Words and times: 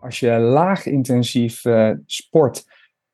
Als 0.00 0.20
je 0.20 0.38
laag 0.38 0.86
intensief 0.86 1.64
uh, 1.64 1.90
sport 2.06 2.64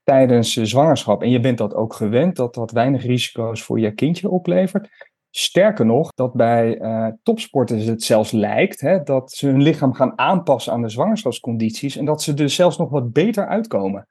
tijdens 0.03 0.53
zwangerschap 0.53 1.23
en 1.23 1.31
je 1.31 1.41
bent 1.41 1.59
dat 1.59 1.75
ook 1.75 1.95
gewend, 1.95 2.37
dat 2.37 2.55
dat 2.55 2.71
weinig 2.71 3.05
risico's 3.05 3.63
voor 3.63 3.81
je 3.81 3.95
kindje 3.95 4.29
oplevert. 4.29 4.89
Sterker 5.31 5.87
nog, 5.87 6.13
dat 6.15 6.33
bij 6.33 6.81
uh, 6.81 7.07
topsporters 7.23 7.85
het 7.85 8.03
zelfs 8.03 8.31
lijkt 8.31 8.81
hè, 8.81 9.03
dat 9.03 9.33
ze 9.33 9.47
hun 9.47 9.63
lichaam 9.63 9.93
gaan 9.93 10.19
aanpassen 10.19 10.73
aan 10.73 10.83
de 10.83 10.89
zwangerschapscondities 10.89 11.97
en 11.97 12.05
dat 12.05 12.23
ze 12.23 12.35
er 12.35 12.51
zelfs 12.51 12.79
nog 12.79 12.91
wat 12.91 13.13
beter 13.13 13.47
uitkomen. 13.47 14.07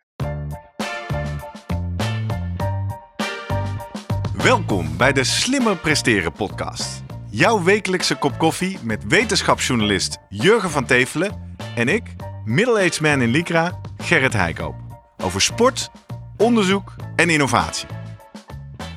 Welkom 4.44 4.98
bij 4.98 5.14
de 5.14 5.24
Slimmer 5.24 5.78
Presteren 5.78 6.32
podcast. 6.32 7.04
Jouw 7.30 7.64
wekelijkse 7.64 8.18
kop 8.18 8.38
koffie 8.38 8.78
met 8.84 9.08
wetenschapsjournalist 9.08 10.18
Jurgen 10.30 10.70
van 10.70 10.86
Tevelen 10.86 11.56
en 11.76 11.88
ik, 11.88 12.16
middle-aged 12.46 13.02
man 13.02 13.22
in 13.22 13.30
Lycra, 13.30 13.80
Gerrit 13.98 14.34
Heikoop. 14.34 14.76
Over 15.24 15.42
sport, 15.42 15.92
onderzoek 16.38 16.96
en 17.16 17.30
innovatie. 17.30 17.88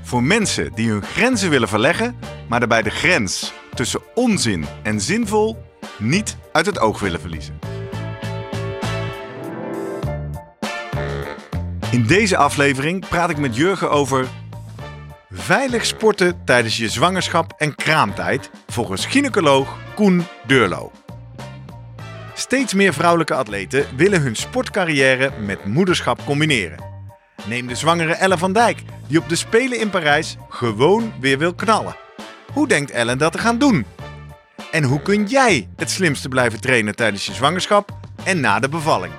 Voor 0.03 0.23
mensen 0.23 0.73
die 0.75 0.91
hun 0.91 1.03
grenzen 1.03 1.51
willen 1.51 1.69
verleggen, 1.69 2.17
maar 2.49 2.59
daarbij 2.59 2.83
de 2.83 2.91
grens 2.91 3.53
tussen 3.75 4.01
onzin 4.15 4.65
en 4.83 5.01
zinvol 5.01 5.65
niet 5.99 6.37
uit 6.53 6.67
het 6.67 6.79
oog 6.79 7.01
willen 7.01 7.21
verliezen. 7.21 7.59
In 11.91 12.07
deze 12.07 12.37
aflevering 12.37 13.09
praat 13.09 13.31
ik 13.31 13.39
met 13.39 13.57
Jurgen 13.57 13.91
over 13.91 14.29
veilig 15.31 15.87
sporten 15.87 16.45
tijdens 16.45 16.77
je 16.77 16.89
zwangerschap 16.89 17.55
en 17.57 17.75
kraamtijd 17.75 18.51
volgens 18.67 19.07
gynaecoloog 19.07 19.77
Koen 19.95 20.27
Deurlo. 20.47 20.93
Steeds 22.47 22.75
meer 22.75 22.95
vrouwelijke 22.95 23.35
atleten 23.35 23.87
willen 23.97 24.23
hun 24.23 24.37
sportcarrière 24.37 25.30
met 25.41 25.65
moederschap 25.65 26.25
combineren. 26.25 26.79
Neem 27.45 27.66
de 27.66 27.75
zwangere 27.75 28.13
Ellen 28.13 28.38
van 28.38 28.53
Dijk, 28.53 28.83
die 29.09 29.19
op 29.19 29.29
de 29.29 29.37
Spelen 29.37 29.80
in 29.80 29.91
Parijs 29.91 30.37
gewoon 30.49 31.13
weer 31.21 31.38
wil 31.38 31.55
knallen. 31.55 31.97
Hoe 32.53 32.69
denkt 32.69 32.91
Ellen 32.91 33.19
dat 33.19 33.33
te 33.33 33.38
gaan 33.38 33.59
doen? 33.59 33.87
En 34.71 34.85
hoe 34.85 35.03
kun 35.03 35.25
jij 35.25 35.69
het 35.77 35.91
slimste 35.91 36.29
blijven 36.29 36.61
trainen 36.61 36.97
tijdens 36.97 37.27
je 37.27 37.33
zwangerschap 37.33 37.99
en 38.25 38.41
na 38.41 38.59
de 38.59 38.69
bevalling? 38.69 39.13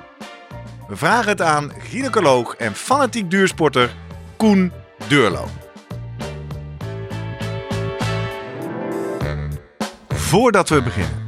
We 0.88 0.96
vragen 0.96 1.28
het 1.28 1.42
aan 1.42 1.72
gynaecoloog 1.78 2.54
en 2.54 2.74
fanatiek 2.74 3.30
duursporter 3.30 3.94
Koen 4.36 4.72
Deurlo. 5.08 5.48
Voordat 10.08 10.68
we 10.68 10.82
beginnen, 10.82 11.27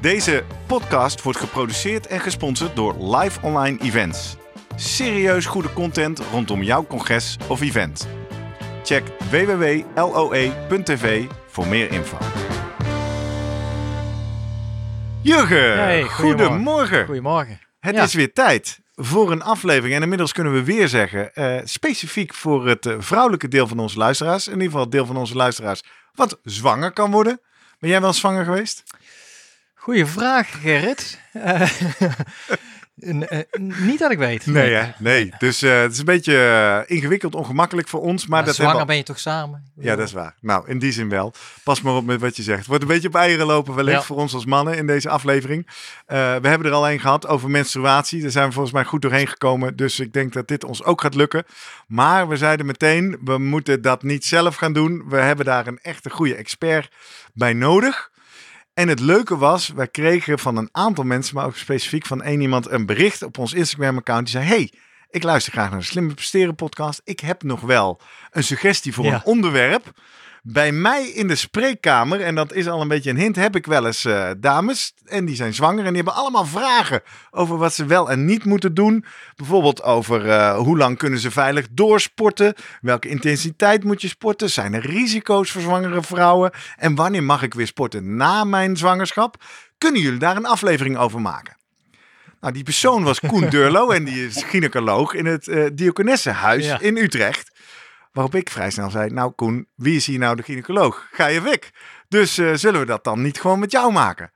Deze 0.00 0.44
podcast 0.66 1.22
wordt 1.22 1.38
geproduceerd 1.38 2.06
en 2.06 2.20
gesponsord 2.20 2.76
door 2.76 3.16
Live 3.16 3.40
Online 3.42 3.78
Events. 3.80 4.36
Serieus 4.76 5.46
goede 5.46 5.72
content 5.72 6.18
rondom 6.32 6.62
jouw 6.62 6.86
congres 6.86 7.36
of 7.48 7.60
event. 7.60 8.08
Check 8.84 9.02
www.loe.tv 9.30 11.24
voor 11.46 11.66
meer 11.66 11.90
info. 11.92 12.16
Jurgen, 15.22 15.72
Hey, 15.78 16.02
goedemorgen. 16.02 17.04
Goedemorgen. 17.04 17.60
Het 17.80 17.94
Ja. 17.94 18.02
is 18.02 18.14
weer 18.14 18.32
tijd 18.32 18.80
voor 18.94 19.30
een 19.32 19.42
aflevering. 19.42 19.94
En 19.94 20.02
inmiddels 20.02 20.32
kunnen 20.32 20.52
we 20.52 20.64
weer 20.64 20.88
zeggen, 20.88 21.34
eh, 21.34 21.56
specifiek 21.64 22.34
voor 22.34 22.66
het 22.66 22.86
eh, 22.86 22.94
vrouwelijke 22.98 23.48
deel 23.48 23.66
van 23.66 23.78
onze 23.78 23.98
luisteraars. 23.98 24.46
In 24.46 24.52
ieder 24.52 24.66
geval 24.66 24.82
het 24.82 24.90
deel 24.92 25.06
van 25.06 25.16
onze 25.16 25.34
luisteraars 25.34 25.82
wat 26.14 26.38
zwanger 26.42 26.92
kan 26.92 27.10
worden. 27.10 27.40
Ben 27.78 27.90
jij 27.90 28.00
wel 28.00 28.12
zwanger 28.12 28.44
geweest? 28.44 28.82
Goeie 29.88 30.06
vraag, 30.06 30.60
Gerrit. 30.60 31.20
Eh, 31.32 31.60
eh, 33.28 33.38
niet 33.78 33.98
dat 33.98 34.10
ik 34.10 34.18
weet. 34.18 34.46
Nee, 34.46 34.72
hè? 34.72 34.90
Nee. 34.98 35.32
Dus 35.38 35.62
eh, 35.62 35.80
het 35.80 35.92
is 35.92 35.98
een 35.98 36.04
beetje 36.04 36.84
ingewikkeld, 36.86 37.34
ongemakkelijk 37.34 37.88
voor 37.88 38.00
ons. 38.00 38.26
Maar, 38.26 38.36
Maar 38.38 38.46
dat 38.46 38.54
zwanger 38.54 38.86
ben 38.86 38.96
je 38.96 39.02
toch 39.02 39.18
samen? 39.18 39.72
Ja, 39.74 39.96
dat 39.96 40.06
is 40.06 40.12
waar. 40.12 40.34
Nou, 40.40 40.68
in 40.68 40.78
die 40.78 40.92
zin 40.92 41.08
wel. 41.08 41.32
Pas 41.64 41.80
maar 41.80 41.94
op 41.94 42.04
met 42.04 42.20
wat 42.20 42.36
je 42.36 42.42
zegt. 42.42 42.58
Het 42.58 42.66
wordt 42.66 42.82
een 42.82 42.88
beetje 42.88 43.08
op 43.08 43.14
eieren 43.14 43.46
lopen 43.46 43.74
wellicht 43.74 43.98
Ja. 43.98 44.04
voor 44.04 44.16
ons 44.16 44.34
als 44.34 44.44
mannen 44.44 44.76
in 44.76 44.86
deze 44.86 45.08
aflevering. 45.08 45.66
We 46.06 46.14
hebben 46.16 46.64
er 46.64 46.72
al 46.72 46.90
een 46.90 47.00
gehad 47.00 47.26
over 47.26 47.50
menstruatie. 47.50 48.22
Daar 48.22 48.30
zijn 48.30 48.46
we 48.46 48.52
volgens 48.52 48.74
mij 48.74 48.84
goed 48.84 49.02
doorheen 49.02 49.28
gekomen. 49.28 49.76
Dus 49.76 50.00
ik 50.00 50.12
denk 50.12 50.32
dat 50.32 50.48
dit 50.48 50.64
ons 50.64 50.84
ook 50.84 51.00
gaat 51.00 51.14
lukken. 51.14 51.44
Maar 51.86 52.28
we 52.28 52.36
zeiden 52.36 52.66
meteen, 52.66 53.18
we 53.24 53.38
moeten 53.38 53.82
dat 53.82 54.02
niet 54.02 54.24
zelf 54.24 54.56
gaan 54.56 54.72
doen. 54.72 55.04
We 55.08 55.16
hebben 55.16 55.44
daar 55.44 55.66
een 55.66 55.78
echte 55.82 56.10
goede 56.10 56.34
expert 56.34 56.90
bij 57.32 57.52
nodig. 57.52 58.10
En 58.78 58.88
het 58.88 59.00
leuke 59.00 59.36
was, 59.36 59.68
wij 59.68 59.88
kregen 59.88 60.38
van 60.38 60.56
een 60.56 60.68
aantal 60.72 61.04
mensen, 61.04 61.34
maar 61.34 61.44
ook 61.46 61.56
specifiek 61.56 62.06
van 62.06 62.22
één 62.22 62.40
iemand, 62.40 62.70
een 62.70 62.86
bericht 62.86 63.22
op 63.22 63.38
ons 63.38 63.52
Instagram-account. 63.52 64.22
Die 64.26 64.34
zei: 64.34 64.44
Hey, 64.44 64.72
ik 65.10 65.22
luister 65.22 65.52
graag 65.52 65.70
naar 65.70 65.78
de 65.78 65.84
Slimme 65.84 66.14
Presteren 66.14 66.54
podcast. 66.54 67.00
Ik 67.04 67.20
heb 67.20 67.42
nog 67.42 67.60
wel 67.60 68.00
een 68.30 68.44
suggestie 68.44 68.94
voor 68.94 69.04
Ja. 69.04 69.14
een 69.14 69.24
onderwerp. 69.24 69.92
Bij 70.50 70.72
mij 70.72 71.08
in 71.08 71.26
de 71.28 71.34
spreekkamer, 71.34 72.20
en 72.20 72.34
dat 72.34 72.52
is 72.52 72.68
al 72.68 72.80
een 72.80 72.88
beetje 72.88 73.10
een 73.10 73.16
hint, 73.16 73.36
heb 73.36 73.56
ik 73.56 73.66
wel 73.66 73.86
eens 73.86 74.04
eh, 74.04 74.30
dames. 74.38 74.94
En 75.04 75.24
die 75.24 75.36
zijn 75.36 75.54
zwanger 75.54 75.78
en 75.84 75.86
die 75.86 75.96
hebben 75.96 76.14
allemaal 76.14 76.44
vragen 76.46 77.02
over 77.30 77.56
wat 77.56 77.74
ze 77.74 77.84
wel 77.86 78.10
en 78.10 78.24
niet 78.24 78.44
moeten 78.44 78.74
doen. 78.74 79.04
Bijvoorbeeld 79.36 79.82
over 79.82 80.28
eh, 80.30 80.56
hoe 80.56 80.76
lang 80.78 80.98
kunnen 80.98 81.18
ze 81.18 81.30
veilig 81.30 81.66
doorsporten? 81.70 82.54
Welke 82.80 83.08
intensiteit 83.08 83.84
moet 83.84 84.02
je 84.02 84.08
sporten? 84.08 84.50
Zijn 84.50 84.74
er 84.74 84.86
risico's 84.86 85.50
voor 85.50 85.62
zwangere 85.62 86.02
vrouwen? 86.02 86.50
En 86.76 86.94
wanneer 86.94 87.22
mag 87.22 87.42
ik 87.42 87.54
weer 87.54 87.66
sporten 87.66 88.16
na 88.16 88.44
mijn 88.44 88.76
zwangerschap? 88.76 89.44
Kunnen 89.78 90.00
jullie 90.00 90.18
daar 90.18 90.36
een 90.36 90.46
aflevering 90.46 90.96
over 90.98 91.20
maken? 91.20 91.56
Nou, 92.40 92.52
die 92.52 92.62
persoon 92.64 93.02
was 93.02 93.20
Koen 93.20 93.48
Durlo 93.54 93.90
en 93.90 94.04
die 94.04 94.26
is 94.26 94.42
gynaecoloog 94.42 95.14
in 95.14 95.26
het 95.26 95.70
Diakonessenhuis 95.72 96.64
Ja. 96.64 96.80
in 96.80 96.96
Utrecht. 96.96 97.56
Waarop 98.18 98.36
ik 98.36 98.50
vrij 98.50 98.70
snel 98.70 98.90
zei, 98.90 99.10
nou 99.10 99.32
Koen, 99.32 99.66
wie 99.74 99.96
is 99.96 100.06
hier 100.06 100.18
nou 100.18 100.36
de 100.36 100.42
gynaecoloog? 100.42 101.08
Ga 101.12 101.26
je 101.26 101.40
weg. 101.40 101.58
Dus 102.08 102.38
eh, 102.38 102.54
zullen 102.54 102.80
we 102.80 102.86
dat 102.86 103.04
dan 103.04 103.22
niet 103.22 103.40
gewoon 103.40 103.58
met 103.58 103.70
jou 103.70 103.92
maken? 103.92 104.32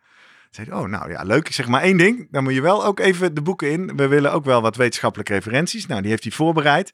Zei 0.53 0.67
hij, 0.71 0.79
oh 0.79 0.89
nou 0.89 1.11
ja, 1.11 1.23
leuk. 1.23 1.47
Ik 1.47 1.53
zeg 1.55 1.69
maar 1.69 1.83
één 1.83 1.97
ding, 1.97 2.29
dan 2.31 2.43
moet 2.43 2.55
je 2.55 2.61
wel 2.61 2.85
ook 2.85 3.01
even 3.01 3.35
de 3.35 3.43
boeken 3.43 3.71
in. 3.71 3.93
We 3.97 4.07
willen 4.07 4.33
ook 4.33 4.45
wel 4.45 4.63
wat 4.63 4.77
wetenschappelijke 4.77 5.33
referenties. 5.33 5.87
Nou, 5.87 6.01
die 6.01 6.11
heeft 6.11 6.23
hij 6.23 6.33
voorbereid. 6.33 6.93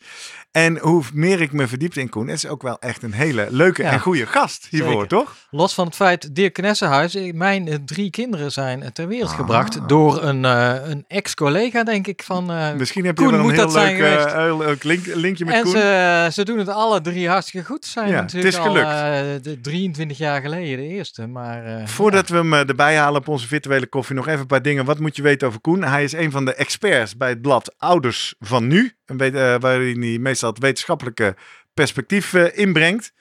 En 0.51 0.79
hoe 0.79 1.03
meer 1.13 1.41
ik 1.41 1.53
me 1.53 1.67
verdiepte 1.67 2.01
in 2.01 2.09
Koen, 2.09 2.29
is 2.29 2.47
ook 2.47 2.63
wel 2.63 2.79
echt 2.81 3.03
een 3.03 3.13
hele 3.13 3.47
leuke 3.51 3.83
Ja. 3.83 3.91
en 3.91 4.01
goede 4.01 4.27
gast 4.27 4.67
hiervoor, 4.71 4.93
Zeker. 4.93 5.09
toch? 5.09 5.37
Los 5.51 5.75
van 5.75 5.87
het 5.87 5.95
feit, 5.95 6.35
Dirkenessenhuis, 6.35 7.15
eh, 7.15 7.33
mijn 7.35 7.69
eh, 7.69 7.75
drie 7.85 8.11
kinderen 8.11 8.53
zijn 8.53 8.83
eh, 8.83 8.91
ter 8.91 9.09
wereld 9.09 9.31
Ah. 9.31 9.37
gebracht 9.37 9.89
door 9.89 10.23
een, 10.23 10.45
een 10.91 11.05
ex-collega, 11.09 11.85
denk 11.85 12.07
ik, 12.07 12.23
van 12.23 12.47
Misschien 12.77 13.05
heb 13.05 13.19
je 13.19 13.25
Koen 13.25 13.33
wel 13.37 13.49
een 13.49 13.55
heel 13.55 13.73
leuk, 13.73 13.97
geweest. 13.97 14.33
heel 14.33 14.59
leuk 14.59 14.83
link, 14.85 15.07
linkje 15.07 15.45
met 15.45 15.55
En 15.55 15.63
Koen. 15.63 15.71
ze, 15.73 16.29
ze 16.33 16.45
doen 16.45 16.59
het 16.59 16.69
alle 16.69 17.01
drie 17.01 17.29
hartstikke 17.29 17.67
goed. 17.67 17.85
Zijn 17.85 18.09
Ja, 18.09 18.21
natuurlijk 18.21 18.55
het 18.55 18.63
is 18.65 18.69
gelukt. 18.71 18.87
al 18.87 18.93
eh, 18.93 19.23
de 19.43 19.61
23 19.61 20.19
jaar 20.19 20.41
geleden 20.41 20.77
de 20.77 20.89
eerste. 20.89 21.27
Maar, 21.27 21.89
Voordat 21.89 22.29
we 22.29 22.37
hem 22.37 22.53
erbij 22.55 22.97
halen 22.97 23.21
op 23.21 23.29
onze 23.29 23.47
virtuele 23.49 23.87
koffie, 23.87 24.17
nog 24.17 24.27
even 24.27 24.41
een 24.41 24.47
paar 24.47 24.63
dingen. 24.63 24.85
Wat 24.85 24.99
moet 24.99 25.17
je 25.17 25.23
weten 25.23 25.49
over 25.49 25.61
Koen? 25.61 25.83
Hij 25.83 26.05
is 26.05 26.13
een 26.13 26.31
van 26.31 26.45
de 26.45 26.55
experts 26.55 27.17
bij 27.17 27.29
het 27.29 27.43
blad 27.43 27.75
Ouders 27.79 28.35
van 28.39 28.67
Nu, 28.67 28.93
eh, 29.07 29.55
waarin 29.61 30.03
hij 30.03 30.19
meestal 30.19 30.51
het 30.51 30.59
wetenschappelijke 30.59 31.37
perspectief 31.75 32.35
eh, 32.35 32.59
inbrengt. 32.59 33.13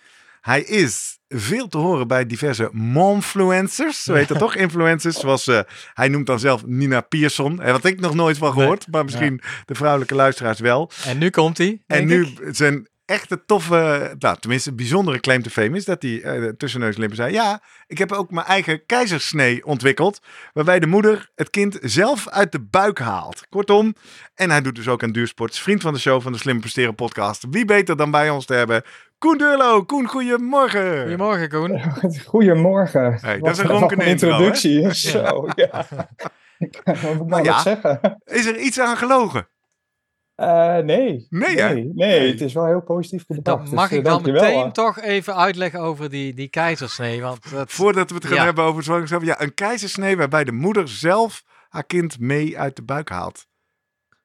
Hij 0.41 0.61
is 0.61 1.19
veel 1.29 1.67
te 1.67 1.77
horen 1.77 2.07
bij 2.07 2.25
diverse 2.25 2.69
momfluencers, 2.71 4.03
zo 4.03 4.13
heet 4.13 4.27
dat 4.27 4.39
toch? 4.45 4.55
Influencers, 4.55 5.19
zoals 5.19 5.47
eh, 5.47 5.59
hij 5.93 6.07
noemt 6.07 6.25
dan 6.25 6.39
zelf 6.39 6.65
Nina 6.65 7.01
Pierson. 7.01 7.61
Eh, 7.61 7.71
wat 7.71 7.85
ik 7.85 7.99
nog 7.99 8.15
nooit 8.15 8.37
van 8.37 8.53
gehoord, 8.53 8.87
maar 8.91 9.03
misschien 9.03 9.41
de 9.65 9.75
vrouwelijke 9.75 10.15
luisteraars 10.15 10.59
wel. 10.59 10.91
En 11.05 11.17
nu 11.17 11.29
komt 11.29 11.57
hij. 11.57 11.81
En 11.87 12.05
nu 12.05 12.25
ik. 12.25 12.39
zijn 12.51 12.87
echte 13.07 13.45
toffe, 13.45 14.15
nou 14.19 14.37
tenminste 14.39 14.73
bijzondere 14.73 15.19
claim 15.19 15.43
to 15.43 15.49
fame 15.49 15.77
is 15.77 15.85
dat 15.85 16.01
hij 16.01 16.21
eh, 16.21 16.49
tussen 16.57 16.79
neus 16.79 16.93
en 16.93 16.99
lippen 16.99 17.17
zei, 17.17 17.33
ja, 17.33 17.61
ik 17.87 17.97
heb 17.97 18.11
ook 18.11 18.31
mijn 18.31 18.45
eigen 18.45 18.85
keizersnee 18.85 19.65
ontwikkeld, 19.65 20.19
waarbij 20.53 20.79
de 20.79 20.87
moeder 20.87 21.29
het 21.35 21.49
kind 21.49 21.77
zelf 21.81 22.29
uit 22.29 22.51
de 22.51 22.59
buik 22.59 22.99
haalt. 22.99 23.47
Kortom, 23.49 23.95
en 24.35 24.49
hij 24.49 24.61
doet 24.61 24.75
dus 24.75 24.87
ook 24.87 25.03
aan 25.03 25.11
duursport, 25.11 25.57
vriend 25.57 25.81
van 25.81 25.93
de 25.93 25.99
show 25.99 26.21
van 26.21 26.31
de 26.31 26.37
Slim 26.37 26.59
Presteren 26.59 26.95
podcast. 26.95 27.45
Wie 27.49 27.65
beter 27.65 27.97
dan 27.97 28.11
bij 28.11 28.29
ons 28.29 28.45
te 28.45 28.53
hebben? 28.53 28.83
Koen 29.17 29.37
Durlo. 29.37 29.83
Koen, 29.83 30.07
goedemorgen. 30.07 31.01
Goedemorgen, 31.01 31.49
Koen. 31.49 31.81
Goedemorgen. 32.25 33.17
Hey, 33.21 33.39
dat 33.39 33.49
is 33.49 33.57
een 33.57 33.67
ronkende 33.67 34.05
introductie. 34.05 34.93
Zo, 35.11 35.47
ja. 35.55 35.85
Wat 36.83 37.03
moet 37.03 37.21
ik 37.21 37.27
nou 37.27 37.43
ja. 37.43 37.61
zeggen? 37.61 38.21
Is 38.25 38.45
er 38.45 38.57
iets 38.57 38.79
aan 38.79 38.97
gelogen? 38.97 39.47
Uh, 40.37 40.77
nee. 40.77 41.25
Nee, 41.29 41.55
nee, 41.55 41.91
nee, 41.93 42.31
het 42.31 42.41
is 42.41 42.53
wel 42.53 42.65
heel 42.65 42.81
positief 42.81 43.25
bedacht. 43.25 43.65
Dan 43.65 43.75
mag 43.75 43.89
dus, 43.89 43.97
ik 43.97 44.03
dan 44.03 44.21
meteen 44.21 44.71
toch 44.71 45.01
even 45.01 45.35
uitleggen 45.35 45.79
over 45.79 46.09
die, 46.09 46.33
die 46.33 46.47
keizersnee. 46.47 47.21
Want 47.21 47.51
dat... 47.51 47.71
Voordat 47.71 48.09
we 48.09 48.15
het 48.15 48.25
gaan 48.25 48.45
hebben 48.45 48.63
over 48.63 48.83
zwangerschap. 48.83 49.23
Ja, 49.23 49.41
een 49.41 49.53
keizersnee 49.53 50.17
waarbij 50.17 50.43
de 50.43 50.51
moeder 50.51 50.87
zelf 50.87 51.43
haar 51.69 51.85
kind 51.85 52.19
mee 52.19 52.59
uit 52.59 52.75
de 52.75 52.83
buik 52.83 53.09
haalt. 53.09 53.45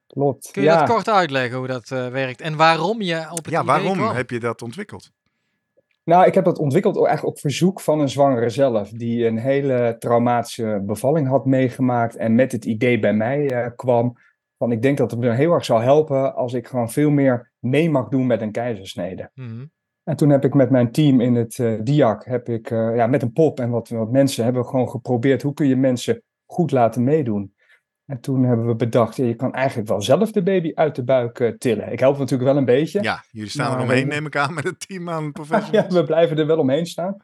Klopt. 0.06 0.50
Kun 0.50 0.62
je 0.62 0.68
dat 0.68 0.88
kort 0.88 1.08
uitleggen 1.08 1.58
hoe 1.58 1.66
dat 1.66 1.90
uh, 1.90 2.08
werkt 2.08 2.40
en 2.40 2.56
waarom 2.56 3.02
je 3.02 3.26
op 3.30 3.44
het 3.44 3.50
Ja, 3.50 3.64
waarom 3.64 3.98
heb 3.98 4.30
je 4.30 4.40
dat 4.40 4.62
ontwikkeld? 4.62 5.10
Nou, 6.04 6.26
ik 6.26 6.34
heb 6.34 6.44
dat 6.44 6.58
ontwikkeld 6.58 6.96
eigenlijk 6.96 7.36
op 7.36 7.40
verzoek 7.40 7.80
van 7.80 8.00
een 8.00 8.08
zwangere 8.08 8.48
zelf, 8.48 8.88
die 8.88 9.26
een 9.26 9.38
hele 9.38 9.96
traumatische 9.98 10.82
bevalling 10.86 11.28
had 11.28 11.44
meegemaakt 11.46 12.16
en 12.16 12.34
met 12.34 12.52
het 12.52 12.64
idee 12.64 12.98
bij 12.98 13.14
mij 13.14 13.52
uh, 13.52 13.66
kwam 13.76 14.18
van 14.62 14.72
ik 14.72 14.82
denk 14.82 14.98
dat 14.98 15.10
het 15.10 15.20
me 15.20 15.30
heel 15.30 15.52
erg 15.52 15.64
zou 15.64 15.82
helpen 15.82 16.34
als 16.34 16.52
ik 16.52 16.66
gewoon 16.66 16.90
veel 16.90 17.10
meer 17.10 17.52
mee 17.58 17.90
mag 17.90 18.08
doen 18.08 18.26
met 18.26 18.40
een 18.40 18.52
keizersnede. 18.52 19.30
Mm 19.34 19.70
En 20.04 20.16
toen 20.16 20.30
heb 20.30 20.44
ik 20.44 20.54
met 20.54 20.70
mijn 20.70 20.90
team 20.90 21.20
in 21.20 21.34
het 21.34 21.58
uh, 21.58 21.80
DIAC, 21.82 22.24
heb 22.24 22.48
ik 22.48 22.70
uh, 22.70 22.96
ja, 22.96 23.06
met 23.06 23.22
een 23.22 23.32
pop 23.32 23.60
en 23.60 23.70
wat, 23.70 23.88
wat 23.88 24.10
mensen 24.10 24.44
hebben 24.44 24.62
we 24.62 24.68
gewoon 24.68 24.88
geprobeerd 24.88 25.42
hoe 25.42 25.54
kun 25.54 25.68
je 25.68 25.76
mensen 25.76 26.22
goed 26.46 26.70
laten 26.70 27.04
meedoen. 27.04 27.54
En 28.06 28.20
toen 28.20 28.44
hebben 28.44 28.66
we 28.66 28.74
bedacht, 28.74 29.16
je 29.16 29.34
kan 29.34 29.52
eigenlijk 29.52 29.88
wel 29.88 30.02
zelf 30.02 30.32
de 30.32 30.42
baby 30.42 30.72
uit 30.74 30.94
de 30.94 31.04
buik 31.04 31.38
uh, 31.38 31.50
tillen. 31.58 31.92
Ik 31.92 32.00
help 32.00 32.18
natuurlijk 32.18 32.50
wel 32.50 32.58
een 32.58 32.64
beetje. 32.64 33.02
Ja, 33.02 33.24
jullie 33.30 33.50
staan 33.50 33.76
er 33.76 33.82
omheen, 33.82 34.08
neem 34.08 34.26
ik 34.26 34.36
aan, 34.36 34.54
met 34.54 34.64
het 34.64 34.88
team 34.88 35.10
aan 35.10 35.32
professionals. 35.32 35.86
ja, 35.94 36.00
we 36.00 36.04
blijven 36.04 36.38
er 36.38 36.46
wel 36.46 36.58
omheen 36.58 36.86
staan. 36.86 37.16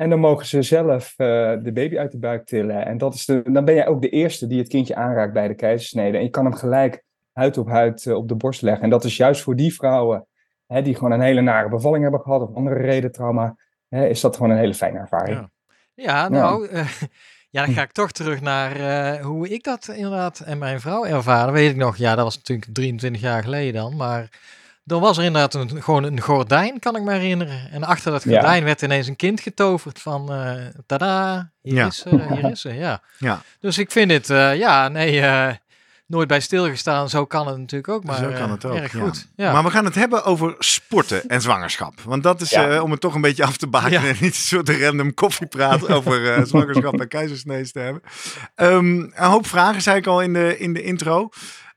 En 0.00 0.10
dan 0.10 0.20
mogen 0.20 0.46
ze 0.46 0.62
zelf 0.62 1.14
uh, 1.16 1.26
de 1.62 1.72
baby 1.72 1.98
uit 1.98 2.12
de 2.12 2.18
buik 2.18 2.46
tillen. 2.46 2.86
En 2.86 2.98
dat 2.98 3.14
is 3.14 3.24
de, 3.24 3.42
dan 3.52 3.64
ben 3.64 3.74
jij 3.74 3.86
ook 3.86 4.02
de 4.02 4.08
eerste 4.08 4.46
die 4.46 4.58
het 4.58 4.68
kindje 4.68 4.94
aanraakt 4.94 5.32
bij 5.32 5.48
de 5.48 5.54
keizersnede. 5.54 6.16
En 6.16 6.22
je 6.22 6.30
kan 6.30 6.44
hem 6.44 6.54
gelijk 6.54 7.02
huid 7.32 7.58
op 7.58 7.68
huid 7.68 8.04
uh, 8.04 8.14
op 8.16 8.28
de 8.28 8.34
borst 8.34 8.62
leggen. 8.62 8.82
En 8.82 8.90
dat 8.90 9.04
is 9.04 9.16
juist 9.16 9.42
voor 9.42 9.56
die 9.56 9.74
vrouwen 9.74 10.26
hè, 10.66 10.82
die 10.82 10.94
gewoon 10.94 11.12
een 11.12 11.20
hele 11.20 11.40
nare 11.40 11.68
bevalling 11.68 12.02
hebben 12.02 12.20
gehad 12.20 12.42
of 12.42 12.54
andere 12.54 12.76
reden 12.76 13.12
trauma, 13.12 13.56
hè, 13.88 14.06
is 14.06 14.20
dat 14.20 14.36
gewoon 14.36 14.50
een 14.50 14.58
hele 14.58 14.74
fijne 14.74 14.98
ervaring. 14.98 15.38
Ja, 15.38 15.48
ja 15.94 16.28
nou, 16.28 16.68
ja. 16.72 16.84
Ja, 17.50 17.64
dan 17.64 17.74
ga 17.74 17.82
ik 17.82 17.92
toch 17.92 18.12
terug 18.12 18.40
naar 18.40 19.20
hoe 19.20 19.48
ik 19.48 19.64
dat 19.64 19.88
inderdaad 19.88 20.40
en 20.40 20.58
mijn 20.58 20.80
vrouw 20.80 21.04
ervaren. 21.04 21.52
Weet 21.52 21.70
ik 21.70 21.76
nog, 21.76 21.96
ja, 21.96 22.14
dat 22.14 22.24
was 22.24 22.36
natuurlijk 22.36 22.68
23 22.72 23.20
jaar 23.20 23.42
geleden 23.42 23.74
dan. 23.74 23.96
Maar 23.96 24.28
dan 24.90 25.00
was 25.00 25.18
er 25.18 25.24
inderdaad 25.24 25.54
een, 25.54 25.82
gewoon 25.82 26.04
een 26.04 26.20
gordijn, 26.20 26.78
kan 26.78 26.96
ik 26.96 27.02
me 27.02 27.12
herinneren. 27.12 27.70
En 27.70 27.84
achter 27.84 28.12
dat 28.12 28.22
gordijn 28.22 28.58
ja. 28.58 28.64
werd 28.64 28.82
ineens 28.82 29.06
een 29.06 29.16
kind 29.16 29.40
getoverd 29.40 30.00
van, 30.00 30.32
uh, 30.32 30.52
tada, 30.86 31.50
hier, 31.62 31.74
ja. 31.74 31.86
is, 31.86 32.04
uh, 32.06 32.32
hier 32.32 32.50
is 32.50 32.60
ze, 32.60 32.74
ja. 32.74 33.02
ja. 33.18 33.42
Dus 33.60 33.78
ik 33.78 33.90
vind 33.90 34.10
het, 34.10 34.26
ja, 34.58 34.88
nee, 34.88 35.58
nooit 36.06 36.28
bij 36.28 36.40
stilgestaan. 36.40 37.08
Zo 37.08 37.26
kan 37.26 37.46
het 37.46 37.58
natuurlijk 37.58 37.92
ook, 37.92 38.04
maar 38.04 38.16
Zo 38.16 38.32
kan 38.32 38.50
het 38.50 38.64
ook, 38.64 38.74
erg 38.74 38.92
goed. 38.92 39.28
Ja. 39.36 39.52
Maar 39.52 39.62
we 39.62 39.70
gaan 39.70 39.84
het 39.84 39.94
hebben 39.94 40.24
over 40.24 40.54
sporten 40.58 41.28
en 41.28 41.40
zwangerschap. 41.40 42.00
Want 42.00 42.22
dat 42.22 42.40
is, 42.40 42.52
uh, 42.52 42.82
om 42.82 42.90
het 42.90 43.00
toch 43.00 43.14
een 43.14 43.20
beetje 43.20 43.44
af 43.44 43.56
te 43.56 43.66
bakenen 43.66 44.08
en 44.08 44.16
niet 44.20 44.34
een 44.34 44.34
soort 44.34 44.68
random 44.68 45.14
koffiepraat 45.14 45.88
over 45.88 46.38
uh, 46.38 46.44
zwangerschap 46.44 47.00
en 47.00 47.08
keizersnees 47.08 47.72
te 47.72 47.78
hebben. 47.78 48.02
Um, 48.56 49.12
een 49.14 49.26
hoop 49.26 49.46
vragen, 49.46 49.82
zei 49.82 49.96
ik 49.96 50.06
al 50.06 50.22
in 50.22 50.32
de, 50.32 50.58
in 50.58 50.72
de 50.72 50.82
intro. 50.82 51.28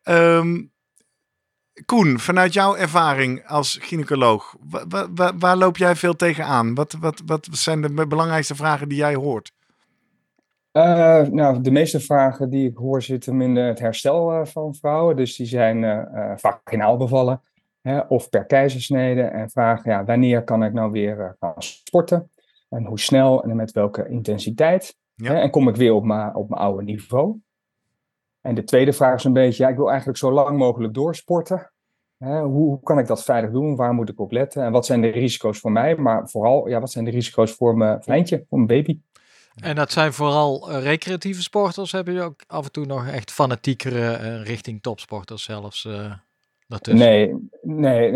Um, 0.04 0.72
Koen, 1.86 2.20
vanuit 2.20 2.54
jouw 2.54 2.76
ervaring 2.76 3.48
als 3.48 3.78
gynaecoloog, 3.82 4.56
waar, 4.70 5.08
waar, 5.16 5.38
waar 5.38 5.58
loop 5.58 5.78
jij 5.78 5.96
veel 5.96 6.16
tegenaan? 6.16 6.74
Wat, 6.74 6.94
wat, 7.00 7.22
wat 7.26 7.48
zijn 7.52 7.82
de 7.82 8.08
belangrijkste 8.08 8.56
vragen 8.56 8.90
die 8.90 8.98
jij 8.98 9.16
hoort? 9.16 9.54
Uh, 10.74 11.22
nou, 11.22 11.62
de 11.62 11.72
meeste 11.72 12.00
vragen 12.00 12.50
die 12.50 12.70
ik 12.70 12.78
hoor 12.78 13.02
zitten 13.02 13.42
in 13.42 13.56
het 13.56 13.80
herstel 13.80 14.34
uh, 14.34 14.46
van 14.46 14.76
vrouwen. 14.76 15.16
Dus 15.16 15.36
die 15.36 15.46
zijn 15.46 15.84
uh, 15.84 16.32
vaginaal 16.36 16.98
bevallen 16.98 17.42
hè, 17.82 18.00
of 18.00 18.30
per 18.30 18.46
keizersnede. 18.46 19.22
En 19.22 19.50
vragen, 19.50 19.92
ja, 19.92 20.04
wanneer 20.04 20.44
kan 20.44 20.64
ik 20.64 20.74
nou 20.74 20.92
weer 20.92 21.36
gaan 21.40 21.54
sporten? 21.58 22.32
En 22.70 22.86
hoe 22.86 23.00
snel 23.00 23.44
en 23.44 23.56
met 23.56 23.72
welke 23.72 24.08
intensiteit? 24.08 24.98
Ja. 25.16 25.32
Hè, 25.32 25.40
en 25.40 25.50
kom 25.50 25.68
ik 25.68 25.76
weer 25.76 25.94
op 25.94 26.04
mijn 26.04 26.36
op 26.36 26.54
oude 26.54 26.84
niveau? 26.84 27.38
En 28.44 28.56
de 28.56 28.64
tweede 28.64 28.94
vraag 28.94 29.16
is 29.16 29.24
een 29.24 29.34
beetje, 29.34 29.64
ja, 29.64 29.70
ik 29.70 29.76
wil 29.76 29.90
eigenlijk 29.90 30.18
zo 30.18 30.32
lang 30.32 30.58
mogelijk 30.58 30.94
doorsporten. 30.94 31.72
Hè, 32.18 32.42
hoe, 32.42 32.66
hoe 32.66 32.80
kan 32.84 33.00
ik 33.00 33.08
dat 33.08 33.24
veilig 33.24 33.52
doen? 33.52 33.76
Waar 33.76 33.94
moet 33.94 34.10
ik 34.10 34.20
op 34.20 34.32
letten? 34.32 34.64
En 34.64 34.72
wat 34.72 34.86
zijn 34.86 35.02
de 35.02 35.08
risico's 35.08 35.60
voor 35.60 35.72
mij? 35.72 35.96
Maar 35.96 36.30
vooral, 36.30 36.68
ja, 36.68 36.80
wat 36.80 36.92
zijn 36.92 37.06
de 37.06 37.12
risico's 37.12 37.52
voor 37.52 37.78
mijn 37.78 38.00
kleintje, 38.00 38.46
voor 38.50 38.58
mijn 38.58 38.84
baby? 38.84 39.00
En 39.56 39.76
dat 39.76 39.92
zijn 39.92 40.14
vooral 40.14 40.72
uh, 40.72 40.84
recreatieve 40.84 41.42
sporters. 41.42 41.92
Hebben 41.92 42.14
je 42.14 42.22
ook 42.22 42.44
af 42.48 42.66
en 42.66 42.72
toe 42.72 42.86
nog 42.86 43.08
echt 43.08 43.32
fanatiekere 43.32 44.20
uh, 44.20 44.44
richting 44.44 44.82
topsporters 44.82 45.44
zelfs 45.44 45.86
uh, 45.86 46.14
daartussen? 46.68 47.08
Nee, 47.08 47.50
nee 47.62 48.12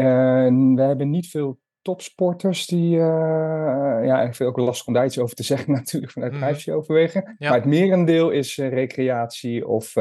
we 0.75 0.81
hebben 0.81 1.09
niet 1.09 1.29
veel 1.29 1.59
topsporters 1.87 2.65
die, 2.65 2.95
ja, 2.97 4.21
ik 4.21 4.35
vind 4.35 4.49
ook 4.49 4.57
lastig 4.57 4.87
om 4.87 4.93
daar 4.93 5.05
iets 5.05 5.19
over 5.19 5.35
te 5.35 5.43
zeggen 5.53 5.71
natuurlijk 5.71 6.11
vanuit 6.11 6.33
mm 6.33 6.41
-hmm. 6.41 6.73
overwegen. 6.73 7.35
Ja. 7.37 7.49
Maar 7.49 7.57
het 7.57 7.67
merendeel 7.67 8.29
is 8.29 8.57
recreatie 8.57 9.67
of 9.67 9.95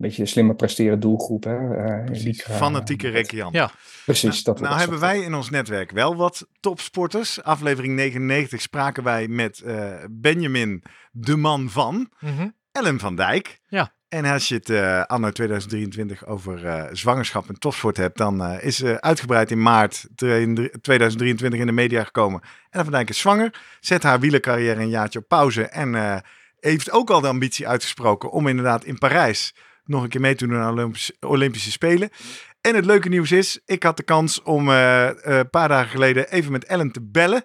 beetje 0.00 0.26
slimmer 0.26 0.54
presteren 0.54 1.00
doelgroep. 1.00 1.44
Hè? 1.44 1.56
Uh, 2.04 2.32
Fanatieke 2.34 3.08
recreant. 3.08 3.54
Ja, 3.54 3.70
precies. 4.04 4.44
Nou, 4.44 4.60
nou 4.60 4.78
hebben 4.78 5.00
wij 5.00 5.20
in 5.20 5.34
ons 5.34 5.50
netwerk 5.50 5.90
wel 5.90 6.16
wat 6.16 6.48
topsporters. 6.60 7.42
Aflevering 7.42 7.94
99 7.94 8.60
spraken 8.60 9.04
wij 9.04 9.28
met 9.28 9.62
uh, 9.64 9.94
Benjamin, 10.10 10.82
de 11.10 11.36
man 11.36 11.70
van, 11.70 11.94
mm 12.20 12.36
-hmm. 12.36 12.54
Ellen 12.72 12.98
van 12.98 13.16
Dijk. 13.16 13.60
Ja. 13.66 13.94
En 14.10 14.24
als 14.24 14.48
je 14.48 14.54
het 14.54 14.68
uh, 14.68 15.02
anno 15.02 15.30
2023 15.30 16.26
over 16.26 16.64
uh, 16.64 16.84
zwangerschap 16.92 17.48
en 17.48 17.58
topsport 17.58 17.96
hebt, 17.96 18.16
dan 18.16 18.42
uh, 18.42 18.64
is 18.64 18.80
uh, 18.80 18.94
uitgebreid 18.94 19.50
in 19.50 19.62
maart 19.62 20.06
2023 20.14 21.60
in 21.60 21.66
de 21.66 21.72
media 21.72 22.04
gekomen. 22.04 22.40
Ellen 22.70 22.86
van 22.86 22.94
Dijk 22.94 23.08
is 23.08 23.18
zwanger, 23.18 23.60
zet 23.80 24.02
haar 24.02 24.20
wielercarrière 24.20 24.80
een 24.80 24.88
jaartje 24.88 25.18
op 25.18 25.28
pauze 25.28 25.62
en 25.62 26.22
heeft 26.60 26.90
ook 26.90 27.10
al 27.10 27.20
de 27.20 27.28
ambitie 27.28 27.68
uitgesproken 27.68 28.30
om 28.30 28.46
inderdaad 28.46 28.84
in 28.84 28.98
Parijs 28.98 29.54
nog 29.84 30.02
een 30.02 30.08
keer 30.08 30.20
mee 30.20 30.34
te 30.34 30.46
doen 30.46 30.58
aan 30.58 30.72
Olympische, 30.72 31.14
Olympische 31.20 31.70
Spelen. 31.70 32.10
En 32.60 32.74
het 32.74 32.84
leuke 32.84 33.08
nieuws 33.08 33.32
is, 33.32 33.60
ik 33.66 33.82
had 33.82 33.96
de 33.96 34.02
kans 34.02 34.42
om 34.42 34.68
een 34.68 35.50
paar 35.50 35.68
dagen 35.68 35.90
geleden 35.90 36.30
even 36.30 36.52
met 36.52 36.64
Ellen 36.64 36.92
te 36.92 37.02
bellen 37.02 37.44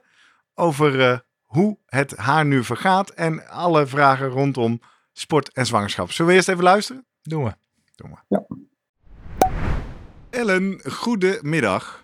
over 0.54 1.24
hoe 1.42 1.78
het 1.86 2.18
haar 2.18 2.46
nu 2.46 2.64
vergaat 2.64 3.10
en 3.10 3.48
alle 3.48 3.88
vragen 3.88 4.28
rondom 4.28 4.82
sport 5.18 5.54
en 5.54 5.66
zwangerschap. 5.66 6.12
Zullen 6.12 6.32
we 6.32 6.38
eerst 6.38 6.50
even 6.50 6.64
luisteren? 6.64 7.06
Doen 7.22 7.44
we. 7.44 7.54
Doen 7.96 8.10
we. 8.10 8.18
Ja. 8.28 8.46
Ellen, 10.30 10.82
goedemiddag. 10.92 12.04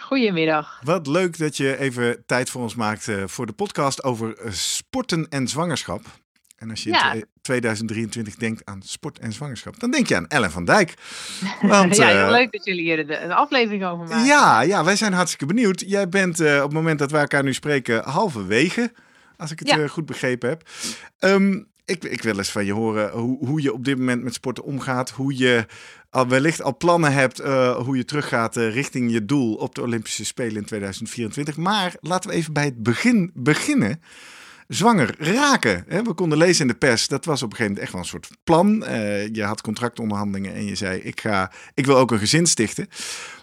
Goedemiddag. 0.00 0.80
Wat 0.84 1.06
leuk 1.06 1.38
dat 1.38 1.56
je 1.56 1.78
even 1.78 2.22
tijd 2.26 2.50
voor 2.50 2.62
ons 2.62 2.74
maakt 2.74 3.10
voor 3.26 3.46
de 3.46 3.52
podcast 3.52 4.04
over 4.04 4.36
sporten 4.50 5.28
en 5.28 5.48
zwangerschap. 5.48 6.00
En 6.58 6.70
als 6.70 6.82
je 6.82 6.90
in 7.14 7.24
2023 7.42 8.34
denkt 8.34 8.64
aan 8.64 8.82
sport 8.82 9.18
en 9.18 9.32
zwangerschap, 9.32 9.80
dan 9.80 9.90
denk 9.90 10.06
je 10.06 10.16
aan 10.16 10.26
Ellen 10.26 10.50
van 10.50 10.64
Dijk. 10.64 10.94
Want, 11.60 11.96
ja, 11.96 12.06
heel 12.06 12.24
uh, 12.24 12.30
leuk 12.30 12.52
dat 12.52 12.64
jullie 12.64 12.82
hier 12.82 13.22
een 13.22 13.32
aflevering 13.32 13.84
over 13.84 14.06
maken. 14.06 14.26
Ja, 14.26 14.60
ja, 14.60 14.84
wij 14.84 14.96
zijn 14.96 15.12
hartstikke 15.12 15.46
benieuwd. 15.46 15.80
Jij 15.86 16.08
bent 16.08 16.40
uh, 16.40 16.56
op 16.56 16.62
het 16.62 16.72
moment 16.72 16.98
dat 16.98 17.10
wij 17.10 17.20
elkaar 17.20 17.42
nu 17.42 17.54
spreken 17.54 18.04
halverwege, 18.04 18.92
als 19.36 19.50
ik 19.50 19.58
het 19.58 19.68
ja. 19.68 19.78
uh, 19.78 19.88
goed 19.88 20.06
begrepen 20.06 20.48
heb. 20.48 20.68
Um, 21.18 21.66
ik, 21.88 22.04
ik 22.04 22.22
wil 22.22 22.38
eens 22.38 22.50
van 22.50 22.64
je 22.64 22.72
horen 22.72 23.10
hoe, 23.10 23.46
hoe 23.46 23.62
je 23.62 23.72
op 23.72 23.84
dit 23.84 23.98
moment 23.98 24.22
met 24.22 24.34
sporten 24.34 24.64
omgaat. 24.64 25.10
Hoe 25.10 25.36
je 25.36 25.66
al 26.10 26.28
wellicht 26.28 26.62
al 26.62 26.76
plannen 26.76 27.12
hebt 27.12 27.38
hoe 27.76 27.96
je 27.96 28.04
teruggaat 28.04 28.56
richting 28.56 29.12
je 29.12 29.24
doel 29.24 29.54
op 29.54 29.74
de 29.74 29.82
Olympische 29.82 30.24
Spelen 30.24 30.56
in 30.56 30.64
2024. 30.64 31.56
Maar 31.56 31.94
laten 32.00 32.30
we 32.30 32.36
even 32.36 32.52
bij 32.52 32.64
het 32.64 32.82
begin 32.82 33.30
beginnen 33.34 34.00
zwanger 34.68 35.14
raken. 35.18 35.84
We 36.04 36.12
konden 36.12 36.38
lezen 36.38 36.60
in 36.60 36.72
de 36.72 36.78
pers, 36.78 37.08
dat 37.08 37.24
was 37.24 37.42
op 37.42 37.50
een 37.50 37.56
gegeven 37.56 37.72
moment 37.72 37.82
echt 37.82 37.92
wel 37.92 38.00
een 38.00 38.08
soort 38.08 38.38
plan. 38.44 38.82
Uh, 38.82 39.28
je 39.28 39.42
had 39.42 39.60
contractonderhandelingen 39.60 40.54
en 40.54 40.64
je 40.64 40.74
zei, 40.74 41.00
ik, 41.00 41.20
ga, 41.20 41.52
ik 41.74 41.86
wil 41.86 41.96
ook 41.96 42.10
een 42.10 42.18
gezin 42.18 42.46
stichten. 42.46 42.88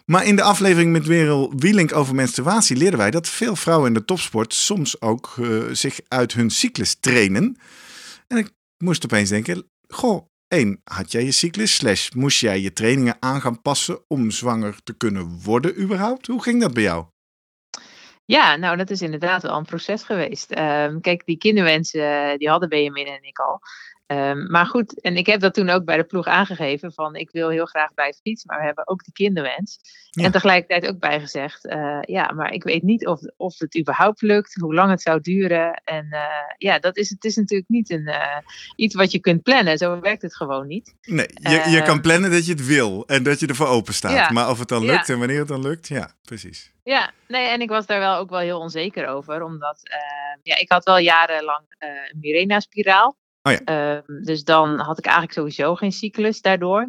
Maar 0.05 0.25
in 0.25 0.35
de 0.35 0.41
aflevering 0.41 0.91
met 0.91 1.05
Werel 1.05 1.53
Wielink 1.55 1.95
over 1.95 2.15
menstruatie 2.15 2.77
leerden 2.77 2.99
wij 2.99 3.11
dat 3.11 3.29
veel 3.29 3.55
vrouwen 3.55 3.87
in 3.87 3.93
de 3.93 4.05
topsport 4.05 4.53
soms 4.53 5.01
ook 5.01 5.35
zich 5.71 5.99
uit 6.07 6.33
hun 6.33 6.49
cyclus 6.49 6.95
trainen. 6.99 7.57
En 8.27 8.37
ik 8.37 8.51
moest 8.77 9.05
opeens 9.05 9.29
denken, 9.29 9.71
goh, 9.87 10.27
één, 10.47 10.81
had 10.83 11.11
jij 11.11 11.23
je 11.23 11.31
cyclus? 11.31 12.11
Moest 12.11 12.39
jij 12.39 12.59
je 12.59 12.73
trainingen 12.73 13.17
aan 13.19 13.41
gaan 13.41 13.61
passen 13.61 14.03
om 14.07 14.31
zwanger 14.31 14.83
te 14.83 14.97
kunnen 14.97 15.39
worden 15.43 15.81
überhaupt? 15.81 16.27
Hoe 16.27 16.41
ging 16.41 16.61
dat 16.61 16.73
bij 16.73 16.83
jou? 16.83 17.05
Ja, 18.25 18.55
nou 18.55 18.77
dat 18.77 18.89
is 18.89 19.01
inderdaad 19.01 19.41
wel 19.41 19.57
een 19.57 19.65
proces 19.65 20.03
geweest. 20.03 20.57
Um, 20.57 21.01
kijk, 21.01 21.25
die 21.25 21.37
kinderwensen, 21.37 22.37
die 22.37 22.49
hadden 22.49 22.69
Benjamin 22.69 23.05
en 23.05 23.23
ik 23.23 23.39
al. 23.39 23.59
Ehm, 24.05 24.51
maar 24.51 24.65
goed, 24.65 25.01
en 25.01 25.17
ik 25.17 25.25
heb 25.25 25.39
dat 25.39 25.53
toen 25.53 25.69
ook 25.69 25.85
bij 25.85 25.97
de 25.97 26.03
ploeg 26.03 26.25
aangegeven 26.25 26.93
van 26.93 27.15
ik 27.15 27.29
wil 27.31 27.49
heel 27.49 27.65
graag 27.65 27.93
bij 27.93 28.13
fiets, 28.21 28.45
maar 28.45 28.59
we 28.59 28.65
hebben 28.65 28.87
ook 28.87 29.03
die 29.03 29.13
kinderwens. 29.13 29.79
En 30.11 30.31
tegelijkertijd 30.31 30.87
ook 30.87 30.99
bijgezegd, 30.99 31.65
uh, 31.65 31.99
ja, 32.01 32.31
maar 32.31 32.51
ik 32.51 32.63
weet 32.63 32.83
niet 32.83 33.07
of, 33.07 33.19
of 33.37 33.59
het 33.59 33.77
überhaupt 33.77 34.21
lukt, 34.21 34.53
hoe 34.53 34.73
lang 34.73 34.89
het 34.89 35.01
zou 35.01 35.21
duren. 35.21 35.81
En 35.83 36.07
uh, 36.11 36.21
ja, 36.57 36.79
dat 36.79 36.97
is, 36.97 37.09
het 37.09 37.23
is 37.23 37.35
natuurlijk 37.35 37.69
niet 37.69 37.89
een, 37.89 38.07
uh, 38.07 38.37
iets 38.75 38.95
wat 38.95 39.11
je 39.11 39.19
kunt 39.19 39.43
plannen. 39.43 39.77
Zo 39.77 39.99
werkt 39.99 40.21
het 40.21 40.35
gewoon 40.35 40.67
niet. 40.67 40.95
Nee, 41.01 41.27
je, 41.33 41.69
je 41.69 41.81
kan 41.81 42.01
plannen 42.01 42.31
dat 42.31 42.45
je 42.45 42.51
het 42.51 42.65
wil 42.65 43.05
en 43.07 43.23
dat 43.23 43.39
je 43.39 43.47
ervoor 43.47 43.67
open 43.67 43.93
staat. 43.93 44.15
Ja, 44.15 44.31
maar 44.31 44.49
of 44.49 44.59
het 44.59 44.67
dan 44.67 44.85
lukt 44.85 45.07
ja. 45.07 45.13
en 45.13 45.19
wanneer 45.19 45.39
het 45.39 45.47
dan 45.47 45.61
lukt, 45.61 45.87
ja, 45.87 46.11
precies. 46.21 46.73
Ja, 46.83 47.11
nee, 47.27 47.47
en 47.47 47.61
ik 47.61 47.69
was 47.69 47.85
daar 47.85 47.99
wel 47.99 48.17
ook 48.17 48.29
wel 48.29 48.39
heel 48.39 48.59
onzeker 48.59 49.07
over, 49.07 49.43
omdat 49.43 49.79
ja, 50.43 50.57
ik 50.57 50.71
had 50.71 50.83
wel 50.83 50.97
jarenlang 50.97 51.65
een 51.79 52.19
Mirena-spiraal. 52.19 53.15
Oh 53.45 53.51
ja. 53.51 53.59
Ehm, 53.63 54.23
dus 54.23 54.43
dan 54.43 54.79
had 54.79 54.97
ik 54.97 55.05
eigenlijk 55.05 55.33
sowieso 55.33 55.75
geen 55.75 55.91
cyclus 55.91 56.41
daardoor. 56.41 56.87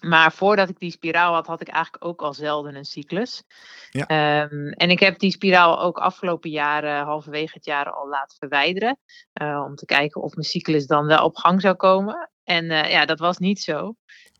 Maar 0.00 0.32
voordat 0.32 0.68
ik 0.68 0.78
die 0.78 0.90
spiraal 0.90 1.34
had, 1.34 1.46
had 1.46 1.60
ik 1.60 1.68
eigenlijk 1.68 2.04
ook 2.04 2.22
al 2.22 2.34
zelden 2.34 2.74
een 2.74 2.84
cyclus. 2.84 3.42
Ja. 3.90 4.42
Um, 4.42 4.68
en 4.68 4.90
ik 4.90 5.00
heb 5.00 5.18
die 5.18 5.30
spiraal 5.30 5.80
ook 5.80 5.98
afgelopen 5.98 6.50
jaren, 6.50 7.04
halverwege 7.04 7.52
het 7.54 7.64
jaar, 7.64 7.90
al 7.90 8.08
laten 8.08 8.36
verwijderen. 8.38 8.98
Uh, 9.42 9.62
om 9.66 9.74
te 9.74 9.84
kijken 9.84 10.22
of 10.22 10.34
mijn 10.34 10.46
cyclus 10.46 10.86
dan 10.86 11.06
wel 11.06 11.24
op 11.24 11.36
gang 11.36 11.60
zou 11.60 11.74
komen. 11.74 12.30
En 12.44 12.64
uh, 12.64 12.90
ja, 12.90 13.04
dat 13.04 13.18
was 13.18 13.38
niet 13.38 13.60
zo. 13.60 13.94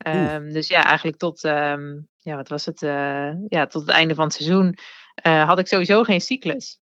Um, 0.07 0.53
dus 0.53 0.69
ja, 0.69 0.85
eigenlijk 0.85 1.17
tot, 1.17 1.45
um, 1.45 2.09
ja, 2.17 2.37
wat 2.37 2.49
was 2.49 2.67
het? 2.67 2.83
Uh, 2.83 3.33
ja, 3.49 3.67
tot 3.67 3.83
het 3.83 3.91
einde 3.91 4.15
van 4.15 4.25
het 4.25 4.35
seizoen 4.35 4.79
had 5.23 5.59
ik 5.59 5.67
sowieso 5.67 6.03
geen 6.03 6.21
cyclus. 6.21 6.81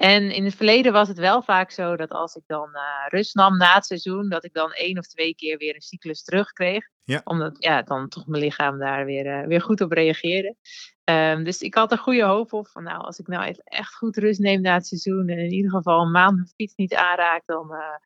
En 0.00 0.30
in 0.30 0.44
het 0.44 0.54
verleden 0.54 0.92
was 0.92 1.08
het 1.08 1.18
wel 1.18 1.42
vaak 1.42 1.70
zo 1.70 1.96
dat 1.96 2.10
als 2.10 2.34
ik 2.34 2.42
dan 2.46 2.68
uh, 2.72 3.06
rust 3.08 3.34
nam 3.34 3.56
na 3.56 3.74
het 3.74 3.86
seizoen, 3.86 4.28
dat 4.28 4.44
ik 4.44 4.52
dan 4.52 4.72
één 4.72 4.98
of 4.98 5.06
twee 5.06 5.34
keer 5.34 5.58
weer 5.58 5.74
een 5.74 5.80
cyclus 5.80 6.22
terugkreeg. 6.22 6.88
Ja. 7.04 7.20
Omdat 7.24 7.56
ja, 7.58 7.82
dan 7.82 8.08
toch 8.08 8.26
mijn 8.26 8.42
lichaam 8.42 8.78
daar 8.78 9.04
weer, 9.04 9.26
uh, 9.26 9.46
weer 9.46 9.60
goed 9.60 9.80
op 9.80 9.92
reageerde. 9.92 10.56
Um, 11.04 11.44
dus 11.44 11.60
ik 11.60 11.74
had 11.74 11.92
er 11.92 11.98
goede 11.98 12.24
hoop 12.24 12.52
op 12.52 12.68
van 12.68 12.82
nou, 12.82 13.02
als 13.02 13.18
ik 13.18 13.26
nou 13.26 13.54
echt 13.64 13.94
goed 13.94 14.16
rust 14.16 14.40
neem 14.40 14.60
na 14.60 14.74
het 14.74 14.86
seizoen 14.86 15.28
en 15.28 15.38
in 15.38 15.52
ieder 15.52 15.70
geval 15.70 16.00
een 16.00 16.10
maand 16.10 16.34
mijn 16.34 16.52
fiets 16.56 16.74
niet 16.74 16.94
aanraak, 16.94 17.42
dan, 17.46 17.72
uh, 17.72 17.96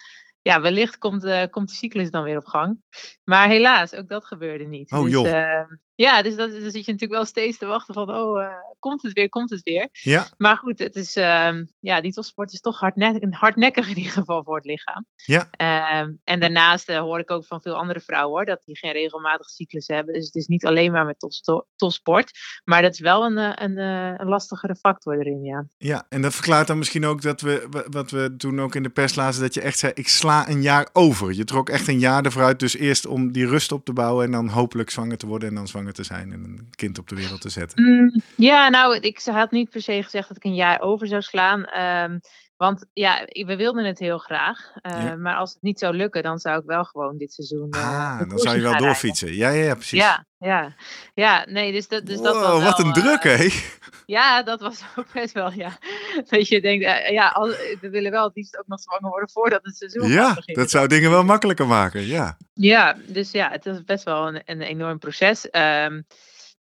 ja, 0.43 0.61
wellicht 0.61 0.99
komt, 0.99 1.51
komt 1.51 1.69
de 1.69 1.75
cyclus 1.75 2.11
dan 2.11 2.23
weer 2.23 2.37
op 2.37 2.47
gang. 2.47 2.81
Maar 3.25 3.49
helaas, 3.49 3.95
ook 3.95 4.09
dat 4.09 4.25
gebeurde 4.25 4.65
niet. 4.65 4.93
Oh, 4.93 5.03
dus, 5.03 5.13
joh. 5.13 5.65
Ja, 5.95 6.23
dus 6.23 6.37
dat, 6.37 6.51
dan 6.51 6.61
zit 6.71 6.85
je 6.85 6.93
natuurlijk 6.93 7.13
wel 7.13 7.25
steeds 7.25 7.59
te 7.59 7.67
wachten 7.67 7.95
van, 7.95 8.11
oh, 8.11 8.43
uh, 8.43 8.49
komt 8.79 9.03
het 9.03 9.13
weer, 9.13 9.29
komt 9.29 9.51
het 9.51 9.63
weer. 9.63 9.89
Ja. 9.93 10.27
Maar 10.37 10.57
goed, 10.57 10.79
het 10.79 10.97
is, 10.97 11.15
ja, 11.81 12.01
die 12.01 12.13
topsport 12.13 12.53
is 12.53 12.61
toch 12.61 12.81
hardne 12.81 13.27
hardnekkig 13.31 13.89
in 13.89 13.97
ieder 13.97 14.13
geval 14.13 14.43
voor 14.45 14.57
het 14.57 14.65
lichaam. 14.65 15.07
Ja. 15.17 15.49
Ehm, 15.51 16.13
en 16.25 16.41
daarnaast 16.41 16.93
hoor 16.93 17.19
ik 17.19 17.31
ook 17.31 17.47
van 17.47 17.63
veel 17.63 17.75
andere 17.75 18.01
vrouwen 18.01 18.37
hoor, 18.37 18.45
dat 18.45 18.63
die 18.65 18.79
geen 18.79 18.93
regelmatig 18.93 19.49
cyclus 19.49 19.87
hebben. 19.87 20.15
Dus 20.15 20.25
het 20.27 20.35
is 20.35 20.47
niet 20.47 20.67
alleen 20.67 20.93
maar 20.93 21.05
met 21.05 21.27
topsport, 21.77 22.31
maar 22.65 22.83
dat 22.83 22.93
is 22.93 23.01
wel 23.01 23.25
een, 23.25 23.63
een, 23.63 23.79
een 24.21 24.29
lastigere 24.29 24.75
factor 24.75 25.19
erin, 25.19 25.43
ja. 25.43 25.67
Ja, 25.77 26.07
en 26.09 26.23
dat 26.23 26.35
verklaart 26.35 26.67
dan 26.67 26.79
misschien 26.79 27.05
ook 27.05 27.23
dat 27.23 27.41
we, 27.41 27.85
wat 27.91 28.11
we 28.11 28.35
toen 28.37 28.61
ook 28.61 28.75
in 28.75 28.83
de 28.83 28.89
pers 28.89 29.15
lazen, 29.15 29.43
dat 29.43 29.55
je 29.55 29.61
echt 29.61 29.79
zei, 29.79 29.93
ik 29.95 30.09
sla 30.09 30.49
een 30.49 30.63
jaar 30.63 30.89
over. 30.93 31.33
Je 31.33 31.45
trok 31.45 31.69
echt 31.69 31.89
een 31.89 31.99
jaar 31.99 32.25
ervoor 32.25 32.57
dus 32.57 32.77
eerst 32.77 33.07
om 33.07 33.33
die 33.33 33.47
rust 33.47 33.73
op 33.73 33.85
te 33.85 33.93
bouwen 33.93 34.25
en 34.25 34.31
dan 34.31 34.49
hopelijk 34.49 34.91
zwanger 34.91 35.17
te 35.17 35.27
worden 35.27 35.49
en 35.49 35.55
dan 35.55 35.69
zwanger 35.69 35.84
te 35.93 36.05
zijn 36.05 36.33
en 36.33 36.45
een 36.45 36.69
kind 36.71 36.99
op 36.99 37.09
de 37.09 37.15
wereld 37.15 37.41
te 37.41 37.49
zetten. 37.49 37.83
Mm, 37.83 38.21
ja, 38.37 38.69
nou, 38.69 38.97
ik 38.97 39.21
had 39.25 39.51
niet 39.51 39.71
per 39.71 39.83
se 39.83 40.03
gezegd 40.03 40.29
dat 40.29 40.37
ik 40.37 40.45
een 40.45 40.55
jaar 40.55 40.81
over 40.81 41.07
zou 41.07 41.23
slaan. 41.23 41.81
Um, 42.11 42.21
want 42.65 42.87
ja, 42.93 43.27
we 43.47 43.57
wilden 43.57 43.85
het 43.85 43.99
heel 43.99 44.19
graag. 44.19 44.73
Uh, 44.83 45.05
ja. 45.05 45.17
Maar 45.17 45.37
als 45.37 45.53
het 45.53 45.63
niet 45.63 45.79
zou 45.79 45.97
lukken, 45.97 46.23
dan 46.23 46.39
zou 46.39 46.59
ik 46.59 46.67
wel 46.67 46.85
gewoon 46.85 47.17
dit 47.19 47.33
seizoen. 47.33 47.69
Uh, 47.71 48.21
ah, 48.21 48.29
dan 48.29 48.39
zou 48.39 48.57
je 48.57 48.63
wel 48.63 48.77
doorfietsen. 48.77 49.35
Ja, 49.35 49.49
ja, 49.49 49.65
ja, 49.65 49.75
precies. 49.75 49.99
Ja, 49.99 50.27
ja, 50.39 50.75
ja. 51.15 51.47
Nee, 51.49 51.73
dus 51.73 51.89
dat, 51.89 52.07
dus 52.07 52.17
wow, 52.17 52.25
dat 52.25 52.35
was. 52.35 52.63
Wat 52.63 52.79
wel, 52.79 52.87
een 52.87 52.93
druk, 52.93 53.23
hè? 53.23 53.49
Ja, 54.07 54.43
dat 54.43 54.61
was 54.61 54.83
ook 54.97 55.13
best 55.13 55.33
wel, 55.33 55.53
ja. 55.53 55.79
Dat 56.29 56.49
je 56.49 56.61
denkt, 56.61 56.85
ja, 57.11 57.33
we 57.81 57.89
willen 57.91 58.11
wel 58.11 58.25
het 58.25 58.37
liefst 58.37 58.59
ook 58.59 58.67
nog 58.67 58.81
zwanger 58.81 59.09
worden 59.09 59.31
voordat 59.31 59.65
het 59.65 59.77
seizoen 59.77 60.09
Ja, 60.09 60.37
dat 60.45 60.71
zou 60.71 60.89
dingen 60.89 61.11
wel 61.11 61.25
makkelijker 61.25 61.67
maken, 61.67 62.07
ja. 62.07 62.37
Ja, 62.55 62.97
dus 63.07 63.31
ja, 63.31 63.51
het 63.51 63.67
is 63.67 63.85
best 63.85 64.05
wel 64.05 64.29
een, 64.29 64.43
een 64.45 64.61
enorm 64.61 64.99
proces. 64.99 65.49
Um, 65.53 66.07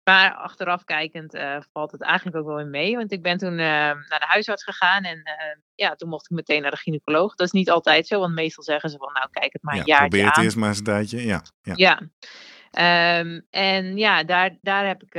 maar 0.04 0.34
achteraf 0.34 0.84
kijkend 0.84 1.34
uh, 1.34 1.56
valt 1.72 1.92
het 1.92 2.02
eigenlijk 2.02 2.36
ook 2.36 2.46
wel 2.46 2.60
in 2.60 2.70
mee. 2.70 2.96
Want 2.96 3.12
ik 3.12 3.22
ben 3.22 3.38
toen 3.38 3.52
uh, 3.52 3.58
naar 3.58 4.18
de 4.18 4.26
huisarts 4.26 4.64
gegaan 4.64 5.02
en 5.04 5.16
uh, 5.16 5.62
ja, 5.74 5.94
toen 5.94 6.08
mocht 6.08 6.30
ik 6.30 6.36
meteen 6.36 6.62
naar 6.62 6.70
de 6.70 6.76
gynaecoloog. 6.76 7.34
Dat 7.34 7.46
is 7.46 7.52
niet 7.52 7.70
altijd 7.70 8.06
zo, 8.06 8.18
want 8.18 8.34
meestal 8.34 8.64
zeggen 8.64 8.90
ze 8.90 8.98
van 8.98 9.12
nou 9.12 9.28
kijk 9.30 9.52
het 9.52 9.62
maar 9.62 9.74
een 9.74 9.80
ja, 9.80 9.86
jaar 9.86 10.00
aan. 10.00 10.08
Probeer 10.08 10.26
het 10.26 10.44
eerst 10.44 10.56
maar 10.56 10.68
eens 10.68 10.78
een 10.78 10.84
tijdje, 10.84 11.24
ja. 11.24 11.42
Ja, 11.62 11.74
ja. 11.76 12.00
Um, 13.20 13.46
en 13.50 13.96
ja, 13.96 14.24
daar, 14.24 14.58
daar 14.60 14.86
heb 14.86 15.02
ik 15.02 15.14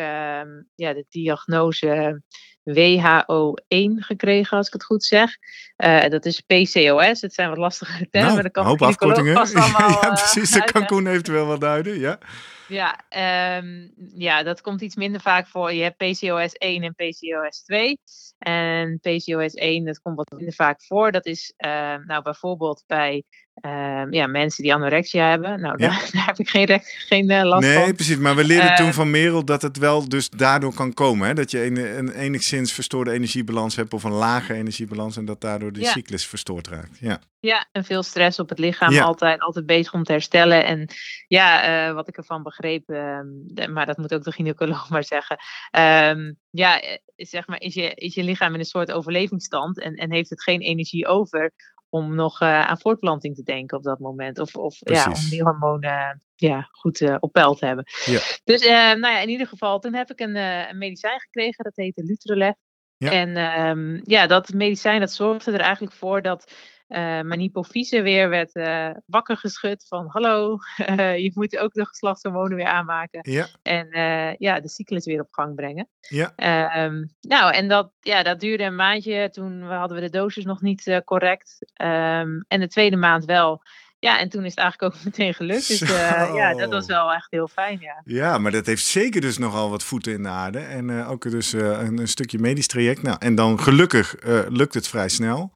ja, 0.76 0.94
de 0.94 1.06
diagnose 1.10 2.22
WHO1 2.70 4.00
gekregen, 4.00 4.58
als 4.58 4.68
ik 4.68 4.74
het 4.74 4.84
goed 4.84 5.04
zeg. 5.04 5.38
Uh, 5.78 6.10
dat 6.10 6.26
is 6.26 6.40
PCOS. 6.40 7.22
Het 7.22 7.34
zijn 7.34 7.50
wat 7.50 7.58
lastige 7.58 8.10
termen. 8.10 8.32
Nou, 8.32 8.42
dat 8.42 8.52
kan 8.52 8.66
hoop 8.66 8.82
afkortingen. 8.82 9.36
Allemaal, 9.38 9.90
ja, 9.90 10.10
precies. 10.14 10.52
Dat 10.52 10.72
kan 10.72 10.86
Koen 10.86 11.08
eventueel 11.08 11.48
wel 11.48 11.60
duiden. 11.60 12.00
Ja, 12.00 12.20
ja, 12.68 13.00
um, 13.58 13.94
ja, 14.16 14.44
dat 14.44 14.62
komt 14.62 14.82
iets 14.82 14.96
minder 14.96 15.22
vaak 15.22 15.48
voor. 15.48 15.74
Je 15.74 15.84
hebt 15.84 15.98
PCOS 15.98 16.54
1 16.54 16.84
en 16.84 16.94
PCOS 16.94 17.64
2. 17.64 18.00
En 18.38 19.00
PCOS 19.00 19.54
1, 19.54 19.86
dat 19.86 20.02
komt 20.02 20.16
wat 20.16 20.32
minder 20.36 20.54
vaak 20.54 20.84
voor. 20.84 21.12
Dat 21.12 21.26
is 21.26 21.54
uh, 21.58 21.96
nou 22.06 22.22
bijvoorbeeld 22.22 22.84
bij 22.88 23.24
um, 23.62 24.14
ja, 24.14 24.28
mensen 24.28 24.64
die 24.64 24.74
anorexia 24.74 25.30
hebben. 25.30 25.62
Nou, 25.62 25.76
ja. 25.78 25.88
daar, 25.88 26.10
daar, 26.14 26.26
heb 26.26 26.38
ik 26.38 26.50
geen, 26.50 26.82
geen 26.84 27.32
uh, 27.32 27.44
last 27.44 27.62
nee, 27.62 27.74
van. 27.74 27.84
Nee, 27.84 27.94
precies. 27.94 28.18
Maar 28.18 28.36
we 28.36 28.44
leerden 28.44 28.70
uh, 28.70 28.76
toen 28.76 28.94
van 28.94 29.12
Merel 29.12 29.46
dat 29.46 29.62
het 29.62 29.78
wel 29.78 30.10
dus 30.10 30.30
daardoor 30.30 30.74
kan 30.74 30.94
komen. 30.94 31.28
Hè? 31.28 31.34
Dat 31.34 31.52
je 31.52 31.66
een, 31.66 31.98
een 31.98 32.10
enigszins 32.10 32.74
verstoorde 32.74 33.12
energiebalans 33.12 33.76
hebt 33.76 33.94
of 33.94 34.04
een 34.04 34.12
lage 34.12 34.54
energiebalans. 34.54 35.18
En 35.18 35.26
dat 35.26 35.42
daardoor 35.42 35.72
de 35.72 35.80
ja. 35.80 35.92
cyclus 35.92 36.26
verstoord 36.26 36.68
raakt. 36.68 36.98
Ja. 37.00 37.20
Ja, 37.40 37.68
en 37.72 37.84
veel 37.84 38.04
stress 38.04 38.40
op 38.40 38.50
het 38.50 38.60
lichaam. 38.60 38.92
Ja. 38.92 39.04
Altijd, 39.04 39.40
altijd 39.40 39.66
bezig 39.66 39.94
om 39.94 40.04
te 40.04 40.12
herstellen. 40.12 40.66
En 40.66 40.90
ja, 41.28 41.88
uh, 41.88 41.94
wat 41.94 42.08
ik 42.08 42.18
ervan 42.18 42.44
begreep, 42.44 42.90
uh, 42.90 43.20
maar 43.74 43.86
dat 43.86 43.98
moet 43.98 44.14
ook 44.14 44.24
de 44.24 44.32
gynaecoloog 44.32 44.90
maar 44.94 45.04
zeggen. 45.04 45.38
Um, 46.18 46.38
ja, 46.50 46.82
zeg 47.16 47.48
maar, 47.48 47.62
is 47.62 47.74
je, 47.74 47.94
is 47.94 48.16
je 48.16 48.24
lichaam 48.24 48.54
in 48.54 48.60
een 48.60 48.66
soort 48.66 48.92
overlevingsstand 48.92 49.80
en, 49.80 49.94
en 49.94 50.12
heeft 50.12 50.30
het 50.30 50.44
geen 50.44 50.62
energie 50.62 51.08
over 51.08 51.54
om 51.94 52.16
nog 52.16 52.42
uh, 52.42 52.68
aan 52.68 52.80
voortplanting 52.80 53.36
te 53.36 53.44
denken 53.44 53.78
op 53.78 53.84
dat 53.84 54.00
moment. 54.00 54.40
Of, 54.40 54.56
of 54.56 54.76
ja, 54.80 55.06
om 55.06 55.30
die 55.30 55.44
hormonen 55.44 56.22
ja, 56.36 56.68
goed 56.72 57.02
uh, 57.02 57.16
op 57.20 57.32
peil 57.32 57.54
te 57.54 57.66
hebben. 57.66 57.86
Ja. 58.06 58.20
Dus 58.44 58.66
uh, 58.66 58.72
nou 58.72 59.14
ja, 59.14 59.20
in 59.20 59.30
ieder 59.30 59.48
geval, 59.48 59.80
toen 59.80 59.94
heb 59.94 60.12
ik 60.12 60.20
een, 60.20 60.36
een 60.36 60.78
medicijn 60.78 61.20
gekregen, 61.20 61.64
dat 61.64 61.76
heette 61.76 62.04
Lutrelef. 62.04 62.56
Ja. 62.98 63.12
En 63.12 63.38
um, 63.68 64.02
ja, 64.04 64.28
dat 64.28 64.54
medicijn 64.54 65.00
dat 65.00 65.12
zorgde 65.12 65.52
er 65.52 65.60
eigenlijk 65.60 65.96
voor 65.96 66.22
dat 66.22 66.54
mijn 67.00 67.40
hypofyse 67.40 68.02
weer 68.02 68.30
werd 68.30 68.56
uh, 68.56 68.90
wakker 69.06 69.38
geschud 69.38 69.86
van 69.88 70.06
hallo, 70.08 70.58
uh, 70.90 71.18
je 71.24 71.32
moet 71.34 71.58
ook 71.58 71.74
de 71.74 71.86
geslachtshormonen 71.86 72.58
weer 72.58 72.66
aanmaken. 72.66 73.32
Ja. 73.32 73.48
En 73.62 73.88
ja, 74.40 74.60
de 74.60 74.70
cyclus 74.70 75.06
weer 75.06 75.22
op 75.22 75.28
gang 75.32 75.56
brengen. 75.56 75.90
Ja. 76.00 76.34
Um, 76.86 77.14
nou, 77.22 77.54
en 77.54 77.68
dat, 77.68 77.92
ja, 78.00 78.24
dat 78.24 78.40
duurde 78.40 78.64
een 78.64 78.76
maandje. 78.76 79.30
Toen 79.30 79.62
hadden 79.62 79.98
we 79.98 80.04
de 80.04 80.18
dosis 80.18 80.44
nog 80.44 80.62
niet 80.62 81.02
correct. 81.06 81.58
Um, 81.82 82.46
en 82.48 82.60
de 82.60 82.68
tweede 82.68 82.96
maand 82.96 83.26
wel. 83.26 83.62
Ja, 84.04 84.20
en 84.20 84.30
toen 84.30 84.44
is 84.44 84.50
het 84.50 84.60
eigenlijk 84.60 84.96
ook 84.96 85.04
meteen 85.06 85.34
gelukt. 85.34 85.68
Dus 85.68 85.82
uh, 85.82 85.90
ja, 86.36 86.54
dat 86.54 86.70
was 86.70 86.86
wel 86.86 87.14
echt 87.14 87.28
heel 87.32 87.48
fijn, 87.48 87.80
ja. 87.82 88.02
Ja, 88.04 88.38
maar 88.38 88.52
dat 88.52 88.66
heeft 88.66 88.86
zeker 88.86 89.22
dus 89.22 89.38
nogal 89.38 89.70
wat 89.70 89.84
voeten 89.84 90.14
in 90.14 90.24
de 90.24 90.30
aarde. 90.30 90.60
En 90.60 90.90
uh, 90.90 91.12
ook 91.12 91.32
dus 91.32 91.54
uh, 91.54 91.62
een, 91.62 91.98
een, 91.98 92.08
stukje 92.08 92.40
medisch 92.40 92.68
traject. 92.68 93.02
Nou, 93.02 93.18
en 93.20 93.36
dan 93.36 93.60
gelukkig 93.60 94.16
lukt 94.50 94.74
het 94.74 94.88
vrij 94.88 95.10
snel. 95.10 95.52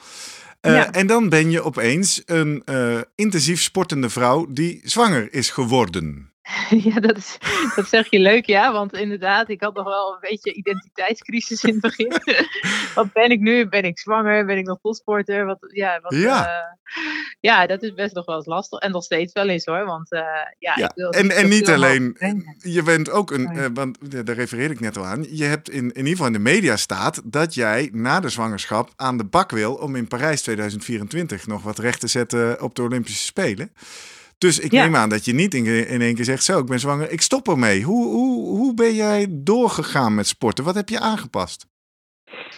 Uh, 0.61 0.73
ja. 0.73 0.91
En 0.91 1.07
dan 1.07 1.29
ben 1.29 1.51
je 1.51 1.63
opeens 1.63 2.21
een 2.25 2.61
uh, 2.65 3.01
intensief 3.15 3.61
sportende 3.61 4.09
vrouw 4.09 4.45
die 4.49 4.81
zwanger 4.83 5.33
is 5.33 5.49
geworden. 5.49 6.31
Ja, 6.83 6.99
dat, 6.99 7.17
is, 7.17 7.37
dat 7.75 7.87
zeg 7.87 8.09
je 8.09 8.19
leuk, 8.19 8.45
ja. 8.45 8.71
Want 8.71 8.93
inderdaad, 8.93 9.49
ik 9.49 9.61
had 9.61 9.73
nog 9.73 9.85
wel 9.85 10.13
een 10.13 10.29
beetje 10.29 10.53
identiteitscrisis 10.53 11.63
in 11.63 11.71
het 11.71 11.81
begin. 11.81 12.13
wat 12.95 13.13
ben 13.13 13.29
ik 13.29 13.39
nu? 13.39 13.67
Ben 13.67 13.83
ik 13.83 13.99
zwanger? 13.99 14.45
Ben 14.45 14.57
ik 14.57 14.65
nog 14.65 14.79
topsporter? 14.81 15.45
Wat, 15.45 15.57
ja, 15.59 15.99
wat, 16.01 16.15
ja. 16.15 16.47
Uh, 16.47 17.03
ja, 17.39 17.67
dat 17.67 17.83
is 17.83 17.93
best 17.93 18.15
nog 18.15 18.25
wel 18.25 18.35
eens 18.35 18.45
lastig. 18.45 18.79
En 18.79 18.91
nog 18.91 19.03
steeds 19.03 19.33
wel 19.33 19.47
eens 19.47 19.65
hoor. 19.65 19.85
Want 19.85 20.13
uh, 20.13 20.19
ja, 20.59 20.73
ja. 20.75 20.85
Ik 20.85 20.91
wil 20.95 21.09
en, 21.09 21.31
en 21.31 21.49
niet 21.49 21.69
alleen, 21.69 22.17
je 22.57 22.83
bent 22.83 23.09
ook 23.09 23.31
een, 23.31 23.53
uh, 23.53 23.65
want 23.73 24.25
daar 24.25 24.35
refereerde 24.35 24.73
ik 24.73 24.79
net 24.79 24.97
al 24.97 25.05
aan. 25.05 25.25
Je 25.29 25.43
hebt 25.43 25.69
in, 25.69 25.83
in 25.83 25.95
ieder 25.95 26.09
geval 26.09 26.27
in 26.27 26.33
de 26.33 26.39
media 26.39 26.75
staat 26.75 27.21
dat 27.23 27.53
jij 27.53 27.89
na 27.93 28.19
de 28.19 28.29
zwangerschap 28.29 28.89
aan 28.95 29.17
de 29.17 29.25
bak 29.25 29.51
wil 29.51 29.73
om 29.73 29.95
in 29.95 30.07
Parijs 30.07 30.41
2024 30.41 31.47
nog 31.47 31.63
wat 31.63 31.79
recht 31.79 31.99
te 31.99 32.07
zetten 32.07 32.61
op 32.61 32.75
de 32.75 32.81
Olympische 32.81 33.25
Spelen. 33.25 33.71
Dus 34.37 34.59
ik 34.59 34.71
ja. 34.71 34.83
neem 34.83 34.95
aan 34.95 35.09
dat 35.09 35.25
je 35.25 35.33
niet 35.33 35.53
in, 35.53 35.65
in 35.87 36.01
één 36.01 36.15
keer 36.15 36.25
zegt: 36.25 36.43
Zo, 36.43 36.59
ik 36.59 36.65
ben 36.65 36.79
zwanger, 36.79 37.11
ik 37.11 37.21
stop 37.21 37.47
ermee. 37.47 37.83
Hoe, 37.83 38.07
hoe, 38.07 38.57
hoe 38.57 38.73
ben 38.73 38.95
jij 38.95 39.27
doorgegaan 39.29 40.15
met 40.15 40.27
sporten? 40.27 40.63
Wat 40.63 40.75
heb 40.75 40.89
je 40.89 40.99
aangepast? 40.99 41.65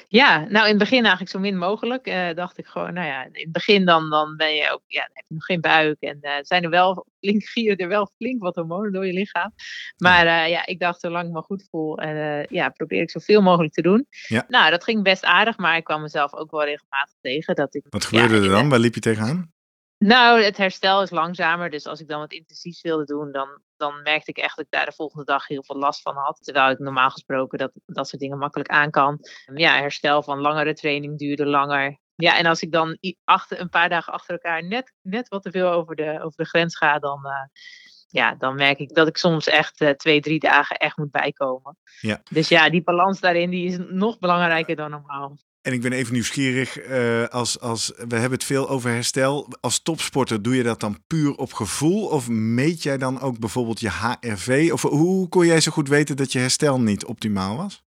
Ja, 0.08 0.40
nou 0.40 0.64
in 0.64 0.70
het 0.70 0.78
begin 0.78 1.02
eigenlijk 1.02 1.32
zo 1.32 1.40
min 1.40 1.58
mogelijk. 1.58 2.08
Uh, 2.08 2.34
dacht 2.34 2.58
ik 2.58 2.66
gewoon, 2.66 2.94
nou 2.94 3.08
ja, 3.08 3.24
in 3.24 3.30
het 3.34 3.52
begin 3.52 3.86
dan, 3.86 4.10
dan 4.10 4.36
ben 4.36 4.56
je 4.56 4.72
ook, 4.72 4.82
ja, 4.88 5.02
dan 5.02 5.12
heb 5.14 5.26
je 5.28 5.34
nog 5.34 5.46
geen 5.46 5.62
buik. 5.62 6.00
En 6.00 6.18
uh, 6.22 6.32
zijn 6.42 6.64
er 6.64 6.70
wel 6.70 7.06
flink, 7.20 7.44
gieren 7.54 7.78
er 7.78 7.88
wel 7.88 8.12
flink 8.18 8.42
wat 8.42 8.56
hormonen 8.56 8.92
door 8.92 9.06
je 9.06 9.14
lichaam. 9.14 9.54
Maar 9.98 10.26
uh, 10.26 10.50
ja, 10.50 10.66
ik 10.66 10.80
dacht, 10.80 11.00
zolang 11.00 11.28
ik 11.28 11.34
me 11.34 11.42
goed 11.42 11.68
voel, 11.70 11.98
en 11.98 12.46
ja, 12.50 12.70
probeer 12.70 13.02
ik 13.02 13.12
zoveel 13.12 13.42
mogelijk 13.42 13.74
te 13.74 13.82
doen. 13.82 14.08
Ja. 14.28 14.46
Nou, 14.48 14.72
dat 14.72 14.84
ging 14.84 15.04
best 15.04 15.24
aardig, 15.24 15.58
maar 15.58 15.78
ik 15.78 15.84
kwam 15.84 16.02
mezelf 16.02 16.34
ook 16.34 16.52
wel 16.52 16.64
regelmatig 16.64 17.16
tegen. 17.22 17.56
Dat 17.56 17.76
ik, 17.76 17.86
wat 17.90 18.06
gebeurde 18.06 18.36
ja, 18.36 18.42
er 18.42 18.50
dan? 18.50 18.70
Waar 18.70 18.80
liep 18.80 18.94
je 18.94 19.00
tegenaan? 19.00 19.52
Nou, 20.00 20.44
het 20.44 20.58
herstel 20.58 21.02
is 21.02 21.10
langzamer. 21.10 21.70
Dus 21.70 21.86
als 21.86 22.00
ik 22.00 22.08
dan 22.08 22.20
wat 22.20 22.32
intensiefs 22.32 22.82
wilde 22.82 23.06
doen, 23.06 23.32
dan, 23.32 23.62
dan 23.78 24.02
merkte 24.02 24.30
ik 24.32 24.38
echt 24.38 24.56
dat 24.56 24.66
ik 24.66 24.72
daar 24.72 24.86
de 24.86 24.92
volgende 24.92 25.26
dag 25.26 25.48
heel 25.48 25.64
veel 25.64 25.76
last 25.76 26.02
van 26.02 26.16
had. 26.16 26.40
Terwijl 26.42 26.70
ik 26.70 26.80
normaal 26.80 27.10
gesproken 27.10 27.58
dat, 27.58 27.72
dat 27.86 28.08
soort 28.08 28.22
dingen 28.22 28.38
makkelijk 28.38 28.70
aan 28.70 28.92
kan. 28.92 29.20
Ja, 29.54 29.78
herstel 29.78 30.24
van 30.24 30.40
langere 30.40 30.74
training 30.74 31.18
duurde 31.18 31.46
langer. 31.46 32.00
Ja, 32.16 32.38
en 32.38 32.46
als 32.46 32.62
ik 32.62 32.72
dan 32.72 32.98
achter, 33.24 33.60
een 33.60 33.70
paar 33.70 33.90
dagen 33.90 34.14
achter 34.14 34.34
elkaar 34.34 34.64
net, 34.64 34.94
net 35.02 35.28
wat 35.28 35.44
te 35.44 35.52
veel 35.52 35.72
over 35.72 35.96
de, 35.96 36.20
over 36.22 36.38
de 36.38 36.50
grens 36.50 36.78
ga, 36.78 37.00
dan, 37.00 37.20
uh, 37.26 37.62
ja, 38.08 38.36
dan 38.36 38.56
merk 38.56 38.80
ik 38.80 38.94
dat 38.96 39.08
ik 39.08 39.18
soms 39.18 39.48
echt 39.48 39.82
uh, 39.82 39.90
twee, 39.90 40.22
drie 40.22 40.40
dagen 40.40 40.78
echt 40.78 40.98
moet 40.98 41.12
bijkomen. 41.12 41.78
Ja. 42.02 42.22
Dus 42.32 42.48
ja, 42.48 42.70
die 42.70 42.84
balans 42.84 43.20
daarin 43.20 43.50
die 43.50 43.68
is 43.68 43.78
nog 43.78 44.20
belangrijker 44.20 44.76
dan 44.76 44.90
normaal. 44.90 45.38
En 45.70 45.76
ik 45.76 45.82
ben 45.82 45.92
even 45.92 46.14
nieuwsgierig, 46.14 46.88
uh, 46.88 47.28
als, 47.28 47.60
als, 47.60 47.88
we 47.96 48.16
hebben 48.16 48.32
het 48.32 48.44
veel 48.44 48.70
over 48.70 48.90
herstel. 48.92 49.48
Als 49.62 49.82
topsporter 49.82 50.42
doe 50.42 50.56
je 50.56 50.64
dat 50.64 50.80
dan 50.80 51.04
puur 51.08 51.36
op 51.36 51.54
gevoel? 51.54 52.08
Of 52.08 52.30
meet 52.30 52.84
jij 52.84 52.98
dan 52.98 53.22
ook 53.22 53.40
bijvoorbeeld 53.40 53.80
je 53.80 53.90
HRV? 53.90 54.70
Of 54.74 54.82
hoe 54.82 55.30
kon 55.30 55.46
jij 55.46 55.62
zo 55.62 55.72
goed 55.72 55.88
weten 55.88 56.18
dat 56.18 56.32
je 56.32 56.40
herstel 56.40 56.82
niet 56.82 57.06
optimaal 57.06 57.58
was? 57.58 57.84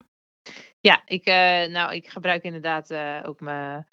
Ja, 0.79 1.01
ik, 1.05 1.27
uh, 1.27 1.33
nou, 1.73 1.93
ik 1.93 2.07
gebruik 2.07 2.43
inderdaad 2.43 2.91
uh, 2.91 3.19
ook 3.25 3.39
mijn, 3.39 3.87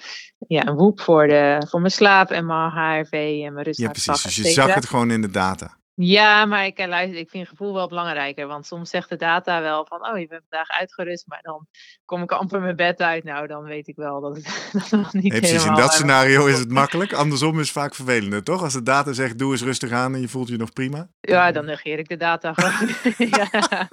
ja, 0.47 0.67
een 0.67 0.75
Whoop 0.75 1.01
voor, 1.01 1.27
de, 1.27 1.67
voor 1.69 1.81
mijn 1.81 1.93
slaap 1.93 2.31
en 2.31 2.47
mijn 2.47 2.71
HRV 2.71 3.13
en 3.45 3.53
mijn 3.53 3.65
rust. 3.65 3.81
Ja, 3.81 3.91
precies. 3.91 4.23
Dus 4.23 4.37
je 4.37 4.49
zag 4.49 4.75
het 4.75 4.87
gewoon 4.87 5.11
in 5.11 5.21
de 5.21 5.31
data. 5.31 5.77
Ja, 5.97 6.45
maar 6.45 6.67
ik, 6.67 6.87
luister, 6.87 7.19
ik 7.19 7.31
vind 7.31 7.49
gevoel 7.49 7.75
wel 7.75 7.89
belangrijker. 7.89 8.47
Want 8.47 8.67
soms 8.67 8.91
zegt 8.91 9.09
de 9.09 9.17
data 9.17 9.61
wel 9.61 9.87
van, 9.89 10.07
oh, 10.07 10.19
je 10.19 10.27
bent 10.27 10.43
vandaag 10.49 10.69
uitgerust. 10.69 11.27
Maar 11.27 11.39
dan 11.43 11.67
kom 12.05 12.23
ik 12.23 12.33
amper 12.33 12.61
mijn 12.61 12.77
bed 12.77 13.01
uit. 13.01 13.25
Nou, 13.25 13.47
dan 13.47 13.63
weet 13.63 13.89
ik 13.89 13.97
wel 13.97 14.21
dat 14.21 14.37
het, 14.37 14.71
dat 14.91 14.91
het 14.91 15.13
niet 15.13 15.33
nee, 15.33 15.41
Precies, 15.41 15.65
in 15.65 15.75
dat 15.75 15.93
scenario 15.93 16.47
is 16.47 16.59
het 16.59 16.71
makkelijk. 16.71 17.13
Andersom 17.13 17.53
is 17.61 17.69
het 17.69 17.77
vaak 17.77 17.95
vervelender, 17.95 18.43
toch? 18.43 18.63
Als 18.63 18.73
de 18.73 18.83
data 18.83 19.13
zegt, 19.13 19.39
doe 19.39 19.53
eens 19.53 19.63
rustig 19.63 19.91
aan 19.91 20.15
en 20.15 20.21
je 20.21 20.29
voelt 20.29 20.49
je 20.49 20.57
nog 20.57 20.73
prima. 20.73 21.09
Ja, 21.21 21.53
dan 21.53 21.65
negeer 21.65 21.99
ik 21.99 22.09
de 22.09 22.17
data 22.17 22.53
gewoon. 22.55 22.95
ja. 23.31 23.49
ja, 23.51 23.89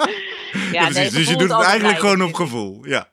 ja 0.71 0.85
precies. 0.85 0.95
Nee, 0.95 1.09
dus 1.09 1.29
je 1.29 1.35
doet 1.35 1.51
het 1.51 1.63
eigenlijk 1.63 1.99
gewoon 1.99 2.21
op 2.21 2.33
gevoel. 2.33 2.85
Ja. 2.85 3.11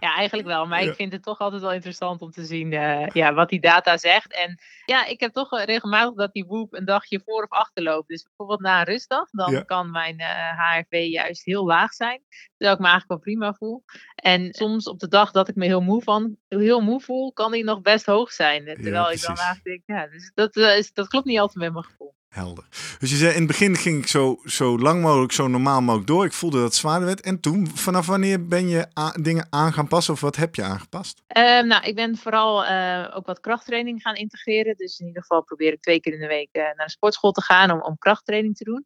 Ja, 0.00 0.14
eigenlijk 0.14 0.48
wel. 0.48 0.66
Maar 0.66 0.82
ik 0.82 0.94
vind 0.94 1.12
het 1.12 1.22
toch 1.22 1.38
altijd 1.38 1.62
wel 1.62 1.72
interessant 1.72 2.22
om 2.22 2.30
te 2.30 2.44
zien 2.44 2.72
uh, 2.72 3.06
ja, 3.06 3.34
wat 3.34 3.48
die 3.48 3.60
data 3.60 3.96
zegt. 3.96 4.32
En 4.32 4.58
ja, 4.84 5.04
ik 5.04 5.20
heb 5.20 5.32
toch 5.32 5.64
regelmatig 5.64 6.14
dat 6.14 6.32
die 6.32 6.44
Whoop 6.44 6.74
een 6.74 6.84
dagje 6.84 7.20
voor 7.24 7.42
of 7.42 7.50
achter 7.50 7.82
loopt. 7.82 8.08
Dus 8.08 8.22
bijvoorbeeld 8.22 8.60
na 8.60 8.78
een 8.78 8.84
rustdag, 8.84 9.30
dan 9.30 9.52
ja. 9.52 9.62
kan 9.62 9.90
mijn 9.90 10.20
uh, 10.20 10.58
HRV 10.58 11.06
juist 11.10 11.44
heel 11.44 11.66
laag 11.66 11.92
zijn. 11.92 12.22
Terwijl 12.56 12.76
ik 12.76 12.82
me 12.82 12.88
eigenlijk 12.88 13.08
wel 13.08 13.34
prima 13.34 13.54
voel. 13.54 13.84
En 14.14 14.54
soms 14.54 14.88
op 14.88 14.98
de 14.98 15.08
dag 15.08 15.30
dat 15.30 15.48
ik 15.48 15.54
me 15.54 15.64
heel 15.64 15.80
moe, 15.80 16.02
van, 16.02 16.36
heel 16.48 16.80
moe 16.80 17.00
voel, 17.00 17.32
kan 17.32 17.52
die 17.52 17.64
nog 17.64 17.80
best 17.80 18.06
hoog 18.06 18.32
zijn. 18.32 18.64
Terwijl 18.64 18.92
ja, 18.92 19.10
ik 19.10 19.20
dan 19.20 19.36
eigenlijk 19.36 19.64
denk, 19.64 19.82
ja, 19.86 20.06
dus 20.06 20.30
dat, 20.34 20.56
uh, 20.56 20.76
is, 20.76 20.92
dat 20.92 21.08
klopt 21.08 21.26
niet 21.26 21.38
altijd 21.38 21.58
met 21.64 21.72
mijn 21.72 21.84
gevoel. 21.84 22.16
Helder. 22.28 22.64
Dus 22.98 23.10
je 23.10 23.16
zei 23.16 23.32
in 23.32 23.38
het 23.38 23.46
begin 23.46 23.76
ging 23.76 24.02
ik 24.02 24.08
zo, 24.08 24.40
zo 24.44 24.78
lang 24.78 25.02
mogelijk, 25.02 25.32
zo 25.32 25.48
normaal 25.48 25.80
mogelijk 25.80 26.06
door. 26.06 26.24
Ik 26.24 26.32
voelde 26.32 26.56
dat 26.56 26.66
het 26.66 26.74
zwaarder 26.74 27.06
werd. 27.06 27.20
En 27.20 27.40
toen, 27.40 27.68
vanaf 27.74 28.06
wanneer 28.06 28.46
ben 28.46 28.68
je 28.68 28.86
dingen 29.20 29.46
aan 29.50 29.72
gaan 29.72 29.88
passen 29.88 30.14
of 30.14 30.20
wat 30.20 30.36
heb 30.36 30.54
je 30.54 30.62
aangepast? 30.62 31.22
Uh, 31.36 31.42
nou, 31.42 31.84
ik 31.84 31.94
ben 31.94 32.16
vooral 32.16 32.64
uh, 32.64 33.12
ook 33.14 33.26
wat 33.26 33.40
krachttraining 33.40 34.02
gaan 34.02 34.14
integreren. 34.14 34.76
Dus 34.76 34.98
in 34.98 35.06
ieder 35.06 35.22
geval 35.22 35.42
probeer 35.42 35.72
ik 35.72 35.80
twee 35.80 36.00
keer 36.00 36.12
in 36.12 36.20
de 36.20 36.26
week 36.26 36.48
uh, 36.52 36.62
naar 36.62 36.86
de 36.86 36.90
sportschool 36.90 37.32
te 37.32 37.42
gaan 37.42 37.70
om, 37.70 37.82
om 37.82 37.98
krachttraining 37.98 38.56
te 38.56 38.64
doen. 38.64 38.84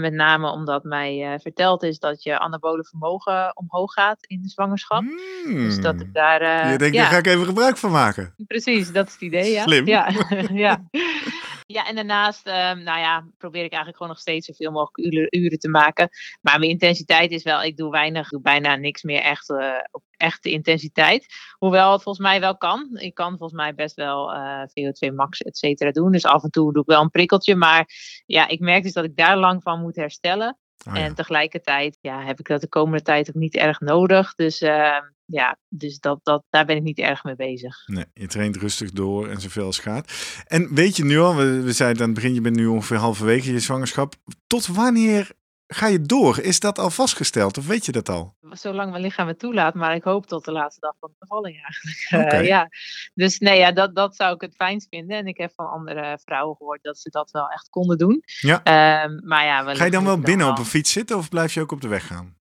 met 0.00 0.12
name 0.12 0.50
omdat 0.50 0.84
mij 0.84 1.38
verteld 1.42 1.82
is 1.82 1.98
dat 1.98 2.22
je 2.22 2.38
anabole 2.38 2.84
vermogen 2.84 3.56
omhoog 3.56 3.92
gaat 3.92 4.26
in 4.26 4.42
de 4.42 4.48
zwangerschap. 4.48 5.04
Dus 5.44 5.80
dat 5.80 6.00
ik 6.00 6.14
daar... 6.14 6.70
je 6.70 6.78
denkt, 6.78 6.94
ja. 6.94 7.02
daar 7.02 7.10
ga 7.10 7.18
ik 7.18 7.26
even 7.26 7.46
gebruik 7.46 7.76
van 7.76 7.90
maken. 7.90 8.34
Precies, 8.46 8.92
dat 8.92 9.06
is 9.06 9.12
het 9.12 9.22
idee, 9.22 9.52
ja. 9.52 9.62
Slim. 9.62 9.86
Ja, 9.86 10.10
ja. 10.66 10.84
Ja, 11.66 11.86
en 11.86 11.94
daarnaast, 11.94 12.46
um, 12.46 12.82
nou 12.82 12.98
ja, 12.98 13.26
probeer 13.38 13.64
ik 13.64 13.70
eigenlijk 13.70 13.96
gewoon 13.96 14.12
nog 14.12 14.20
steeds 14.20 14.46
zoveel 14.46 14.70
mogelijk 14.70 15.30
uren, 15.34 15.58
te 15.58 15.68
maken. 15.68 16.08
Maar 16.40 16.58
mijn 16.58 16.70
intensiteit 16.70 17.30
is 17.30 17.42
wel, 17.42 17.62
ik 17.62 17.76
doe 17.76 17.90
weinig, 17.90 18.28
doe 18.28 18.40
bijna 18.40 18.76
niks 18.76 19.02
meer 19.02 19.20
echt 19.20 19.50
uh, 19.50 19.78
op 19.90 20.02
echte 20.16 20.50
intensiteit. 20.50 21.26
Hoewel 21.58 21.92
het 21.92 22.02
volgens 22.02 22.26
mij 22.26 22.40
wel 22.40 22.56
kan. 22.56 22.88
Ik 22.92 23.14
kan 23.14 23.28
volgens 23.28 23.52
mij 23.52 23.74
best 23.74 23.94
wel 23.94 24.34
uh, 24.34 24.62
VO2 24.62 25.14
max, 25.14 25.42
et 25.42 25.56
cetera, 25.56 25.90
doen. 25.90 26.12
Dus 26.12 26.24
af 26.24 26.42
en 26.42 26.50
toe 26.50 26.72
doe 26.72 26.82
ik 26.82 26.88
wel 26.88 27.02
een 27.02 27.10
prikkeltje. 27.10 27.56
Maar 27.56 27.88
ja, 28.26 28.48
ik 28.48 28.60
merk 28.60 28.82
dus 28.82 28.92
dat 28.92 29.04
ik 29.04 29.16
daar 29.16 29.36
lang 29.36 29.62
van 29.62 29.80
moet 29.80 29.96
herstellen. 29.96 30.58
Oh, 30.88 30.94
ja. 30.94 31.00
En 31.00 31.14
tegelijkertijd 31.14 31.98
ja, 32.00 32.24
heb 32.24 32.38
ik 32.38 32.46
dat 32.46 32.60
de 32.60 32.68
komende 32.68 33.02
tijd 33.02 33.28
ook 33.28 33.34
niet 33.34 33.56
erg 33.56 33.80
nodig. 33.80 34.34
Dus 34.34 34.62
uh, 34.62 34.98
ja, 35.24 35.58
dus 35.68 35.98
dat, 35.98 36.18
dat, 36.22 36.44
daar 36.50 36.64
ben 36.64 36.76
ik 36.76 36.82
niet 36.82 36.98
erg 36.98 37.24
mee 37.24 37.36
bezig. 37.36 37.76
Nee, 37.86 38.04
je 38.12 38.26
traint 38.26 38.56
rustig 38.56 38.90
door 38.90 39.28
en 39.28 39.40
zoveel 39.40 39.64
als 39.64 39.78
gaat. 39.78 40.12
En 40.46 40.74
weet 40.74 40.96
je 40.96 41.04
nu 41.04 41.18
al, 41.18 41.36
we, 41.36 41.60
we 41.60 41.72
zeiden 41.72 42.02
aan 42.02 42.08
het 42.08 42.14
begin, 42.14 42.34
je 42.34 42.40
bent 42.40 42.56
nu 42.56 42.66
ongeveer 42.66 42.96
halverwege 42.96 43.52
je 43.52 43.60
zwangerschap. 43.60 44.14
Tot 44.46 44.66
wanneer 44.66 45.32
ga 45.74 45.86
je 45.86 46.00
door? 46.00 46.38
Is 46.38 46.60
dat 46.60 46.78
al 46.78 46.90
vastgesteld 46.90 47.58
of 47.58 47.66
weet 47.66 47.86
je 47.86 47.92
dat 47.92 48.08
al? 48.08 48.34
Zolang 48.50 48.90
mijn 48.90 49.02
lichaam 49.02 49.28
het 49.28 49.38
toelaat, 49.38 49.74
maar 49.74 49.94
ik 49.94 50.02
hoop 50.02 50.26
tot 50.26 50.44
de 50.44 50.52
laatste 50.52 50.80
dag 50.80 50.94
van 51.00 51.10
de 51.10 51.16
bevalling 51.18 51.62
eigenlijk. 51.66 52.26
Okay. 52.26 52.42
Uh, 52.42 52.48
ja. 52.48 52.68
Dus 53.14 53.38
nee, 53.38 53.58
ja, 53.58 53.72
dat, 53.72 53.94
dat 53.94 54.16
zou 54.16 54.34
ik 54.34 54.40
het 54.40 54.54
fijnst 54.54 54.88
vinden. 54.88 55.16
En 55.16 55.26
ik 55.26 55.36
heb 55.36 55.52
van 55.54 55.70
andere 55.70 56.18
vrouwen 56.24 56.56
gehoord 56.56 56.82
dat 56.82 56.98
ze 56.98 57.10
dat 57.10 57.30
wel 57.30 57.48
echt 57.48 57.68
konden 57.68 57.98
doen. 57.98 58.22
Ja. 58.40 59.04
Um, 59.04 59.20
maar 59.24 59.44
ja, 59.44 59.74
ga 59.74 59.84
je 59.84 59.90
dan 59.90 60.04
wel 60.04 60.18
binnen 60.18 60.48
op 60.48 60.58
een 60.58 60.64
fiets 60.64 60.92
zitten 60.92 61.16
of 61.16 61.28
blijf 61.28 61.54
je 61.54 61.60
ook 61.60 61.72
op 61.72 61.80
de 61.80 61.88
weg 61.88 62.06
gaan? 62.06 62.36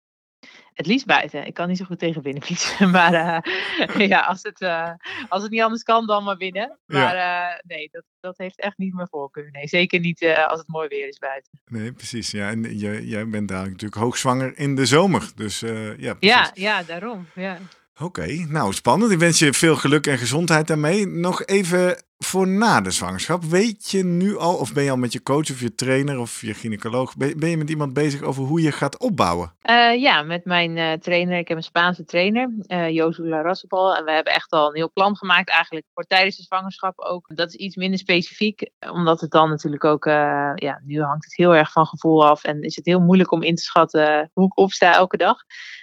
Het 0.80 0.88
liefst 0.88 1.06
buiten. 1.06 1.46
Ik 1.46 1.54
kan 1.54 1.68
niet 1.68 1.76
zo 1.76 1.84
goed 1.84 1.98
tegen 1.98 2.22
binnen 2.22 2.42
fietsen. 2.42 2.90
Maar 2.96 3.12
uh, 3.12 4.08
ja, 4.08 4.20
als 4.20 4.42
het, 4.42 4.60
uh, 4.60 4.90
als 5.28 5.42
het 5.42 5.50
niet 5.50 5.62
anders 5.62 5.82
kan, 5.82 6.06
dan 6.06 6.24
maar 6.24 6.36
binnen. 6.36 6.78
Maar 6.86 7.16
ja. 7.16 7.52
uh, 7.52 7.58
nee, 7.66 7.88
dat, 7.92 8.04
dat 8.20 8.38
heeft 8.38 8.60
echt 8.60 8.78
niet 8.78 8.94
mijn 8.94 9.08
voorkeur. 9.08 9.48
Nee, 9.50 9.68
zeker 9.68 10.00
niet 10.00 10.24
als 10.48 10.58
het 10.58 10.68
mooi 10.68 10.88
weer 10.88 11.08
is 11.08 11.18
buiten. 11.18 11.60
Nee, 11.64 11.92
precies. 11.92 12.30
Ja, 12.30 12.48
en 12.50 12.76
jij, 12.76 13.02
jij 13.02 13.28
bent 13.28 13.48
daar 13.48 13.64
natuurlijk 13.64 13.94
hoogzwanger 13.94 14.58
in 14.58 14.74
de 14.74 14.86
zomer. 14.86 15.30
Dus 15.34 15.60
ja, 15.60 16.14
precies. 16.14 16.18
Ja, 16.18 16.50
ja, 16.54 16.82
daarom. 16.82 17.26
Ja. 17.34 17.58
Oké, 17.94 18.04
okay, 18.04 18.46
nou 18.48 18.72
spannend. 18.72 19.12
Ik 19.12 19.18
wens 19.18 19.38
je 19.38 19.52
veel 19.52 19.76
geluk 19.76 20.06
en 20.06 20.18
gezondheid 20.18 20.66
daarmee. 20.66 21.06
Nog 21.06 21.44
even 21.44 22.02
voor 22.24 22.48
na 22.48 22.80
de 22.80 22.90
zwangerschap. 22.90 23.42
Weet 23.44 23.90
je 23.90 24.04
nu 24.04 24.36
al, 24.36 24.56
of 24.56 24.72
ben 24.72 24.84
je 24.84 24.90
al 24.90 24.96
met 24.96 25.12
je 25.12 25.22
coach 25.22 25.50
of 25.50 25.60
je 25.60 25.74
trainer 25.74 26.18
of 26.18 26.40
je 26.40 26.54
gynaecoloog, 26.54 27.16
ben 27.16 27.48
je 27.48 27.56
met 27.56 27.70
iemand 27.70 27.92
bezig 27.92 28.22
over 28.22 28.42
hoe 28.42 28.62
je 28.62 28.72
gaat 28.72 28.98
opbouwen? 28.98 29.52
Uh, 29.62 30.00
ja, 30.00 30.22
met 30.22 30.44
mijn 30.44 30.76
uh, 30.76 30.92
trainer. 30.92 31.38
Ik 31.38 31.48
heb 31.48 31.56
een 31.56 31.62
Spaanse 31.62 32.04
trainer, 32.04 32.50
uh, 32.66 33.42
Rassepal. 33.42 33.96
En 33.96 34.04
we 34.04 34.12
hebben 34.12 34.32
echt 34.32 34.50
al 34.50 34.68
een 34.68 34.76
heel 34.76 34.92
plan 34.92 35.16
gemaakt 35.16 35.48
eigenlijk 35.48 35.86
voor 35.94 36.04
tijdens 36.04 36.36
de 36.36 36.42
zwangerschap 36.42 36.98
ook. 36.98 37.30
Dat 37.34 37.48
is 37.48 37.54
iets 37.54 37.76
minder 37.76 37.98
specifiek, 37.98 38.70
omdat 38.92 39.20
het 39.20 39.30
dan 39.30 39.48
natuurlijk 39.48 39.84
ook, 39.84 40.04
ja, 40.04 40.80
nu 40.84 41.02
hangt 41.02 41.24
het 41.24 41.36
heel 41.36 41.54
erg 41.54 41.72
van 41.72 41.86
gevoel 41.86 42.26
af. 42.26 42.44
En 42.44 42.62
is 42.62 42.76
het 42.76 42.86
heel 42.86 43.00
moeilijk 43.00 43.32
om 43.32 43.42
in 43.42 43.54
te 43.54 43.62
schatten 43.62 44.30
hoe 44.32 44.46
ik 44.46 44.58
opsta 44.58 44.94
elke 44.94 45.16
dag. 45.16 45.36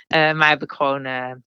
maar 0.07 0.49
heb 0.49 0.61
ik 0.61 0.71
gewoon 0.71 1.05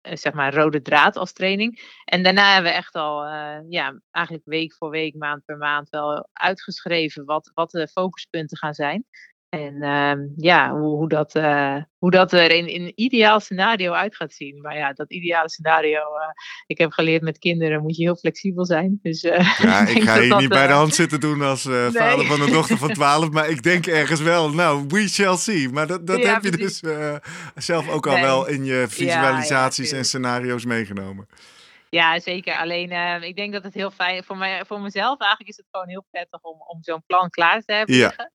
zeg 0.02 0.34
maar 0.34 0.54
rode 0.54 0.82
draad 0.82 1.16
als 1.16 1.34
training. 1.34 2.02
En 2.06 2.24
daarna 2.24 2.54
hebben 2.54 2.72
we 2.72 2.78
echt 2.78 2.96
al, 2.96 3.26
uh, 3.26 3.58
ja, 3.70 4.00
eigenlijk 4.12 4.46
week 4.46 4.74
voor 4.74 4.90
week, 4.90 5.16
maand 5.16 5.46
per 5.46 5.58
maand 5.58 5.90
wel 5.90 6.30
uitgeschreven 6.34 7.26
wat, 7.26 7.52
wat 7.54 7.72
de 7.72 7.88
focuspunten 7.88 8.58
gaan 8.58 8.74
zijn. 8.74 9.06
En 9.50 9.74
uh, 9.74 10.14
ja, 10.36 10.72
hoe, 10.72 10.96
hoe, 10.96 11.10
dat, 11.10 11.36
uh, 11.36 11.76
hoe 11.98 12.12
dat 12.12 12.34
er 12.34 12.52
in, 12.52 12.68
in 12.68 12.82
een 12.82 12.92
ideaal 12.96 13.40
scenario 13.40 13.92
uit 13.92 14.16
gaat 14.16 14.34
zien. 14.34 14.62
Maar 14.62 14.78
ja, 14.78 14.94
dat 14.94 15.12
ideale 15.12 15.50
scenario, 15.50 16.00
uh, 16.00 16.32
ik 16.68 16.78
heb 16.78 16.92
geleerd 16.92 17.22
met 17.22 17.38
kinderen 17.38 17.82
moet 17.82 17.96
je 17.96 18.04
heel 18.04 18.16
flexibel 18.16 18.66
zijn. 18.66 19.00
Dus, 19.02 19.22
ja, 19.22 19.82
ik, 19.88 19.98
ik 19.98 20.04
ga 20.04 20.20
hier 20.20 20.36
niet 20.36 20.50
bij 20.50 20.68
de 20.68 20.74
hand 20.74 20.96
zitten 20.96 21.20
doen 21.20 21.42
als 21.42 21.64
nee. 21.64 21.92
vader 21.92 22.26
van 22.26 22.42
een 22.42 22.52
dochter 22.52 22.78
van 22.78 22.94
12. 23.00 23.30
maar 23.30 23.50
ik 23.50 23.64
denk 23.64 23.86
ergens 23.86 24.22
wel, 24.22 24.50
nou, 24.50 24.86
we 24.88 25.08
shall 25.08 25.38
see. 25.38 25.70
Maar 25.70 25.88
dat, 25.88 26.08
dat 26.08 26.20
ja, 26.20 26.34
heb 26.34 26.44
je 26.44 26.52
dus 26.52 26.82
zelf 27.56 27.90
ook 27.90 28.08
al 28.08 28.14
nee. 28.14 28.24
wel 28.24 28.48
in 28.48 28.66
je 28.66 28.86
visualisaties 28.90 29.90
ja, 29.90 29.98
en 29.98 30.06
scenario's 30.06 30.66
meegenomen. 30.66 31.28
Ja, 31.90 32.20
zeker. 32.20 32.56
Alleen 32.56 32.92
uh, 32.92 33.22
ik 33.22 33.36
denk 33.36 33.54
dat 33.54 33.64
het 33.64 33.74
heel 33.74 33.92
fijn 33.92 34.24
voor 34.24 34.38
mij, 34.38 34.66
voor 34.66 34.82
mezelf 34.82 35.20
eigenlijk 35.20 35.50
is 35.50 35.58
het 35.58 35.66
gewoon 35.72 35.90
heel 35.90 36.06
prettig 36.12 36.42
om, 36.42 36.62
om 36.68 36.84
zo'n 36.84 37.04
plan 37.06 37.30
klaar 37.30 37.62
te 37.62 37.74
hebben 37.74 37.96
ja. 37.96 38.32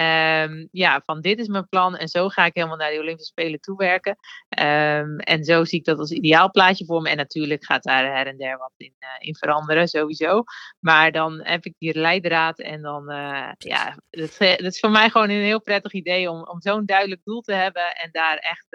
Um, 0.00 0.68
ja, 0.70 1.02
van 1.04 1.20
dit 1.20 1.38
is 1.38 1.48
mijn 1.48 1.68
plan 1.68 1.96
en 1.96 2.08
zo 2.08 2.28
ga 2.28 2.44
ik 2.44 2.54
helemaal 2.54 2.76
naar 2.76 2.90
de 2.90 2.98
Olympische 2.98 3.30
Spelen 3.30 3.60
toewerken. 3.60 4.16
Um, 4.60 5.18
en 5.18 5.44
zo 5.44 5.64
zie 5.64 5.78
ik 5.78 5.84
dat 5.84 5.98
als 5.98 6.10
ideaal 6.10 6.50
plaatje 6.50 6.84
voor 6.84 7.02
me. 7.02 7.08
En 7.08 7.16
natuurlijk 7.16 7.64
gaat 7.64 7.82
daar 7.82 8.16
her 8.16 8.26
en 8.26 8.36
der 8.36 8.58
wat 8.58 8.72
in, 8.76 8.94
uh, 9.00 9.08
in 9.18 9.36
veranderen, 9.36 9.88
sowieso. 9.88 10.42
Maar 10.80 11.12
dan 11.12 11.40
heb 11.42 11.64
ik 11.64 11.74
die 11.78 11.98
leidraad 11.98 12.58
en 12.58 12.82
dan, 12.82 13.10
uh, 13.10 13.50
ja, 13.58 13.96
dat, 14.10 14.36
dat, 14.38 14.60
is 14.60 14.80
voor 14.80 14.90
mij 14.90 15.10
gewoon 15.10 15.30
een 15.30 15.42
heel 15.42 15.62
prettig 15.62 15.92
idee 15.92 16.30
om, 16.30 16.42
om 16.42 16.60
zo'n 16.60 16.86
duidelijk 16.86 17.20
doel 17.24 17.40
te 17.40 17.52
hebben 17.52 17.96
en 17.96 18.08
daar 18.12 18.36
echt, 18.36 18.66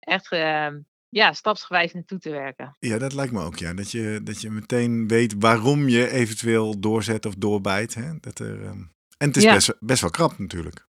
echt 0.00 0.32
uh, 0.32 0.68
ja, 1.08 1.32
stapsgewijs 1.32 1.92
naartoe 1.92 2.18
te 2.18 2.30
werken. 2.30 2.76
Ja, 2.78 2.98
dat 2.98 3.12
lijkt 3.12 3.32
me 3.32 3.42
ook, 3.42 3.56
ja. 3.56 3.74
Dat 3.74 3.90
je, 3.90 4.20
dat 4.22 4.40
je 4.40 4.50
meteen 4.50 5.08
weet 5.08 5.34
waarom 5.38 5.88
je 5.88 6.10
eventueel 6.10 6.80
doorzet 6.80 7.26
of 7.26 7.34
doorbijt. 7.34 7.94
Hè? 7.94 8.18
Dat 8.20 8.38
er, 8.38 8.64
ehm, 8.64 8.82
En 9.18 9.28
het 9.28 9.36
is 9.36 9.44
best, 9.44 9.74
best 9.80 10.00
wel 10.00 10.10
krap 10.10 10.38
natuurlijk. 10.38 10.86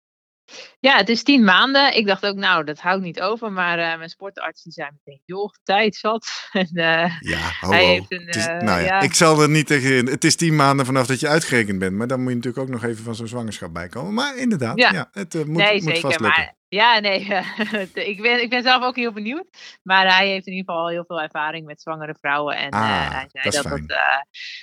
Ja, 0.79 0.97
het 0.97 1.09
is 1.09 1.23
tien 1.23 1.43
maanden. 1.43 1.97
Ik 1.97 2.07
dacht 2.07 2.25
ook, 2.25 2.35
nou, 2.35 2.63
dat 2.63 2.79
houdt 2.79 3.03
niet 3.03 3.21
over. 3.21 3.51
Maar 3.51 3.79
uh, 3.79 3.97
mijn 3.97 4.09
sportarts 4.09 4.63
die 4.63 4.71
zei 4.71 4.89
meteen, 4.91 5.21
joh, 5.25 5.49
tijd 5.63 5.95
zat. 5.95 6.27
en, 6.51 6.69
uh, 6.73 7.19
ja, 7.19 7.51
ho, 7.59 7.69
hij 7.69 7.85
heeft 7.85 8.11
een, 8.11 8.27
is, 8.27 8.47
uh, 8.47 8.57
nou 8.57 8.81
ja, 8.81 9.01
ik 9.01 9.13
zal 9.13 9.41
er 9.41 9.49
niet 9.49 9.67
tegen 9.67 10.05
Het 10.05 10.23
is 10.23 10.35
tien 10.35 10.55
maanden 10.55 10.85
vanaf 10.85 11.07
dat 11.07 11.19
je 11.19 11.27
uitgerekend 11.27 11.79
bent. 11.79 11.93
Maar 11.93 12.07
dan 12.07 12.19
moet 12.19 12.29
je 12.29 12.35
natuurlijk 12.35 12.63
ook 12.63 12.73
nog 12.73 12.83
even 12.83 13.03
van 13.03 13.15
zo'n 13.15 13.27
zwangerschap 13.27 13.73
bijkomen. 13.73 14.13
Maar 14.13 14.37
inderdaad, 14.37 14.77
ja, 14.77 14.91
ja 14.91 15.09
het 15.11 15.33
moet, 15.33 15.47
nee, 15.47 15.73
moet 15.73 15.83
zeker, 15.83 16.01
vast 16.01 16.19
maar 16.19 16.55
ja, 16.75 16.99
nee. 16.99 17.19
ik, 18.11 18.21
ben, 18.21 18.41
ik 18.41 18.49
ben 18.49 18.63
zelf 18.63 18.83
ook 18.83 18.95
heel 18.95 19.11
benieuwd. 19.11 19.45
Maar 19.83 20.15
hij 20.15 20.27
heeft 20.27 20.47
in 20.47 20.53
ieder 20.53 20.73
geval 20.73 20.89
heel 20.89 21.03
veel 21.07 21.21
ervaring 21.21 21.65
met 21.65 21.81
zwangere 21.81 22.15
vrouwen. 22.19 22.57
En 22.57 22.69
ah, 22.69 22.81
uh, 22.81 23.11
hij 23.11 23.27
zei 23.31 23.43
dat, 23.43 23.53
dat, 23.53 23.71
dat, 23.71 23.97
uh, 23.97 24.21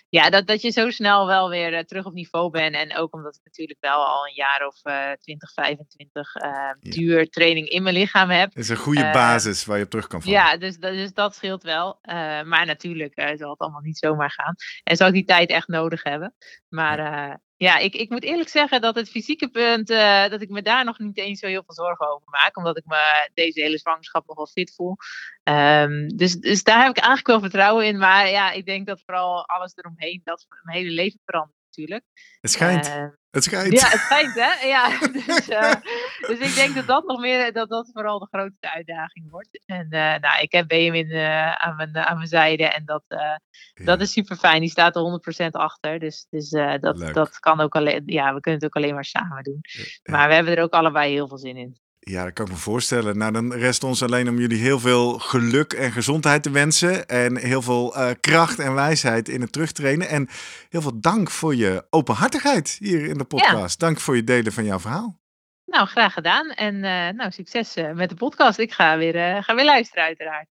ja, 0.09 0.31
dat, 0.31 0.47
dat 0.47 0.63
je 0.63 0.71
zo 0.71 0.91
snel 0.91 1.27
wel 1.27 1.49
weer 1.49 1.73
uh, 1.73 1.79
terug 1.79 2.05
op 2.05 2.13
niveau 2.13 2.51
bent. 2.51 2.75
En 2.75 2.97
ook 2.97 3.15
omdat 3.15 3.35
ik 3.35 3.41
natuurlijk 3.45 3.81
wel 3.81 4.07
al 4.07 4.27
een 4.27 4.35
jaar 4.35 4.67
of 4.67 4.81
20, 5.21 5.53
25 5.53 6.35
ja. 6.35 6.77
duur 6.81 7.29
training 7.29 7.69
in 7.69 7.83
mijn 7.83 7.95
lichaam 7.95 8.31
heb. 8.31 8.49
Het 8.49 8.63
is 8.63 8.69
een 8.69 8.77
goede 8.77 9.11
basis 9.13 9.65
waar 9.65 9.79
je 9.79 9.85
op 9.85 9.91
terug 9.91 10.07
kan 10.07 10.23
vallen. 10.23 10.39
Ja, 10.39 10.57
dus, 10.57 10.79
dus 10.79 11.13
dat 11.13 11.35
scheelt 11.35 11.63
wel. 11.63 11.99
maar 12.45 12.67
natuurlijk 12.67 13.13
zal 13.15 13.51
het 13.51 13.59
allemaal 13.59 13.81
niet 13.81 13.99
zomaar 13.99 14.31
gaan. 14.31 14.55
En 14.83 14.97
zal 14.97 15.07
ik 15.07 15.13
die 15.15 15.25
tijd 15.25 15.51
echt 15.51 15.69
nodig 15.69 16.03
hebben. 16.03 16.35
Maar 16.69 16.99
ja. 16.99 17.41
Ja, 17.63 17.79
ik, 17.79 17.95
ik 17.95 18.11
moet 18.11 18.23
eerlijk 18.23 18.49
zeggen 18.49 18.81
dat 18.81 18.95
het 18.95 19.11
fysieke 19.11 19.49
punt, 19.49 19.91
uh, 19.91 20.29
dat 20.29 20.41
ik 20.41 20.49
me 20.49 20.63
daar 20.63 20.85
nog 20.85 20.99
niet 20.99 21.19
eens 21.19 21.41
zo 21.41 21.47
heel 21.47 21.63
veel 21.67 21.75
zorgen 21.75 22.11
over 22.11 22.29
maak. 22.31 22.57
Omdat 22.57 22.77
ik 22.77 22.85
me 22.87 23.31
deze 23.35 23.61
hele 23.61 23.79
zwangerschap 23.79 24.27
nog 24.27 24.37
wel 24.37 24.47
fit 24.47 24.75
voel. 24.75 24.97
Um, 25.45 26.17
dus, 26.17 26.37
dus 26.37 26.63
daar 26.63 26.81
heb 26.81 26.91
ik 26.91 26.97
eigenlijk 26.97 27.27
wel 27.27 27.41
vertrouwen 27.41 27.87
in. 27.87 27.99
Maar 27.99 28.29
ja, 28.29 28.51
ik 28.51 28.67
denk 28.67 28.87
dat 28.87 29.03
vooral 29.05 29.49
alles 29.49 29.73
eromheen, 29.77 30.21
dat 30.25 30.47
mijn 30.63 30.77
hele 30.77 30.91
leven 30.91 31.21
verandert 31.25 31.62
natuurlijk. 31.73 32.05
Het 32.41 32.51
schijnt. 32.51 32.89
Uh, 32.89 33.07
het 33.31 33.45
schijnt. 33.45 33.73
Ja, 33.73 33.89
het 33.89 34.01
schijnt, 34.01 34.35
hè? 34.35 34.67
Ja, 34.67 34.99
dus, 35.27 35.49
uh, 35.49 35.75
dus 36.21 36.39
ik 36.39 36.55
denk 36.55 36.75
dat 36.75 36.87
dat 36.87 37.07
nog 37.07 37.21
meer, 37.21 37.53
dat 37.53 37.69
dat 37.69 37.91
vooral 37.93 38.19
de 38.19 38.27
grootste 38.31 38.73
uitdaging 38.73 39.31
wordt. 39.31 39.63
En 39.67 39.87
uh, 39.91 40.17
nou, 40.19 40.41
ik 40.41 40.53
heb 40.53 40.69
Benjamin 40.69 41.07
uh, 41.07 41.53
aan, 41.53 41.77
mijn, 41.77 41.97
aan 41.97 42.17
mijn 42.17 42.29
zijde 42.29 42.65
en 42.65 42.85
dat, 42.85 43.05
ja. 43.09 43.41
dat 43.75 44.01
is 44.01 44.13
super 44.13 44.37
fijn. 44.37 44.61
Die 44.61 44.71
staat 44.71 44.97
er 44.97 45.21
100% 45.45 45.47
achter. 45.51 45.99
Dus, 45.99 46.27
dus 46.31 46.49
dat, 46.81 47.11
dat 47.13 47.39
kan 47.39 47.61
ook 47.61 47.77
alleen, 47.77 48.03
ja, 48.07 48.35
we 48.35 48.41
kunnen 48.41 48.61
het 48.61 48.65
ook 48.65 48.77
alleen 48.77 48.95
maar 48.95 49.05
samen 49.05 49.43
doen. 49.43 49.61
Maar 50.03 50.29
we 50.29 50.35
hebben 50.35 50.57
er 50.57 50.63
ook 50.63 50.73
allebei 50.73 51.13
heel 51.13 51.29
veel 51.29 51.39
zin 51.39 51.57
in. 51.57 51.82
Ja, 52.05 52.25
dat 52.25 52.33
kan 52.33 52.47
ik 52.47 52.53
me 52.53 52.59
voorstellen. 52.59 53.19
Nou, 53.19 53.33
dan 53.33 53.53
rest 53.53 53.85
ons 53.85 54.03
alleen 54.03 54.29
om 54.29 54.39
jullie 54.39 54.59
heel 54.59 54.81
veel 54.81 55.19
geluk 55.19 55.73
en 55.73 55.93
gezondheid 55.93 56.43
te 56.43 56.51
wensen. 56.51 57.07
En 57.07 57.39
heel 57.39 57.63
veel 57.63 57.97
uh, 57.97 58.11
kracht 58.21 58.59
en 58.59 58.75
wijsheid 58.75 59.29
in 59.29 59.41
het 59.41 59.53
terugtrainen. 59.53 60.09
En 60.09 60.29
heel 60.69 60.83
veel 60.83 61.01
dank 61.01 61.31
voor 61.31 61.55
je 61.55 61.87
openhartigheid 61.91 62.77
hier 62.81 63.05
in 63.05 63.19
de 63.19 63.25
podcast. 63.25 63.81
Ja. 63.81 63.87
Dank 63.87 64.01
voor 64.01 64.17
je 64.17 64.25
delen 64.25 64.53
van 64.53 64.65
jouw 64.65 64.79
verhaal. 64.79 65.21
Nou, 65.65 65.87
graag 65.87 66.13
gedaan. 66.13 66.51
En 66.51 66.75
uh, 66.75 67.09
nou, 67.09 67.31
succes 67.31 67.77
uh, 67.77 67.93
met 67.93 68.09
de 68.09 68.15
podcast. 68.15 68.59
Ik 68.59 68.73
ga 68.73 68.99
weer, 68.99 69.43
ga 69.43 69.55
weer 69.55 69.65
luisteren, 69.65 70.05
uiteraard. 70.05 70.49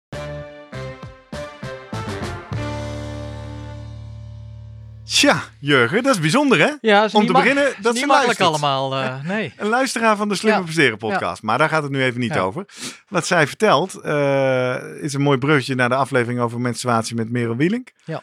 Tja, 5.08 5.42
Jurgen, 5.58 6.02
dat 6.02 6.14
is 6.14 6.20
bijzonder 6.20 6.58
hè? 6.58 6.70
Ja, 6.80 7.08
Om 7.12 7.26
te 7.26 7.32
beginnen, 7.32 7.74
dat 7.80 7.94
is 7.94 8.00
niet 8.00 8.08
makkelijk 8.08 8.40
allemaal. 8.40 8.98
Uh, 8.98 9.14
nee. 9.24 9.52
Een 9.56 9.68
luisteraar 9.68 10.16
van 10.16 10.28
de 10.28 10.34
Slimme 10.34 10.58
ja. 10.58 10.64
Presteren 10.64 10.98
podcast. 10.98 11.42
Ja. 11.42 11.48
Maar 11.48 11.58
daar 11.58 11.68
gaat 11.68 11.82
het 11.82 11.92
nu 11.92 12.02
even 12.02 12.20
niet 12.20 12.34
ja. 12.34 12.40
over. 12.40 12.64
Wat 13.08 13.26
zij 13.26 13.46
vertelt 13.46 14.00
uh, 14.04 15.02
is 15.02 15.14
een 15.14 15.20
mooi 15.20 15.38
bruggetje 15.38 15.74
naar 15.74 15.88
de 15.88 15.94
aflevering 15.94 16.40
over 16.40 16.60
menstruatie 16.60 17.16
met 17.16 17.30
Merel 17.30 17.56
Wielink. 17.56 17.88
Ja. 18.04 18.22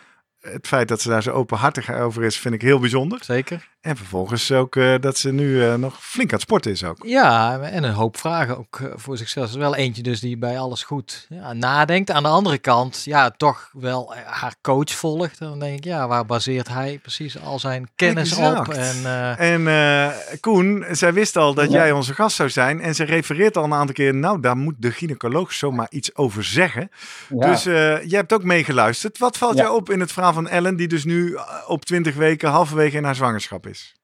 Het 0.51 0.67
feit 0.67 0.87
dat 0.87 1.01
ze 1.01 1.09
daar 1.09 1.23
zo 1.23 1.31
openhartig 1.31 1.91
over 1.91 2.23
is, 2.23 2.37
vind 2.37 2.53
ik 2.53 2.61
heel 2.61 2.79
bijzonder. 2.79 3.19
Zeker. 3.23 3.71
En 3.81 3.97
vervolgens 3.97 4.51
ook 4.51 4.75
uh, 4.75 4.95
dat 4.99 5.17
ze 5.17 5.31
nu 5.31 5.47
uh, 5.47 5.73
nog 5.73 5.97
flink 5.99 6.29
aan 6.29 6.35
het 6.35 6.43
sporten 6.47 6.71
is 6.71 6.83
ook. 6.83 6.97
Ja, 7.05 7.59
en 7.59 7.83
een 7.83 7.93
hoop 7.93 8.17
vragen 8.17 8.57
ook 8.57 8.79
uh, 8.79 8.87
voor 8.95 9.17
zichzelf. 9.17 9.45
Er 9.45 9.51
is 9.51 9.57
wel 9.57 9.75
eentje 9.75 10.03
dus 10.03 10.19
die 10.19 10.37
bij 10.37 10.59
alles 10.59 10.83
goed 10.83 11.25
ja, 11.29 11.53
nadenkt. 11.53 12.11
Aan 12.11 12.23
de 12.23 12.29
andere 12.29 12.57
kant, 12.57 13.01
ja, 13.03 13.31
toch 13.31 13.69
wel 13.73 14.13
haar 14.25 14.55
coach 14.61 14.91
volgt. 14.91 15.39
Dan 15.39 15.59
denk 15.59 15.77
ik, 15.77 15.83
ja, 15.83 16.07
waar 16.07 16.25
baseert 16.25 16.67
hij 16.67 16.99
precies 17.01 17.41
al 17.41 17.59
zijn 17.59 17.89
kennis 17.95 18.31
exact. 18.31 18.67
op? 18.67 18.73
En, 18.73 19.37
en 19.65 20.13
Koen, 20.39 20.85
zij 20.91 21.13
wist 21.13 21.37
al 21.37 21.53
dat 21.53 21.71
ja. 21.71 21.77
jij 21.77 21.91
onze 21.91 22.13
gast 22.13 22.35
zou 22.35 22.49
zijn. 22.49 22.81
En 22.81 22.95
ze 22.95 23.03
refereert 23.03 23.57
al 23.57 23.63
een 23.63 23.73
aantal 23.73 23.95
keer, 23.95 24.15
nou, 24.15 24.39
daar 24.39 24.57
moet 24.57 24.75
de 24.77 24.91
gynaecoloog 24.91 25.53
zomaar 25.53 25.87
iets 25.89 26.15
over 26.15 26.43
zeggen. 26.43 26.89
Ja. 27.29 27.51
Dus 27.51 27.63
jij 27.63 28.03
hebt 28.07 28.33
ook 28.33 28.43
meegeluisterd. 28.43 29.17
Wat 29.17 29.37
valt 29.37 29.57
jou 29.57 29.75
op 29.75 29.89
in 29.89 29.99
het 29.99 30.11
verhaal 30.11 30.32
van 30.33 30.47
Ellen, 30.47 30.75
die 30.75 30.87
dus 30.87 31.05
nu 31.05 31.37
op 31.67 31.85
20 31.85 32.15
weken 32.15 32.49
halverwege 32.49 32.97
in 32.97 33.03
haar 33.03 33.15
zwangerschap 33.15 33.67
is? 33.67 34.01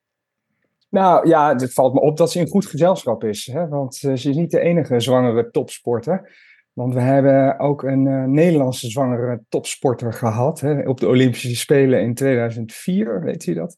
Nou 0.89 1.28
ja, 1.28 1.56
het 1.56 1.74
valt 1.74 1.94
me 1.94 2.00
op 2.00 2.18
dat 2.18 2.32
ze 2.32 2.39
in 2.39 2.48
goed 2.48 2.65
gezelschap 2.65 3.24
is. 3.24 3.46
Hè? 3.46 3.68
Want 3.68 4.04
uh, 4.04 4.15
ze 4.15 4.30
is 4.30 4.36
niet 4.36 4.52
de 4.52 4.60
enige 4.60 5.00
zwangere 5.00 5.50
topsporter. 5.50 6.48
Want 6.74 6.94
we 6.94 7.00
hebben 7.00 7.60
ook 7.60 7.84
een 7.84 8.06
uh, 8.06 8.24
Nederlandse 8.24 8.89
zwangere 8.89 9.42
topsporter 9.50 10.13
gehad. 10.13 10.60
Hè? 10.60 10.88
Op 10.88 11.00
de 11.00 11.08
Olympische 11.08 11.56
Spelen 11.56 12.02
in 12.02 12.13
2004, 12.13 13.22
weet 13.22 13.44
je 13.44 13.54
dat? 13.54 13.78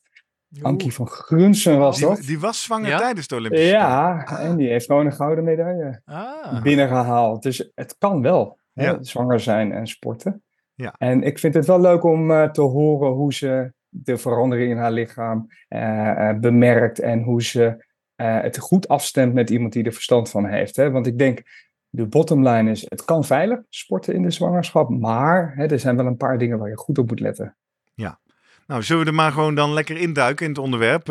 Oeh. 0.56 0.64
Ankie 0.64 0.94
van 0.94 1.08
Grunsen 1.08 1.78
was 1.80 1.98
die, 1.98 2.08
dat. 2.08 2.18
Die 2.18 2.40
was 2.40 2.64
zwanger 2.64 2.90
ja? 2.90 2.98
tijdens 2.98 3.28
de 3.28 3.36
Olympische 3.36 3.68
Spelen. 3.68 3.88
Ja, 3.88 4.40
en 4.40 4.56
die 4.56 4.68
heeft 4.68 4.86
gewoon 4.86 5.06
een 5.06 5.14
gouden 5.14 5.44
medaille 5.44 6.02
ah. 6.06 6.62
binnengehaald. 6.62 7.44
Dus 7.44 7.72
het 7.76 7.96
kan 7.98 8.22
wel, 8.22 8.60
hè? 8.74 8.86
Ja. 8.86 8.98
zwanger 9.04 9.40
zijn 9.40 9.72
en 9.72 9.88
sporten. 9.88 10.44
Ja. 10.82 10.96
En 10.98 11.24
ik 11.24 11.40
vind 11.40 11.54
het 11.54 11.66
wel 11.66 11.82
leuk 11.82 12.04
om 12.04 12.32
uh, 12.32 12.50
te 12.50 12.62
horen 12.62 13.12
hoe 13.12 13.34
ze 13.34 13.74
de 13.90 14.18
verandering 14.18 14.72
in 14.72 14.78
haar 14.78 14.92
lichaam 14.92 15.48
uh, 15.70 15.80
uh, 15.80 16.40
bemerkt 16.40 17.00
en 17.00 17.24
hoe 17.24 17.44
ze 17.44 17.86
uh, 18.22 18.42
het 18.42 18.58
goed 18.58 18.88
afstemt 18.88 19.34
met 19.34 19.50
iemand 19.50 19.74
die 19.74 19.84
er 19.84 19.94
verstand 19.94 20.30
van 20.30 20.46
heeft. 20.46 20.76
Hè? 20.76 20.92
Want 20.92 21.08
ik 21.08 21.18
denk, 21.18 21.42
de 21.90 22.06
bottom 22.06 22.48
line 22.48 22.72
is, 22.72 22.86
het 22.90 23.06
kan 23.06 23.24
veilig 23.24 23.60
sporten 23.70 24.14
in 24.14 24.22
de 24.22 24.32
zwangerschap, 24.32 24.90
maar 24.90 25.54
hè, 25.56 25.66
er 25.66 25.80
zijn 25.80 25.96
wel 25.96 26.06
een 26.06 26.18
paar 26.18 26.38
dingen 26.38 26.60
waar 26.60 26.70
je 26.70 26.78
goed 26.78 26.98
op 26.98 27.10
moet 27.10 27.20
letten. 27.20 27.56
Ja. 27.94 28.20
Nou, 28.68 28.84
zullen 28.84 29.04
we 29.04 29.10
er 29.10 29.16
maar 29.16 29.32
gewoon 29.32 29.56
dan 29.56 29.74
lekker 29.74 29.98
induiken 29.98 30.46
in 30.46 30.52
het 30.52 30.62
onderwerp? 30.62 31.04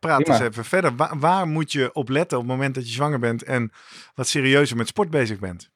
praat 0.00 0.28
eens 0.28 0.40
even 0.40 0.64
verder. 0.64 0.96
Waar, 0.96 1.18
waar 1.18 1.48
moet 1.48 1.72
je 1.72 1.92
op 1.92 2.08
letten 2.08 2.38
op 2.38 2.44
het 2.44 2.52
moment 2.52 2.74
dat 2.74 2.86
je 2.86 2.92
zwanger 2.92 3.18
bent 3.18 3.42
en 3.42 3.72
wat 4.14 4.26
serieuzer 4.26 4.76
met 4.76 4.88
sport 4.88 5.10
bezig 5.10 5.38
bent? 5.38 5.70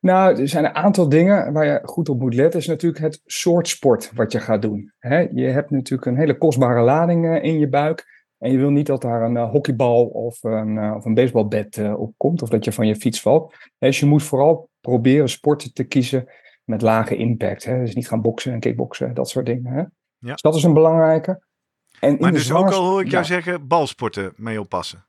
Nou, 0.00 0.40
er 0.40 0.48
zijn 0.48 0.64
een 0.64 0.74
aantal 0.74 1.08
dingen 1.08 1.52
waar 1.52 1.66
je 1.66 1.80
goed 1.82 2.08
op 2.08 2.20
moet 2.20 2.34
letten. 2.34 2.60
is 2.60 2.66
natuurlijk 2.66 3.02
het 3.02 3.22
soort 3.24 3.68
sport 3.68 4.12
wat 4.14 4.32
je 4.32 4.40
gaat 4.40 4.62
doen. 4.62 4.92
He, 4.98 5.18
je 5.18 5.46
hebt 5.46 5.70
natuurlijk 5.70 6.10
een 6.10 6.16
hele 6.16 6.38
kostbare 6.38 6.80
lading 6.80 7.24
uh, 7.24 7.42
in 7.42 7.58
je 7.58 7.68
buik. 7.68 8.28
En 8.38 8.52
je 8.52 8.58
wil 8.58 8.70
niet 8.70 8.86
dat 8.86 9.02
daar 9.02 9.22
een 9.22 9.34
uh, 9.34 9.50
hockeybal 9.50 10.06
of 10.06 10.42
een, 10.42 10.76
uh, 10.76 10.94
of 10.96 11.04
een 11.04 11.14
baseballbed 11.14 11.94
op 11.96 12.14
komt. 12.16 12.42
Of 12.42 12.48
dat 12.48 12.64
je 12.64 12.72
van 12.72 12.86
je 12.86 12.96
fiets 12.96 13.20
valt. 13.20 13.54
Dus 13.78 14.00
je 14.00 14.06
moet 14.06 14.22
vooral 14.22 14.68
proberen 14.80 15.28
sporten 15.28 15.72
te 15.72 15.84
kiezen 15.84 16.28
met 16.64 16.82
lage 16.82 17.16
impact. 17.16 17.64
He. 17.64 17.78
Dus 17.78 17.94
niet 17.94 18.08
gaan 18.08 18.22
boksen 18.22 18.52
en 18.52 18.60
kickboksen, 18.60 19.14
dat 19.14 19.28
soort 19.28 19.46
dingen. 19.46 19.92
Ja. 20.18 20.32
Dus 20.32 20.42
dat 20.42 20.54
is 20.54 20.62
een 20.62 20.74
belangrijke. 20.74 21.42
En 22.00 22.16
maar 22.20 22.32
dus 22.32 22.52
ook 22.52 22.70
al 22.70 22.84
hoor 22.84 23.00
ik 23.00 23.10
jou 23.10 23.22
ja. 23.22 23.28
zeggen, 23.28 23.66
balsporten 23.66 24.32
mee 24.36 24.60
oppassen. 24.60 25.06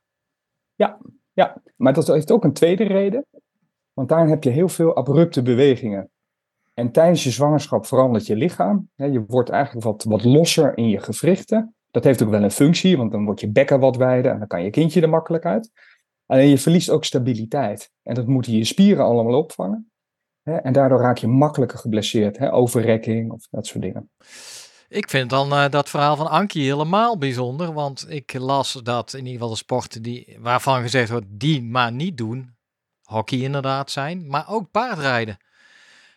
Ja, 0.74 0.98
ja, 1.32 1.62
maar 1.76 1.92
dat 1.92 2.06
heeft 2.06 2.30
ook 2.30 2.44
een 2.44 2.52
tweede 2.52 2.84
reden. 2.84 3.26
Want 3.92 4.08
daarin 4.08 4.30
heb 4.30 4.44
je 4.44 4.50
heel 4.50 4.68
veel 4.68 4.94
abrupte 4.94 5.42
bewegingen. 5.42 6.10
En 6.74 6.92
tijdens 6.92 7.24
je 7.24 7.30
zwangerschap 7.30 7.86
verandert 7.86 8.26
je 8.26 8.36
lichaam. 8.36 8.90
Je 8.94 9.24
wordt 9.26 9.50
eigenlijk 9.50 9.84
wat, 9.84 10.04
wat 10.04 10.24
losser 10.24 10.76
in 10.76 10.88
je 10.88 11.00
gewrichten. 11.00 11.74
Dat 11.90 12.04
heeft 12.04 12.22
ook 12.22 12.30
wel 12.30 12.42
een 12.42 12.50
functie, 12.50 12.96
want 12.96 13.12
dan 13.12 13.24
wordt 13.24 13.40
je 13.40 13.50
bekken 13.50 13.80
wat 13.80 13.96
wijder 13.96 14.32
en 14.32 14.38
dan 14.38 14.48
kan 14.48 14.64
je 14.64 14.70
kindje 14.70 15.00
er 15.00 15.08
makkelijk 15.08 15.44
uit. 15.44 15.70
Alleen 16.26 16.48
je 16.48 16.58
verliest 16.58 16.90
ook 16.90 17.04
stabiliteit. 17.04 17.90
En 18.02 18.14
dat 18.14 18.26
moeten 18.26 18.52
je 18.52 18.64
spieren 18.64 19.04
allemaal 19.04 19.38
opvangen. 19.38 19.92
En 20.42 20.72
daardoor 20.72 21.00
raak 21.00 21.18
je 21.18 21.26
makkelijker 21.26 21.78
geblesseerd. 21.78 22.50
Overrekking 22.50 23.32
of 23.32 23.46
dat 23.50 23.66
soort 23.66 23.82
dingen. 23.82 24.10
Ik 24.88 25.10
vind 25.10 25.30
dan 25.30 25.52
uh, 25.52 25.68
dat 25.68 25.88
verhaal 25.88 26.16
van 26.16 26.30
Ankie 26.30 26.62
helemaal 26.62 27.18
bijzonder. 27.18 27.72
Want 27.72 28.06
ik 28.08 28.34
las 28.38 28.80
dat 28.82 29.12
in 29.12 29.18
ieder 29.18 29.32
geval 29.32 29.48
de 29.48 29.56
sporten 29.56 30.02
die, 30.02 30.36
waarvan 30.40 30.82
gezegd 30.82 31.10
wordt, 31.10 31.26
die 31.28 31.62
maar 31.62 31.92
niet 31.92 32.16
doen 32.16 32.54
hockey 33.12 33.38
inderdaad 33.38 33.90
zijn, 33.90 34.26
maar 34.26 34.44
ook 34.48 34.70
paardrijden. 34.70 35.38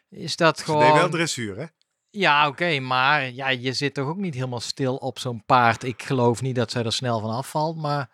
Is 0.09 0.35
dat 0.35 0.57
Ze 0.57 0.63
gewoon... 0.63 0.81
deed 0.81 0.93
wel 0.93 1.09
dressuur, 1.09 1.57
hè? 1.57 1.65
Ja, 2.09 2.47
oké, 2.47 2.63
okay, 2.63 2.79
maar 2.79 3.31
ja, 3.31 3.49
je 3.49 3.73
zit 3.73 3.93
toch 3.93 4.07
ook 4.07 4.17
niet 4.17 4.33
helemaal 4.33 4.59
stil 4.59 4.95
op 4.95 5.19
zo'n 5.19 5.43
paard. 5.45 5.83
Ik 5.83 6.03
geloof 6.03 6.41
niet 6.41 6.55
dat 6.55 6.71
zij 6.71 6.83
er 6.83 6.93
snel 6.93 7.19
van 7.19 7.29
afvalt, 7.29 7.77
maar 7.77 8.09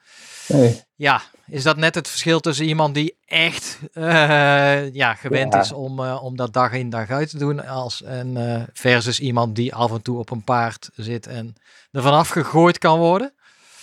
nee. 0.48 0.82
ja, 0.96 1.22
is 1.46 1.63
dat 1.63 1.78
net 1.78 1.96
het 1.96 2.08
verschil 2.08 2.39
tussen 2.39 2.65
iemand 2.65 2.94
die 2.94 3.17
echt 3.26 3.80
uh, 3.94 4.94
ja, 4.94 5.13
gewend 5.13 5.54
ja. 5.54 5.60
is 5.60 5.72
om, 5.72 6.00
uh, 6.00 6.24
om 6.24 6.36
dat 6.36 6.54
dag 6.54 6.72
in 6.72 6.89
dag 6.89 7.10
uit 7.10 7.30
te 7.30 7.38
doen, 7.38 7.65
als, 7.65 8.04
en, 8.04 8.36
uh, 8.36 8.63
versus 8.74 9.20
iemand 9.20 9.56
die 9.56 9.76
af 9.76 9.91
en 9.91 10.02
toe 10.02 10.17
op 10.17 10.30
een 10.30 10.44
paard 10.44 10.89
zit 10.96 11.28
en 11.28 11.56
er 11.91 12.02
vanaf 12.02 12.30
gegooid 12.30 12.78
kan 12.78 13.00
worden? 13.00 13.34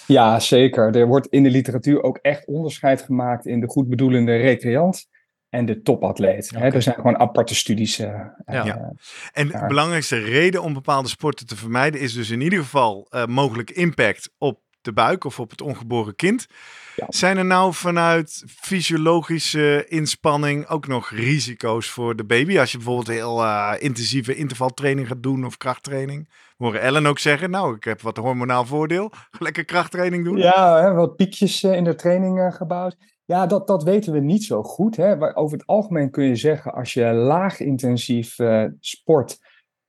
Ja, 0.09 0.41
zeker. 0.41 0.97
Er 0.97 1.07
wordt 1.07 1.27
in 1.27 1.43
de 1.43 1.51
literatuur 1.51 2.03
ook 2.03 2.19
echt 2.23 2.47
onderscheid 2.47 3.03
gemaakt 3.03 3.47
in 3.47 3.61
de 3.61 3.69
goedbedoelende 3.69 4.37
recreant 4.37 5.07
en 5.49 5.67
de 5.67 5.83
topatleet. 5.83 6.51
Hè? 6.55 6.69
Er 6.69 6.83
zijn 6.83 6.95
gewoon 6.95 7.19
aparte 7.19 7.55
studies. 7.55 8.01
Uh, 8.01 8.21
ja. 8.47 8.93
en 9.33 9.49
de 9.49 9.65
belangrijkste 9.69 10.19
reden 10.19 10.63
om 10.63 10.73
bepaalde 10.73 11.09
sporten 11.09 11.47
te 11.47 11.57
vermijden 11.57 12.01
is 12.01 12.13
dus 12.13 12.31
in 12.31 12.41
ieder 12.41 12.59
geval 12.59 13.09
mogelijk 13.27 13.71
impact 13.71 14.31
op 14.39 14.61
de 14.81 14.93
buik 14.93 15.25
of 15.25 15.41
op 15.41 15.51
het 15.51 15.61
ongeboren 15.61 16.17
kind. 16.17 16.47
Zijn 17.09 17.37
er 17.37 17.45
nou 17.45 17.75
vanuit 17.75 18.45
fysiologische 18.47 19.85
inspanning 19.89 20.67
ook 20.67 20.87
nog 20.87 21.11
risico's 21.11 21.89
voor 21.89 22.17
de 22.17 22.25
baby? 22.25 22.59
Als 22.59 22.71
je 22.73 22.77
bijvoorbeeld 22.77 23.09
heel 23.17 23.43
uh, 23.45 23.75
intensieve 23.79 24.35
intervaltraining 24.35 25.09
gaat 25.09 25.23
doen 25.23 25.45
of 25.45 25.57
krachttraining. 25.57 26.29
Horen 26.59 26.81
Ellen 26.81 27.07
ook 27.07 27.19
zeggen, 27.19 27.51
nou, 27.51 27.75
ik 27.77 27.85
heb 27.85 28.01
wat 28.01 28.17
hormonaal 28.17 28.65
voordeel. 28.65 29.11
Lekker 29.39 29.65
krachttraining 29.65 30.25
doen. 30.25 30.37
Ja, 30.37 30.81
hè, 30.81 30.93
wat 30.93 31.17
piekjes 31.17 31.63
in 31.63 31.85
de 31.85 31.95
training 31.95 32.55
gebouwd. 32.55 32.97
Ja, 33.25 33.47
dat, 33.47 33.67
dat 33.67 33.83
weten 33.83 34.13
we 34.13 34.21
niet 34.21 34.45
zo 34.45 34.63
goed. 34.63 34.97
Hè. 34.97 35.37
Over 35.37 35.59
het 35.59 35.67
algemeen 35.67 36.11
kun 36.11 36.25
je 36.25 36.37
zeggen, 36.37 36.73
als 36.73 36.93
je 36.93 37.13
laag 37.13 37.61
intensief 37.61 38.39
uh, 38.39 38.65
sport 38.81 39.39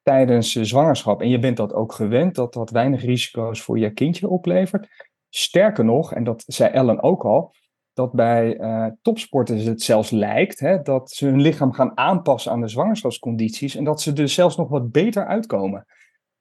tijdens 0.02 0.52
zwangerschap 0.52 1.22
en 1.22 1.30
je 1.30 1.40
bent 1.40 1.58
dat 1.58 1.74
ook 1.74 1.94
gewend, 1.94 2.36
dat 2.36 2.54
dat 2.54 2.70
weinig 2.70 3.02
risico's 3.02 3.62
voor 3.62 3.80
je 3.80 3.94
kindje 3.94 4.28
oplevert. 4.28 4.88
Sterker 5.30 5.86
nog, 5.86 6.14
en 6.14 6.24
dat 6.24 6.44
zei 6.48 6.72
Ellen 6.72 7.02
ook 7.02 7.24
al, 7.24 7.54
dat 7.94 8.12
bij 8.12 8.60
uh, 8.60 8.86
topsporters 9.02 9.64
het 9.64 9.82
zelfs 9.82 10.10
lijkt 10.10 10.60
hè, 10.60 10.82
dat 10.82 11.12
ze 11.12 11.26
hun 11.26 11.42
lichaam 11.42 11.72
gaan 11.72 11.98
aanpassen 11.98 12.52
aan 12.52 12.62
de 12.62 12.68
zwangerschapscondities 12.68 13.76
en 13.76 13.84
dat 13.84 14.02
ze 14.02 14.14
er 14.14 14.30
zelfs 14.30 14.58
nog 14.58 14.70
wat 14.70 14.92
beter 14.92 15.26
uitkomen. 15.26 15.86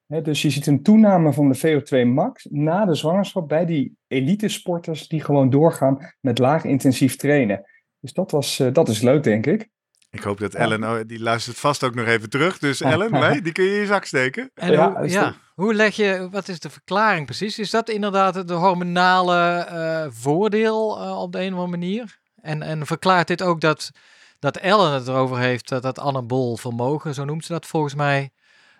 Hè, 0.09 0.21
dus 0.21 0.41
je 0.41 0.49
ziet 0.49 0.67
een 0.67 0.83
toename 0.83 1.33
van 1.33 1.49
de 1.49 1.57
VO2 1.57 2.07
max 2.07 2.47
na 2.49 2.85
de 2.85 2.95
zwangerschap 2.95 3.47
bij 3.47 3.65
die 3.65 3.97
elite 4.07 4.47
sporters 4.47 5.07
die 5.07 5.23
gewoon 5.23 5.49
doorgaan 5.49 6.13
met 6.19 6.39
laag 6.39 6.63
intensief 6.63 7.15
trainen. 7.15 7.65
Dus 7.99 8.13
dat, 8.13 8.31
was, 8.31 8.59
uh, 8.59 8.73
dat 8.73 8.89
is 8.89 9.01
leuk, 9.01 9.23
denk 9.23 9.45
ik. 9.45 9.69
Ik 10.09 10.21
hoop 10.21 10.39
dat 10.39 10.53
Ellen, 10.53 11.07
die 11.07 11.19
luistert 11.19 11.57
vast 11.57 11.83
ook 11.83 11.95
nog 11.95 12.05
even 12.05 12.29
terug. 12.29 12.57
Dus 12.57 12.81
Ellen, 12.93 13.11
nee, 13.11 13.41
die 13.41 13.51
kun 13.51 13.63
je 13.63 13.73
in 13.73 13.79
je 13.79 13.85
zak 13.85 14.05
steken. 14.05 14.51
En 14.53 14.71
ja, 14.71 14.99
hoe, 14.99 15.09
ja, 15.09 15.35
hoe 15.55 15.73
leg 15.73 15.95
je, 15.95 16.27
wat 16.31 16.47
is 16.47 16.59
de 16.59 16.69
verklaring 16.69 17.25
precies? 17.25 17.59
Is 17.59 17.69
dat 17.69 17.89
inderdaad 17.89 18.47
de 18.47 18.53
hormonale 18.53 19.67
uh, 19.71 20.11
voordeel 20.11 21.01
uh, 21.01 21.21
op 21.21 21.31
de 21.31 21.39
een 21.39 21.53
of 21.53 21.59
andere 21.59 21.77
manier? 21.77 22.19
En, 22.41 22.61
en 22.61 22.85
verklaart 22.85 23.27
dit 23.27 23.41
ook 23.41 23.61
dat, 23.61 23.91
dat 24.39 24.57
Ellen 24.57 24.93
het 24.93 25.07
erover 25.07 25.37
heeft, 25.37 25.69
dat 25.69 25.81
dat 25.81 25.99
anabol 25.99 26.57
vermogen, 26.57 27.13
zo 27.13 27.25
noemt 27.25 27.45
ze 27.45 27.51
dat 27.51 27.65
volgens 27.65 27.95
mij, 27.95 28.31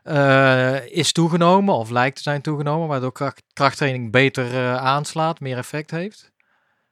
uh, 0.09 0.87
is 0.87 1.11
toegenomen 1.11 1.75
of 1.75 1.89
lijkt 1.89 2.15
te 2.15 2.21
zijn 2.21 2.41
toegenomen, 2.41 2.87
waardoor 2.87 3.11
kracht, 3.11 3.43
krachttraining 3.53 4.11
beter 4.11 4.77
aanslaat, 4.77 5.39
meer 5.39 5.57
effect 5.57 5.91
heeft? 5.91 6.31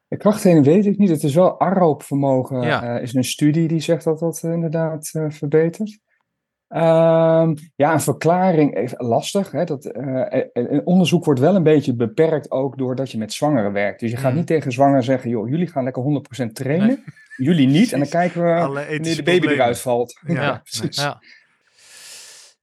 De 0.08 0.18
krachttraining 0.18 0.66
weet 0.66 0.86
ik 0.86 0.98
niet. 0.98 1.10
Het 1.10 1.24
is 1.24 1.36
wel 1.36 1.60
AROP-vermogen. 1.60 2.62
Ja. 2.62 2.96
Uh, 2.96 3.02
is 3.02 3.14
een 3.14 3.24
studie 3.24 3.68
die 3.68 3.80
zegt 3.80 4.04
dat 4.04 4.20
dat 4.20 4.44
inderdaad 4.44 5.12
verbetert. 5.30 6.00
Um, 6.70 7.56
ja, 7.76 7.94
een 7.94 8.02
verklaring, 8.02 8.94
lastig. 8.98 9.52
Hè, 9.52 9.64
dat, 9.64 9.86
een 10.54 10.86
onderzoek 10.86 11.26
wordt 11.26 11.40
wel 11.40 11.56
een 11.56 11.64
beetje 11.64 11.96
beperkt 11.96 12.52
ook 12.52 12.78
doordat 12.78 13.12
je 13.12 13.18
met 13.18 13.34
zwangeren 13.34 13.72
werkt. 13.72 14.00
Dus 14.00 14.12
je 14.12 14.18
gaat 14.18 14.32
mm. 14.32 14.38
niet 14.38 14.48
tegen 14.48 14.72
zwangeren 14.72 15.04
zeggen, 15.04 15.30
joh, 15.30 15.50
jullie 15.50 15.68
gaan 15.68 15.84
lekker 15.84 16.04
100% 16.48 16.52
trainen. 16.52 16.88
Nee. 16.88 17.04
Jullie 17.38 17.68
niet. 17.68 17.94
En 17.94 18.00
dan 18.00 18.10
kijken 18.10 18.44
we 18.44 18.50
wanneer 18.50 19.00
de 19.00 19.00
baby 19.00 19.22
problemen. 19.24 19.54
eruit 19.54 19.80
valt. 19.80 20.20
Ja, 20.26 20.42
ja 20.42 20.62
precies. 20.64 21.02
Ja. 21.02 21.22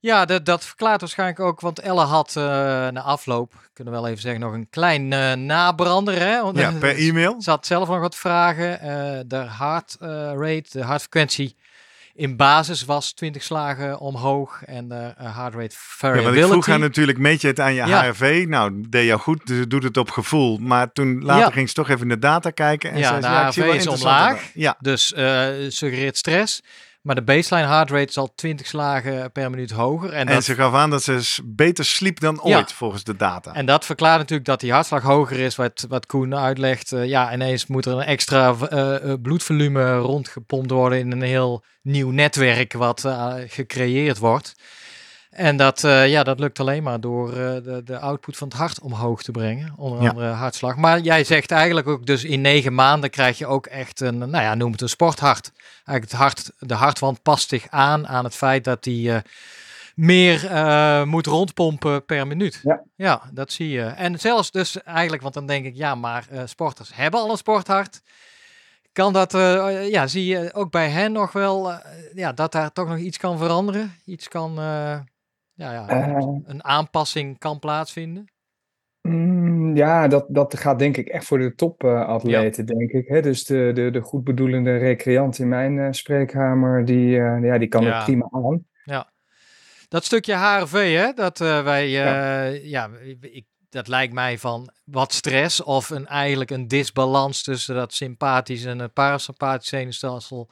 Ja, 0.04 0.24
dat, 0.24 0.44
dat 0.44 0.64
verklaart 0.64 1.00
waarschijnlijk 1.00 1.40
ook, 1.40 1.60
want 1.60 1.80
Elle 1.80 2.00
had 2.00 2.34
uh, 2.38 2.44
na 2.44 3.00
afloop, 3.00 3.52
kunnen 3.72 3.92
we 3.92 4.00
wel 4.00 4.08
even 4.08 4.20
zeggen, 4.20 4.40
nog 4.40 4.52
een 4.52 4.68
klein 4.70 5.12
uh, 5.12 5.32
nabrander. 5.32 6.18
Hè? 6.18 6.36
Ja, 6.36 6.72
per 6.80 6.96
e-mail. 6.96 7.42
Ze 7.42 7.50
had 7.50 7.66
zelf 7.66 7.88
nog 7.88 7.98
wat 7.98 8.16
vragen. 8.16 8.70
Uh, 8.72 9.20
de 9.26 9.46
heart 9.58 9.96
rate, 10.36 10.64
de 10.70 10.82
hartfrequentie 10.82 11.56
in 12.14 12.36
basis 12.36 12.84
was 12.84 13.12
20 13.12 13.42
slagen 13.42 13.98
omhoog 13.98 14.62
en 14.64 14.88
de 14.88 15.12
heart 15.16 15.54
rate 15.54 15.76
variability. 15.78 16.34
Ja, 16.34 16.40
want 16.40 16.46
ik 16.46 16.50
vroeg 16.52 16.66
haar 16.66 16.78
natuurlijk, 16.78 17.18
meet 17.18 17.40
je 17.40 17.46
het 17.46 17.60
aan 17.60 17.74
je 17.74 17.86
ja. 17.86 18.04
HRV? 18.04 18.44
Nou, 18.48 18.84
deed 18.88 19.06
jou 19.06 19.20
goed, 19.20 19.46
dus 19.46 19.68
doet 19.68 19.82
het 19.82 19.96
op 19.96 20.10
gevoel. 20.10 20.58
Maar 20.58 20.92
toen 20.92 21.22
later 21.22 21.52
ging 21.52 21.68
ze 21.68 21.74
toch 21.74 21.88
even 21.88 22.02
in 22.02 22.08
de 22.08 22.18
data 22.18 22.50
kijken. 22.50 22.90
En 22.90 22.98
ja, 22.98 23.20
zei, 23.20 23.20
de 23.20 23.62
HRV 23.62 23.74
is 23.74 23.86
omlaag, 23.86 24.50
ja. 24.54 24.76
dus 24.80 25.06
suggereert 25.68 26.16
stress. 26.16 26.62
Maar 27.04 27.14
de 27.14 27.22
baseline 27.22 27.66
heart 27.66 27.90
rate 27.90 28.08
is 28.08 28.18
al 28.18 28.34
20 28.34 28.66
slagen 28.66 29.32
per 29.32 29.50
minuut 29.50 29.70
hoger. 29.70 30.12
En, 30.12 30.28
en 30.28 30.42
ze 30.42 30.54
gaf 30.54 30.74
aan 30.74 30.90
dat 30.90 31.02
ze 31.02 31.40
beter 31.44 31.84
sliep 31.84 32.20
dan 32.20 32.42
ooit, 32.42 32.72
volgens 32.72 33.04
de 33.04 33.16
data. 33.16 33.54
En 33.54 33.66
dat 33.66 33.84
verklaart 33.84 34.18
natuurlijk 34.18 34.48
dat 34.48 34.60
die 34.60 34.72
hartslag 34.72 35.02
hoger 35.02 35.38
is, 35.38 35.56
wat, 35.56 35.86
wat 35.88 36.06
Koen 36.06 36.36
uitlegt. 36.36 36.92
Uh, 36.92 37.06
ja, 37.06 37.32
ineens 37.32 37.66
moet 37.66 37.86
er 37.86 37.92
een 37.92 38.00
extra 38.00 38.54
uh, 38.72 39.12
bloedvolume 39.22 39.96
rondgepompt 39.96 40.70
worden 40.70 40.98
in 40.98 41.12
een 41.12 41.22
heel 41.22 41.64
nieuw 41.82 42.10
netwerk 42.10 42.72
wat 42.72 43.02
uh, 43.06 43.34
gecreëerd 43.46 44.18
wordt. 44.18 44.54
En 45.34 45.56
dat, 45.56 45.82
uh, 45.82 46.08
ja, 46.08 46.22
dat 46.22 46.38
lukt 46.38 46.60
alleen 46.60 46.82
maar 46.82 47.00
door 47.00 47.28
uh, 47.28 47.34
de, 47.36 47.82
de 47.84 47.98
output 47.98 48.36
van 48.36 48.48
het 48.48 48.56
hart 48.56 48.80
omhoog 48.80 49.22
te 49.22 49.30
brengen. 49.30 49.72
Onder 49.76 50.08
andere 50.08 50.26
hartslag. 50.26 50.76
Maar 50.76 51.00
jij 51.00 51.24
zegt 51.24 51.50
eigenlijk 51.50 51.86
ook 51.86 52.06
dus 52.06 52.24
in 52.24 52.40
negen 52.40 52.74
maanden 52.74 53.10
krijg 53.10 53.38
je 53.38 53.46
ook 53.46 53.66
echt 53.66 54.00
een, 54.00 54.18
nou 54.18 54.30
ja, 54.44 54.54
noem 54.54 54.72
het 54.72 54.80
een 54.80 54.88
sporthart. 54.88 55.52
Eigenlijk 55.84 56.10
het 56.10 56.12
hart, 56.12 56.50
de 56.58 56.74
hartwand 56.74 57.22
past 57.22 57.48
zich 57.48 57.66
aan 57.68 58.08
aan 58.08 58.24
het 58.24 58.34
feit 58.34 58.64
dat 58.64 58.82
die 58.82 59.08
uh, 59.08 59.16
meer 59.94 60.50
moet 61.06 61.26
rondpompen 61.26 62.04
per 62.04 62.26
minuut. 62.26 62.60
Ja. 62.62 62.82
ja, 62.94 63.22
dat 63.32 63.52
zie 63.52 63.68
je. 63.68 63.82
En 63.82 64.20
zelfs 64.20 64.50
dus 64.50 64.82
eigenlijk, 64.82 65.22
want 65.22 65.34
dan 65.34 65.46
denk 65.46 65.64
ik, 65.64 65.74
ja, 65.76 65.94
maar 65.94 66.24
sporters 66.44 66.94
hebben 66.94 67.20
al 67.20 67.30
een 67.30 67.36
sporthart. 67.36 68.02
Kan 68.92 69.12
dat, 69.12 69.32
ja, 69.90 70.06
zie 70.06 70.26
je 70.26 70.54
ook 70.54 70.70
bij 70.70 70.88
hen 70.88 71.12
nog 71.12 71.32
wel, 71.32 71.72
ja, 72.14 72.32
dat 72.32 72.52
daar 72.52 72.72
toch 72.72 72.88
nog 72.88 72.98
iets 72.98 73.18
kan 73.18 73.38
veranderen? 73.38 73.94
Iets 74.04 74.28
kan 74.28 74.58
ja, 75.54 75.72
ja, 75.72 76.16
uh, 76.18 76.36
een 76.44 76.64
aanpassing 76.64 77.38
kan 77.38 77.58
plaatsvinden? 77.58 78.32
Mm, 79.00 79.76
ja, 79.76 80.08
dat, 80.08 80.26
dat 80.28 80.56
gaat 80.56 80.78
denk 80.78 80.96
ik 80.96 81.08
echt 81.08 81.26
voor 81.26 81.38
de 81.38 81.54
topatleten, 81.54 82.62
uh, 82.62 82.78
denk 82.78 82.90
ik. 82.90 83.08
Hè? 83.08 83.22
Dus 83.22 83.44
de, 83.44 83.70
de, 83.74 83.90
de 83.90 84.00
goedbedoelende 84.00 84.76
recreant 84.76 85.38
in 85.38 85.48
mijn 85.48 85.76
uh, 85.76 85.88
spreekkamer, 85.90 86.84
die, 86.84 87.10
ja, 87.10 87.58
die 87.58 87.68
kan 87.68 87.84
ja. 87.84 87.94
het 87.94 88.04
prima 88.04 88.28
aan. 88.30 88.64
Ja, 88.84 89.12
dat 89.88 90.04
stukje 90.04 90.34
HRV, 90.34 90.94
hè, 90.94 91.12
dat 91.12 91.38
wij, 91.38 91.88
ja, 91.88 92.44
ja 92.44 92.90
ik, 93.20 93.44
dat 93.74 93.88
lijkt 93.88 94.12
mij 94.12 94.38
van 94.38 94.70
wat 94.84 95.12
stress 95.12 95.62
of 95.62 95.90
een, 95.90 96.06
eigenlijk 96.06 96.50
een 96.50 96.68
disbalans 96.68 97.42
tussen 97.42 97.74
dat 97.74 97.94
sympathische 97.94 98.68
en 98.68 98.78
het 98.78 98.92
parasympathische 98.92 99.76
zenuwstelsel 99.76 100.50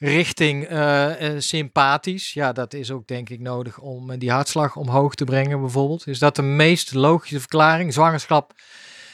richting 0.00 0.70
uh, 0.70 1.10
sympathisch. 1.38 2.32
Ja, 2.32 2.52
dat 2.52 2.74
is 2.74 2.90
ook 2.90 3.06
denk 3.06 3.30
ik 3.30 3.40
nodig 3.40 3.78
om 3.78 4.18
die 4.18 4.30
hartslag 4.30 4.76
omhoog 4.76 5.14
te 5.14 5.24
brengen 5.24 5.60
bijvoorbeeld. 5.60 6.06
Is 6.06 6.18
dat 6.18 6.36
de 6.36 6.42
meest 6.42 6.94
logische 6.94 7.40
verklaring? 7.40 7.92
Zwangerschap 7.92 8.52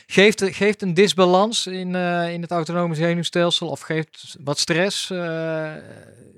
geeft, 0.07 0.42
geeft 0.44 0.83
een 0.83 0.94
disbalans 0.94 1.66
in, 1.66 1.94
uh, 1.94 2.33
in 2.33 2.42
het 2.42 2.51
autonome 2.51 2.94
zenuwstelsel 2.94 3.68
of 3.68 3.81
geeft 3.81 4.37
wat 4.44 4.59
stress 4.59 5.11
uh, 5.11 5.72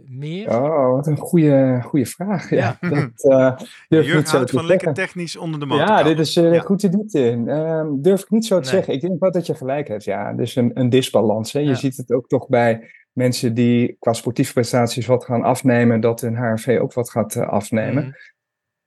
meer? 0.06 0.48
Oh, 0.48 0.94
wat 0.94 1.06
een 1.06 1.16
goede, 1.16 1.80
goede 1.84 2.06
vraag. 2.06 2.50
Ja, 2.50 2.78
ja. 2.80 2.88
Dat, 2.90 3.24
uh, 3.88 4.02
Jurk 4.02 4.28
houdt 4.28 4.50
van 4.50 4.66
lekker 4.66 4.94
technisch 4.94 5.36
onder 5.36 5.60
de 5.60 5.66
motor. 5.66 5.86
Ja, 5.86 6.02
dit 6.02 6.18
is 6.18 6.34
ja. 6.34 6.60
goed 6.60 6.78
te 6.78 6.88
doen. 6.88 7.08
Uh, 7.48 7.82
durf 7.92 8.22
ik 8.22 8.30
niet 8.30 8.46
zo 8.46 8.54
te 8.54 8.60
nee. 8.60 8.70
zeggen. 8.70 8.94
Ik 8.94 9.00
denk 9.00 9.20
wel 9.20 9.32
dat 9.32 9.46
je 9.46 9.54
gelijk 9.54 9.88
hebt. 9.88 10.04
Ja, 10.04 10.32
dus 10.32 10.56
een, 10.56 10.70
een 10.74 10.88
disbalans. 10.88 11.52
Hè. 11.52 11.60
Je 11.60 11.66
ja. 11.66 11.74
ziet 11.74 11.96
het 11.96 12.12
ook 12.12 12.28
toch 12.28 12.48
bij 12.48 12.90
mensen 13.18 13.54
die 13.54 13.96
qua 13.98 14.12
sportieve 14.12 14.52
prestaties 14.52 15.06
wat 15.06 15.24
gaan 15.24 15.42
afnemen, 15.42 16.00
dat 16.00 16.20
hun 16.20 16.36
HRV 16.36 16.78
ook 16.80 16.92
wat 16.92 17.10
gaat 17.10 17.34
uh, 17.34 17.48
afnemen. 17.48 18.04
Mm. 18.04 18.14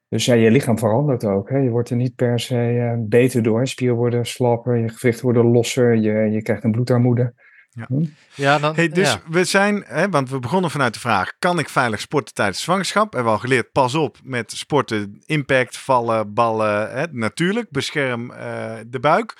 Dus 0.07 0.25
ja, 0.25 0.33
je 0.33 0.51
lichaam 0.51 0.79
verandert 0.79 1.23
ook. 1.25 1.49
Hè. 1.49 1.57
Je 1.57 1.69
wordt 1.69 1.89
er 1.89 1.95
niet 1.95 2.15
per 2.15 2.39
se 2.39 2.73
uh, 2.73 2.93
beter 3.07 3.43
door. 3.43 3.67
Spieren 3.67 3.97
worden 3.97 4.25
slapper, 4.25 4.77
je 4.77 4.89
gewrichten 4.89 5.23
worden 5.23 5.45
losser, 5.45 5.95
je, 5.95 6.11
je 6.11 6.41
krijgt 6.41 6.63
een 6.63 6.71
bloedarmoede. 6.71 7.33
Ja. 7.69 7.85
Hm? 7.87 8.05
ja, 8.35 8.59
dan, 8.59 8.75
hey, 8.75 8.89
dus 8.89 9.11
ja. 9.11 9.21
we 9.29 9.43
zijn, 9.43 9.83
hè, 9.85 10.09
want 10.09 10.29
we 10.29 10.39
begonnen 10.39 10.71
vanuit 10.71 10.93
de 10.93 10.99
vraag: 10.99 11.31
kan 11.39 11.59
ik 11.59 11.69
veilig 11.69 11.99
sporten 11.99 12.33
tijdens 12.33 12.61
zwangerschap? 12.61 13.13
Hebben 13.13 13.31
we 13.31 13.37
al 13.37 13.43
geleerd, 13.43 13.71
pas 13.71 13.95
op 13.95 14.17
met 14.23 14.51
sporten, 14.51 15.21
impact, 15.25 15.77
vallen, 15.77 16.33
ballen. 16.33 16.91
Hè, 16.91 17.05
natuurlijk, 17.11 17.69
bescherm 17.69 18.31
uh, 18.31 18.73
de 18.87 18.99
buik. 18.99 19.35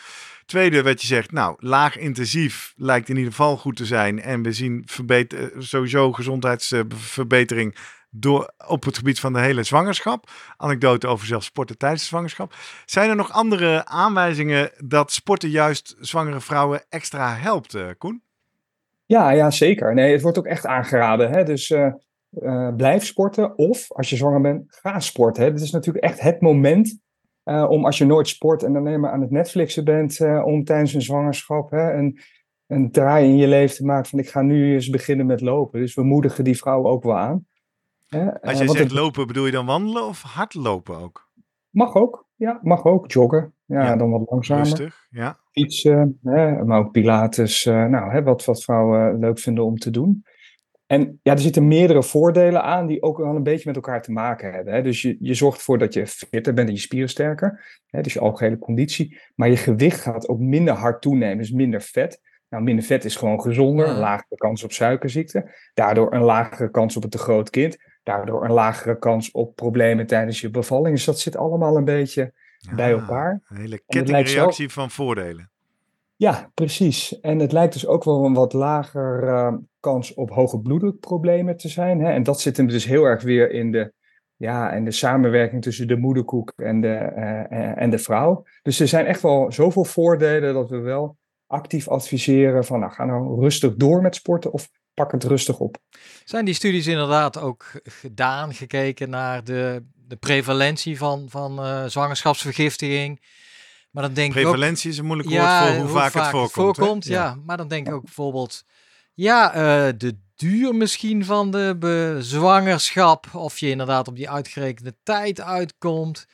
Tweede, 0.52 0.84
wat 0.84 1.02
je 1.02 1.08
zegt, 1.08 1.32
nou, 1.32 1.56
laag 1.60 1.98
intensief 1.98 2.74
lijkt 2.76 3.10
in 3.10 3.16
ieder 3.16 3.32
geval 3.32 3.58
goed 3.58 3.76
te 3.76 3.86
zijn. 3.86 4.22
En 4.22 4.42
we 4.44 4.52
zien 4.52 4.84
verbeter, 4.86 5.52
sowieso 5.58 6.12
gezondheidsverbetering 6.12 7.76
door, 8.10 8.54
op 8.68 8.84
het 8.84 8.98
gebied 8.98 9.20
van 9.20 9.34
de 9.34 9.40
hele 9.40 9.64
zwangerschap. 9.64 10.30
Anekdote 10.58 11.08
over 11.08 11.28
zelfs 11.28 11.46
sporten 11.46 11.78
tijdens 11.78 12.02
de 12.02 12.08
zwangerschap. 12.08 12.54
Zijn 12.86 13.10
er 13.10 13.16
nog 13.16 13.32
andere 13.32 13.86
aanwijzingen 13.86 14.72
dat 14.86 15.12
sporten 15.12 15.50
juist 15.50 15.96
zwangere 16.00 16.42
vrouwen 16.42 16.84
extra 16.90 17.36
helpt, 17.36 17.76
uh, 17.76 17.88
Koen? 17.98 18.24
Ja, 19.06 19.30
ja, 19.30 19.52
zeker. 19.52 19.94
Nee, 19.94 20.12
het 20.12 20.22
wordt 20.22 20.38
ook 20.38 20.46
echt 20.46 20.66
aangeraden. 20.66 21.32
Hè? 21.32 21.44
Dus 21.44 21.70
uh, 21.70 22.76
blijf 22.76 23.06
sporten 23.06 23.58
of 23.58 23.92
als 23.92 24.10
je 24.10 24.16
zwanger 24.16 24.42
bent, 24.42 24.64
ga 24.68 25.00
sporten. 25.00 25.44
Hè? 25.44 25.52
Dit 25.52 25.62
is 25.62 25.72
natuurlijk 25.72 26.06
echt 26.06 26.22
het 26.22 26.42
moment 26.42 27.00
uh, 27.46 27.70
om 27.70 27.86
als 27.86 27.98
je 27.98 28.06
nooit 28.06 28.28
sport 28.28 28.64
en 28.64 28.74
dan 28.74 28.86
alleen 28.86 29.00
maar 29.00 29.12
aan 29.12 29.22
het 29.22 29.32
Netflixen 29.32 29.84
bent, 29.84 30.20
uh, 30.20 30.46
om 30.46 30.64
tijdens 30.64 30.94
een 30.94 31.02
zwangerschap 31.02 31.72
hè, 31.72 31.94
een, 31.94 32.20
een 32.68 32.92
draai 32.92 33.30
in 33.30 33.38
je 33.38 33.48
leven 33.48 33.76
te 33.76 33.86
maken 33.86 34.10
van 34.10 34.20
ik 34.20 34.30
ga 34.30 34.42
nu 34.42 34.74
eens 34.74 34.90
beginnen 34.90 35.26
met 35.26 35.42
lopen. 35.42 35.80
Dus 35.80 35.96
we 35.96 36.04
moedigen 36.04 36.44
die 36.44 36.58
vrouwen 36.58 36.92
ook 36.92 37.04
wel 37.04 37.18
aan. 37.18 37.46
Als 38.42 38.60
je 38.60 38.68
zegt 38.68 38.92
lopen, 38.92 39.28
bedoel 39.28 39.46
je 39.46 39.52
dan 39.52 39.66
wandelen 39.66 40.08
of 40.08 40.22
hardlopen 40.22 40.98
ook? 40.98 41.30
Mag 41.70 41.96
ook, 41.96 42.28
ja, 42.36 42.60
mag 42.62 42.86
ook. 42.86 43.12
Joggen, 43.12 43.54
ja, 43.66 43.96
dan 43.96 44.12
wat 44.12 44.30
langzamer. 44.30 44.64
Rustig, 44.64 45.08
ja. 45.10 45.40
Fietsen, 45.52 46.20
hè, 46.24 46.66
maar 46.66 46.80
ook 46.80 46.92
pilates. 46.92 47.66
Nou, 47.66 48.12
hè, 48.12 48.24
wat, 48.24 48.46
wat 48.46 48.64
vrouwen 48.64 49.20
leuk 49.20 49.40
vinden 49.40 49.66
om 49.66 49.78
te 49.78 49.90
doen. 49.90 50.24
En 50.92 51.20
ja, 51.24 51.32
er 51.32 51.40
zitten 51.40 51.68
meerdere 51.68 52.04
voordelen 52.04 52.64
aan 52.64 52.88
die 52.88 53.02
ook 53.02 53.18
wel 53.18 53.36
een 53.36 53.44
beetje 53.44 53.68
met 53.68 53.76
elkaar 53.76 54.02
te 54.02 54.12
maken 54.12 54.54
hebben. 54.54 54.74
Hè. 54.74 54.82
Dus 54.82 55.02
je, 55.02 55.18
je 55.20 55.34
zorgt 55.34 55.58
ervoor 55.58 55.78
dat 55.78 55.94
je 55.94 56.08
fitter 56.08 56.54
bent 56.54 56.68
en 56.68 56.74
je 56.74 56.80
spieren 56.80 57.10
sterker. 57.10 57.80
Hè, 57.88 58.02
dus 58.02 58.14
je 58.14 58.20
algehele 58.20 58.58
conditie. 58.58 59.20
Maar 59.36 59.50
je 59.50 59.58
gewicht 59.58 60.02
gaat 60.02 60.28
ook 60.28 60.40
minder 60.40 60.74
hard 60.74 61.02
toenemen, 61.02 61.38
dus 61.38 61.52
minder 61.52 61.82
vet. 61.82 62.22
Nou, 62.50 62.64
minder 62.64 62.86
vet 62.86 63.06
is 63.06 63.16
gewoon 63.16 63.42
gezonder, 63.42 63.88
een 63.88 63.98
lagere 63.98 64.36
kans 64.36 64.64
op 64.64 64.72
suikerziekte. 64.72 65.56
Daardoor 65.74 66.14
een 66.14 66.24
lagere 66.24 66.70
kans 66.70 66.98
op 66.98 67.04
een 67.04 67.10
te 67.10 67.18
groot 67.18 67.50
kind. 67.50 67.78
Daardoor 68.04 68.44
een 68.44 68.52
lagere 68.52 69.00
kans 69.00 69.32
op 69.32 69.56
problemen 69.56 70.08
tijdens 70.08 70.42
je 70.42 70.50
bevalling. 70.50 70.96
Dus 70.96 71.06
dat 71.06 71.20
zit 71.20 71.38
allemaal 71.38 71.78
een 71.78 71.86
beetje 71.86 72.34
bij 72.76 72.92
elkaar. 72.92 73.42
Een 73.48 73.58
hele 73.58 73.82
kettingreactie 73.86 74.70
van 74.70 74.92
voordelen. 74.92 75.52
Ja, 76.22 76.52
precies. 76.54 77.20
En 77.20 77.40
het 77.40 77.52
lijkt 77.52 77.74
dus 77.74 77.88
ook 77.88 78.04
wel 78.04 78.26
een 78.26 78.34
wat 78.34 78.54
lager 78.54 79.24
uh, 79.24 79.54
kans 79.80 80.14
op 80.14 80.32
hoge 80.32 80.60
bloeddrukproblemen 80.60 81.58
te 81.58 81.70
zijn. 81.70 82.00
Hè? 82.00 82.12
En 82.12 82.24
dat 82.24 82.42
zit 82.42 82.58
hem 82.58 82.68
dus 82.68 82.86
heel 82.86 83.04
erg 83.04 83.24
weer 83.24 83.52
in 83.52 83.72
de, 83.72 83.94
ja, 84.36 84.72
en 84.72 84.84
de 84.84 84.92
samenwerking 84.92 85.62
tussen 85.62 85.88
de 85.88 85.96
moederkoek 85.96 86.54
en 86.56 86.82
de, 86.82 87.12
uh, 87.16 87.82
en 87.82 87.90
de 87.90 87.98
vrouw. 87.98 88.46
Dus 88.62 88.80
er 88.80 88.88
zijn 88.88 89.06
echt 89.06 89.22
wel 89.22 89.52
zoveel 89.52 89.84
voordelen 89.84 90.54
dat 90.54 90.70
we 90.70 90.78
wel 90.78 91.18
actief 91.48 91.88
adviseren 91.88 92.66
van 92.66 92.80
nou, 92.80 92.92
ga 92.92 93.06
nou 93.06 93.40
rustig 93.40 93.76
door 93.76 94.02
met 94.02 94.16
sporten 94.16 94.52
of 94.52 94.70
pak 94.94 95.12
het 95.12 95.24
rustig 95.24 95.60
op. 95.60 95.78
Zijn 96.24 96.46
die 96.46 96.54
studies 96.54 96.88
inderdaad 96.88 97.40
ook 97.40 97.72
gedaan, 97.84 98.54
gekeken 98.54 99.10
naar 99.10 99.44
de, 99.44 99.86
de 100.08 100.16
prevalentie 100.16 100.98
van, 100.98 101.26
van 101.30 101.60
uh, 101.60 101.86
zwangerschapsvergiftiging? 101.86 103.20
Maar 103.92 104.04
dan 104.04 104.14
denk 104.14 104.32
Prevalentie 104.32 104.86
ook, 104.86 104.94
is 104.94 105.00
een 105.00 105.06
moeilijk 105.06 105.30
woord 105.30 105.42
voor 105.42 105.76
hoe, 105.76 105.88
vaak, 105.88 106.14
het 106.14 106.28
voorkomt. 106.28 106.76
voorkomt 106.76 107.06
ja. 107.06 107.38
maar 107.46 107.58
dan 107.58 107.68
denk 107.68 107.88
ik 107.88 107.94
ook 107.94 108.04
bijvoorbeeld, 108.04 108.64
ja, 109.14 109.56
uh, 109.56 109.94
de 109.98 110.18
duur 110.36 110.76
misschien 110.76 111.26
van 111.26 111.52
de 111.52 112.18
zwangerschap, 112.20 113.28
of 113.34 113.58
je 113.58 113.70
inderdaad 113.70 114.08
op 114.08 114.16
die 114.16 114.30
uitgerekende 114.30 114.96
tijd 115.04 115.42
uitkomt. 115.42 116.26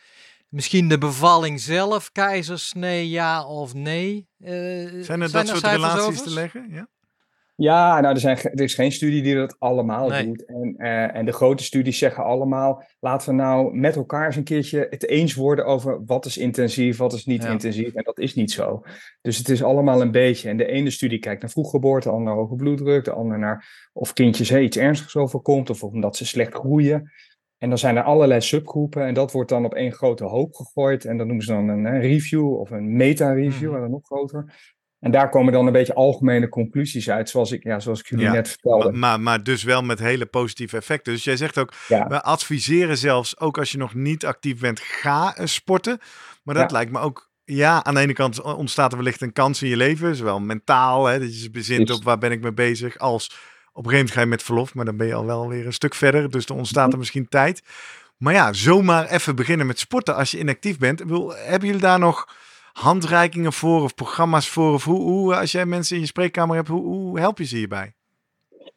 Misschien 0.50 0.90
de 0.90 0.98
bevalling 0.98 1.60
zelf, 1.60 2.12
keizersnee, 2.12 3.10
ja 3.10 3.46
of 3.46 3.74
nee. 3.74 4.28
Uh, 4.40 5.04
zijn 5.04 5.22
er 5.22 5.32
dat 5.32 5.48
soort 5.48 5.64
relaties 5.64 6.22
te 6.22 6.30
leggen? 6.30 6.68
Ja? 6.70 6.88
Ja, 7.60 8.00
nou, 8.00 8.14
er, 8.14 8.20
zijn, 8.20 8.38
er 8.38 8.62
is 8.62 8.74
geen 8.74 8.92
studie 8.92 9.22
die 9.22 9.36
dat 9.36 9.56
allemaal 9.60 10.26
doet. 10.26 10.46
En, 10.46 10.76
uh, 10.78 11.16
en 11.16 11.26
de 11.26 11.32
grote 11.32 11.64
studies 11.64 11.98
zeggen 11.98 12.24
allemaal: 12.24 12.84
laten 13.00 13.30
we 13.30 13.36
nou 13.36 13.78
met 13.78 13.96
elkaar 13.96 14.26
eens 14.26 14.36
een 14.36 14.44
keertje 14.44 14.88
het 14.90 15.08
eens 15.08 15.36
worden 15.36 15.66
over 15.66 16.06
wat 16.06 16.26
is 16.26 16.38
intensief, 16.38 16.98
wat 16.98 17.14
is 17.14 17.26
niet 17.26 17.46
intensief. 17.46 17.94
En 17.94 18.04
dat 18.04 18.20
is 18.20 18.36
niet 18.36 18.52
zo. 18.52 18.84
Dus 19.22 19.38
het 19.38 19.50
is 19.50 19.64
allemaal 19.64 20.02
een 20.02 20.12
beetje. 20.12 20.50
En 20.50 20.58
de 20.58 20.66
ene 20.66 20.90
studie 20.90 21.20
kijkt 21.20 21.42
naar 21.42 21.52
vroeggeboorte, 21.52 22.08
de 22.08 22.14
andere 22.14 22.36
naar 22.36 22.44
hoge 22.44 22.56
bloeddruk, 22.56 23.06
de 23.06 23.12
andere 23.12 23.40
naar 23.40 23.90
of 23.94 24.14
kindjes 24.14 24.50
hey, 24.50 24.64
iets 24.64 24.78
ernstigs 24.78 25.16
overkomt 25.16 25.70
of 25.70 25.84
omdat 25.84 26.16
ze 26.16 26.26
slecht 26.26 26.54
groeien. 26.54 27.12
En 27.58 27.70
dan 27.70 27.78
zijn 27.78 27.98
er 27.98 28.04
allerlei 28.04 28.42
subgroepen 28.42 29.06
en 29.06 29.14
dat 29.14 29.32
wordt 29.32 29.50
dan 29.50 29.66
op 29.66 29.74
één 29.74 29.92
grote 29.92 30.24
hoop 30.24 30.54
gegooid. 30.54 31.06
En 31.06 31.18
dat 31.18 31.28
noemen 31.28 31.46
ze 31.46 31.52
dan 31.52 31.68
een, 31.68 32.00
review 32.00 32.60
of 32.60 32.72
een 32.72 32.96
meta-review, 32.96 33.78
mm. 33.78 33.90
nog 33.90 34.06
groter. 34.06 34.76
En 35.00 35.12
daar 35.12 35.30
komen 35.30 35.54
dan 35.54 35.66
een 35.66 35.74
beetje 35.74 35.94
algemene 35.94 36.50
conclusies 36.50 37.10
uit, 37.10 37.30
zoals 37.30 37.52
ik, 37.52 37.64
ja, 37.64 37.80
zoals 37.80 38.00
ik 38.00 38.10
jullie 38.10 38.30
net 38.30 38.48
vertelde. 38.48 38.92
Maar, 38.92 39.20
maar, 39.20 39.44
dus 39.44 39.64
wel 39.64 39.82
met 39.82 40.00
hele 40.00 40.26
positieve 40.26 40.78
effecten. 40.78 41.14
Dus 41.14 41.24
jij 41.24 41.38
zegt 41.38 41.58
ook, 41.58 41.74
we 41.88 42.22
adviseren 42.22 42.98
zelfs, 42.98 43.40
ook 43.40 43.58
als 43.58 43.72
je 43.72 43.78
nog 43.78 43.94
niet 43.94 44.26
actief 44.26 44.60
bent, 44.60 44.80
ga 44.80 45.36
sporten. 45.44 46.00
Maar 46.44 46.56
dat 46.56 46.72
lijkt 46.72 46.92
me 46.92 47.00
ook, 47.00 47.30
ja, 47.44 47.84
aan 47.84 47.94
de 47.94 48.00
ene 48.00 48.14
kant 48.14 48.42
ontstaat 48.42 48.92
er 48.92 48.98
wellicht 48.98 49.22
een 49.22 49.34
kans 49.34 49.62
in 49.62 49.70
je 49.70 49.78
leven, 49.78 50.16
zowel 50.16 50.40
mentaal, 50.40 51.06
hè, 51.06 51.20
dat 51.20 51.36
je 51.36 51.44
je 51.44 51.52
bezint 51.52 51.90
op 51.90 52.04
waar 52.04 52.18
ben 52.18 52.32
ik 52.32 52.42
mee 52.42 52.54
bezig, 52.54 52.98
als 52.98 53.26
op 53.78 53.86
een 53.86 53.92
gegeven 53.92 53.92
moment 53.92 54.12
ga 54.12 54.22
je 54.22 54.28
met 54.28 54.44
verlof, 54.44 54.74
maar 54.74 54.86
dan 54.86 54.98
ben 54.98 55.08
je 55.08 55.14
al 55.14 55.26
wel 55.26 55.48
weer 55.48 55.66
een 55.66 55.74
stuk 55.74 55.96
verder. 55.96 56.30
Dus 56.30 56.46
dan 56.46 56.58
ontstaat 56.58 56.84
er 56.84 56.90
mhm. 56.90 57.00
misschien 57.00 57.28
tijd. 57.28 57.62
Maar 58.18 58.34
ja, 58.34 58.54
zomaar 58.54 59.10
even 59.10 59.36
beginnen 59.36 59.68
met 59.68 59.80
sporten 59.80 60.16
als 60.16 60.32
je 60.32 60.40
inactief 60.40 60.78
bent. 60.78 61.00
Hebben 61.00 61.68
jullie 61.68 61.78
daar 61.78 62.00
nog 62.00 62.28
handreikingen 62.78 63.54
voor 63.54 63.84
of 63.84 63.96
programma's 63.96 64.50
voor? 64.50 64.74
Of 64.74 64.84
hoe, 64.84 65.02
hoe 65.02 65.36
als 65.36 65.52
jij 65.52 65.66
mensen 65.66 65.96
in 65.96 66.02
je 66.02 66.08
spreekkamer 66.08 66.56
hebt, 66.56 66.68
hoe, 66.68 66.84
hoe 66.84 67.20
help 67.20 67.38
je 67.38 67.46
ze 67.46 67.56
hierbij? 67.56 67.94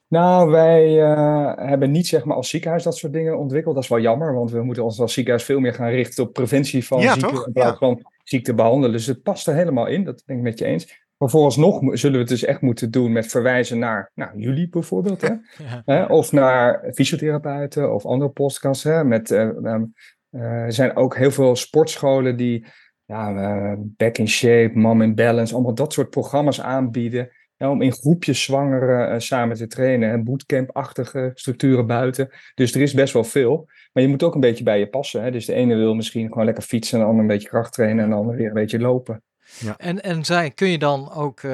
Nou, 0.09 0.51
wij 0.51 1.11
uh, 1.11 1.53
hebben 1.57 1.91
niet 1.91 2.07
zeg 2.07 2.25
maar 2.25 2.37
als 2.37 2.49
ziekenhuis 2.49 2.83
dat 2.83 2.97
soort 2.97 3.13
dingen 3.13 3.39
ontwikkeld. 3.39 3.75
Dat 3.75 3.85
is 3.85 3.91
wel 3.91 4.01
jammer, 4.01 4.35
want 4.35 4.51
we 4.51 4.63
moeten 4.63 4.85
ons 4.85 5.01
als 5.01 5.13
ziekenhuis 5.13 5.45
veel 5.45 5.61
meer 5.61 5.75
gaan 5.75 5.91
richten 5.91 6.25
op 6.25 6.33
preventie 6.33 6.87
van 6.87 7.01
ja, 7.01 7.13
ziekte 7.13 7.45
in 7.47 7.53
plaats 7.53 7.79
van 7.79 8.03
ziekte 8.25 8.55
behandelen. 8.55 8.93
Dus 8.93 9.07
het 9.07 9.23
past 9.23 9.47
er 9.47 9.55
helemaal 9.55 9.87
in, 9.87 10.05
dat 10.05 10.23
ben 10.27 10.37
ik 10.37 10.43
met 10.43 10.59
je 10.59 10.65
eens. 10.65 11.07
Maar 11.17 11.31
vooralsnog 11.31 11.81
zullen 11.99 12.15
we 12.15 12.21
het 12.21 12.29
dus 12.29 12.45
echt 12.45 12.61
moeten 12.61 12.91
doen 12.91 13.13
met 13.13 13.27
verwijzen 13.27 13.79
naar 13.79 14.11
nou, 14.15 14.31
jullie 14.39 14.69
bijvoorbeeld. 14.69 15.21
Hè? 15.21 15.35
Hè? 15.95 16.05
Of 16.05 16.33
naar 16.33 16.91
fysiotherapeuten 16.95 17.95
of 17.95 18.07
andere 18.07 18.31
podcasts. 18.31 18.85
Hè? 18.85 19.05
Met, 19.05 19.31
uh, 19.31 19.49
uh, 19.63 20.43
er 20.43 20.73
zijn 20.73 20.97
ook 20.97 21.17
heel 21.17 21.31
veel 21.31 21.57
sportscholen 21.57 22.37
die 22.37 22.67
ja, 23.11 23.33
uh, 23.33 23.73
Back 23.79 24.19
in 24.19 24.29
Shape, 24.29 24.71
Mom 24.75 25.03
in 25.03 25.15
Balance, 25.15 25.55
allemaal 25.55 25.75
dat 25.75 25.93
soort 25.93 26.11
programma's 26.11 26.61
aanbieden. 26.61 27.31
om 27.59 27.83
in 27.83 27.93
groepjes 27.93 28.43
zwangeren 28.43 29.23
samen 29.23 29.57
te 29.57 29.67
trainen. 29.67 30.25
Bootcamp-achtige 30.25 31.31
structuren 31.35 31.87
buiten. 31.87 32.29
Dus 32.55 32.75
er 32.75 32.81
is 32.81 32.95
best 32.95 33.13
wel 33.13 33.25
veel. 33.25 33.69
Maar 33.93 34.03
je 34.03 34.09
moet 34.09 34.23
ook 34.23 34.35
een 34.35 34.41
beetje 34.41 34.65
bij 34.65 34.79
je 34.79 34.89
passen. 34.89 35.23
Hè? 35.23 35.31
Dus 35.31 35.47
de 35.47 35.53
ene 35.53 35.75
wil 35.75 35.95
misschien 35.95 36.29
gewoon 36.29 36.45
lekker 36.45 36.63
fietsen, 36.63 36.99
en 36.99 37.05
de 37.05 37.11
ander 37.11 37.23
een 37.23 37.31
beetje 37.31 37.49
kracht 37.49 37.73
trainen 37.73 38.05
en 38.05 38.11
de 38.11 38.17
ander 38.17 38.37
weer 38.37 38.47
een 38.47 38.53
beetje 38.53 38.79
lopen. 38.79 39.23
Ja. 39.59 39.75
En, 39.79 40.03
en 40.03 40.25
zijn, 40.25 40.55
kun 40.55 40.69
je 40.69 40.79
dan 40.79 41.13
ook 41.13 41.43
uh, 41.43 41.53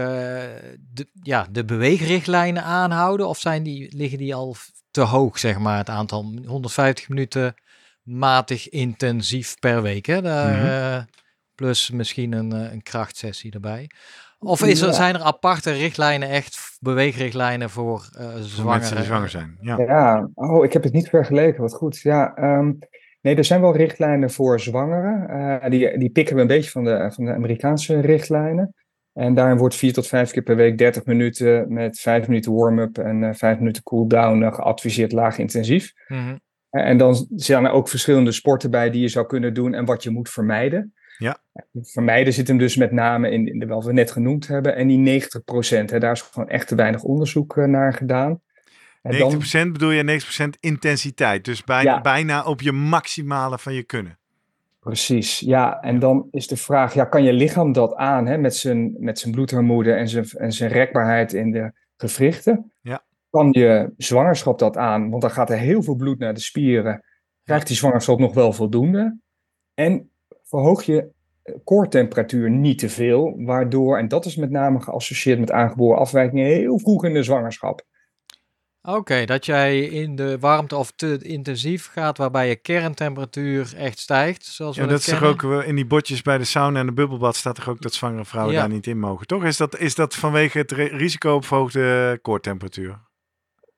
de, 0.93 1.07
ja, 1.23 1.47
de 1.51 1.65
beweegrichtlijnen 1.65 2.63
aanhouden? 2.63 3.29
Of 3.29 3.39
zijn 3.39 3.63
die, 3.63 3.97
liggen 3.97 4.19
die 4.19 4.35
al 4.35 4.55
te 4.91 5.01
hoog, 5.01 5.39
zeg 5.39 5.59
maar, 5.59 5.79
het 5.79 5.89
aantal 5.89 6.35
150 6.47 7.09
minuten 7.09 7.55
matig 8.03 8.69
intensief 8.69 9.59
per 9.59 9.83
week? 9.83 10.07
Hè? 10.07 10.23
Daar, 10.23 10.57
mm 10.57 10.61
-hmm. 10.61 11.07
Plus 11.57 11.91
misschien 11.91 12.33
een, 12.33 12.55
uh, 12.55 12.73
een 12.73 12.83
krachtsessie 12.83 13.53
erbij. 13.53 13.91
Of 14.39 14.65
is 14.65 14.81
er, 14.81 14.95
zijn 14.95 15.15
er 15.15 15.21
aparte 15.21 15.73
richtlijnen, 15.73 16.29
echt 16.29 16.77
beweegrichtlijnen 16.81 17.71
voor 17.71 18.09
uh, 18.19 18.35
zwangeren? 18.35 18.79
Mensen 18.79 18.97
die 18.97 19.05
zwanger 19.05 19.29
zijn. 19.29 19.59
Ja. 19.61 19.79
ja, 19.79 20.29
oh, 20.35 20.65
ik 20.65 20.73
heb 20.73 20.83
het 20.83 20.93
niet 20.93 21.09
vergeleken. 21.09 21.63
Wat 21.63 21.75
goed. 21.75 22.01
Ja, 22.01 22.39
um, 22.59 22.79
Nee, 23.21 23.37
er 23.37 23.45
zijn 23.45 23.61
wel 23.61 23.77
richtlijnen 23.77 24.31
voor 24.31 24.61
zwangeren. 24.61 25.27
Uh, 25.31 25.71
die, 25.71 25.99
die 25.99 26.11
pikken 26.11 26.35
we 26.35 26.41
een 26.41 26.47
beetje 26.47 26.71
van 26.71 26.85
de, 26.85 27.11
van 27.15 27.25
de 27.25 27.35
Amerikaanse 27.35 28.01
richtlijnen. 28.01 28.75
En 29.13 29.35
daarin 29.35 29.57
wordt 29.57 29.75
vier 29.75 29.93
tot 29.93 30.07
vijf 30.07 30.31
keer 30.31 30.43
per 30.43 30.57
week 30.57 30.79
30 30.79 31.05
minuten 31.05 31.73
met 31.73 32.01
vijf 32.01 32.29
minuten 32.29 32.55
warm-up 32.55 32.99
en 32.99 33.23
uh, 33.23 33.31
vijf 33.33 33.59
minuten 33.59 33.83
cool-down 33.83 34.43
uh, 34.43 34.55
geadviseerd 34.55 35.13
laag 35.13 35.39
intensief. 35.39 35.93
Mm 36.09 36.41
en 36.77 36.99
dan 36.99 37.27
zijn 37.37 37.65
er 37.65 37.71
ook 37.71 37.89
verschillende 37.89 38.33
sporten 38.33 38.71
bij 38.71 38.91
die 38.91 39.01
je 39.01 39.09
zou 39.09 39.27
kunnen 39.27 39.55
doen 39.55 39.75
en 39.75 39.85
wat 39.85 40.03
je 40.03 40.11
moet 40.11 40.29
vermijden. 40.29 40.95
Ja. 41.19 41.39
Vermijden 41.83 42.33
zit 42.33 42.49
hem 42.49 42.59
dus 42.59 42.77
met 42.77 42.93
name 42.93 43.31
in, 43.31 43.47
in 43.47 43.59
de, 43.59 43.67
wat 43.67 43.85
we 43.85 43.93
net 43.93 44.11
genoemd 44.11 44.47
hebben. 44.47 44.77
En 44.77 44.87
die 44.87 44.99
90 44.99 45.45
procent, 45.45 46.01
daar 46.01 46.13
is 46.13 46.21
gewoon 46.21 46.49
echt 46.49 46.69
te 46.69 46.75
weinig 46.75 47.03
onderzoek 47.03 47.57
naar 47.57 47.93
gedaan. 47.93 48.41
90% 49.15 49.19
dan... 49.51 49.73
bedoel 49.73 49.91
je 49.91 50.21
90% 50.47 50.61
intensiteit. 50.61 51.45
Dus 51.45 51.65
bijna, 51.65 52.01
bijna 52.01 52.45
op 52.45 52.61
je 52.61 52.73
maximale 52.73 53.59
van 53.59 53.75
je 53.75 53.83
kunnen. 53.83 54.19
Precies, 54.81 55.41
ja. 55.41 55.81
En 55.81 55.99
dan 55.99 56.29
is 56.31 56.47
de 56.47 56.57
vraag, 56.57 56.95
ja, 56.95 57.05
kan 57.05 57.23
je 57.23 57.33
lichaam 57.33 57.73
dat 57.73 57.95
aan 57.95 58.27
hè, 58.27 58.39
met 58.39 58.57
zijn, 58.57 58.97
met 58.99 59.19
zijn 59.19 59.33
bloedarmoede 59.33 59.93
en 59.93 60.09
zijn, 60.09 60.29
en 60.29 60.53
zijn 60.53 60.71
rekbaarheid 60.71 61.33
in 61.33 61.51
de 61.51 61.73
gewrichten? 61.97 62.73
Ja. 62.83 63.05
Kan 63.31 63.49
je 63.51 63.93
zwangerschap 63.97 64.59
dat 64.59 64.77
aan? 64.77 65.11
Want 65.11 65.23
dan 65.23 65.31
gaat 65.31 65.51
er 65.51 65.59
heel 65.59 65.83
veel 65.83 65.95
bloed 65.95 66.19
naar 66.19 66.35
de 66.35 66.41
spieren. 66.41 67.05
Krijgt 67.45 67.67
die 67.67 67.77
zwangerschap 67.77 68.19
nog 68.19 68.35
wel 68.35 68.53
voldoende? 68.53 69.19
En 69.75 70.11
verhoog 70.49 70.83
je 70.83 71.15
koortemperatuur 71.65 72.51
niet 72.51 72.79
te 72.79 72.89
veel, 72.89 73.35
waardoor, 73.37 73.99
en 73.99 74.09
dat 74.09 74.25
is 74.25 74.37
met 74.37 74.51
name 74.51 74.81
geassocieerd 74.81 75.39
met 75.39 75.51
aangeboren 75.51 75.99
afwijkingen, 75.99 76.47
heel 76.47 76.79
vroeg 76.79 77.05
in 77.05 77.15
de 77.15 77.23
zwangerschap. 77.23 77.85
Oké, 78.83 79.25
dat 79.25 79.47
jij 79.47 79.81
in 79.81 80.17
de 80.17 80.39
warmte 80.39 80.77
of 80.77 80.93
te 80.93 81.19
intensief 81.23 81.87
gaat, 81.87 82.19
waarbij 82.19 82.49
je 82.49 82.57
kerntemperatuur 82.57 83.75
echt 83.77 83.99
stijgt. 83.99 84.45
Zoals 84.45 84.77
ja, 84.77 84.83
we 84.83 84.89
dat, 84.89 84.99
is 84.99 85.05
toch 85.05 85.23
ook 85.23 85.43
in 85.43 85.75
die 85.75 85.87
botjes 85.87 86.23
bij 86.23 86.39
de 86.39 86.45
sauna 86.45 86.81
en 86.81 86.87
de 86.87 86.93
bubbelbad 86.93 87.37
staat 87.37 87.55
toch 87.55 87.69
ook 87.69 87.81
dat 87.81 87.95
zwangere 87.95 88.25
vrouwen 88.25 88.55
daar 88.55 88.69
niet 88.69 88.87
in 88.87 88.99
mogen, 88.99 89.27
toch? 89.27 89.45
Is 89.45 89.57
dat, 89.57 89.79
is 89.79 89.95
dat 89.95 90.15
vanwege 90.15 90.59
het 90.59 90.73
risico 90.73 91.35
op 91.35 91.45
verhoogde 91.45 92.19
koortemperatuur? 92.23 93.06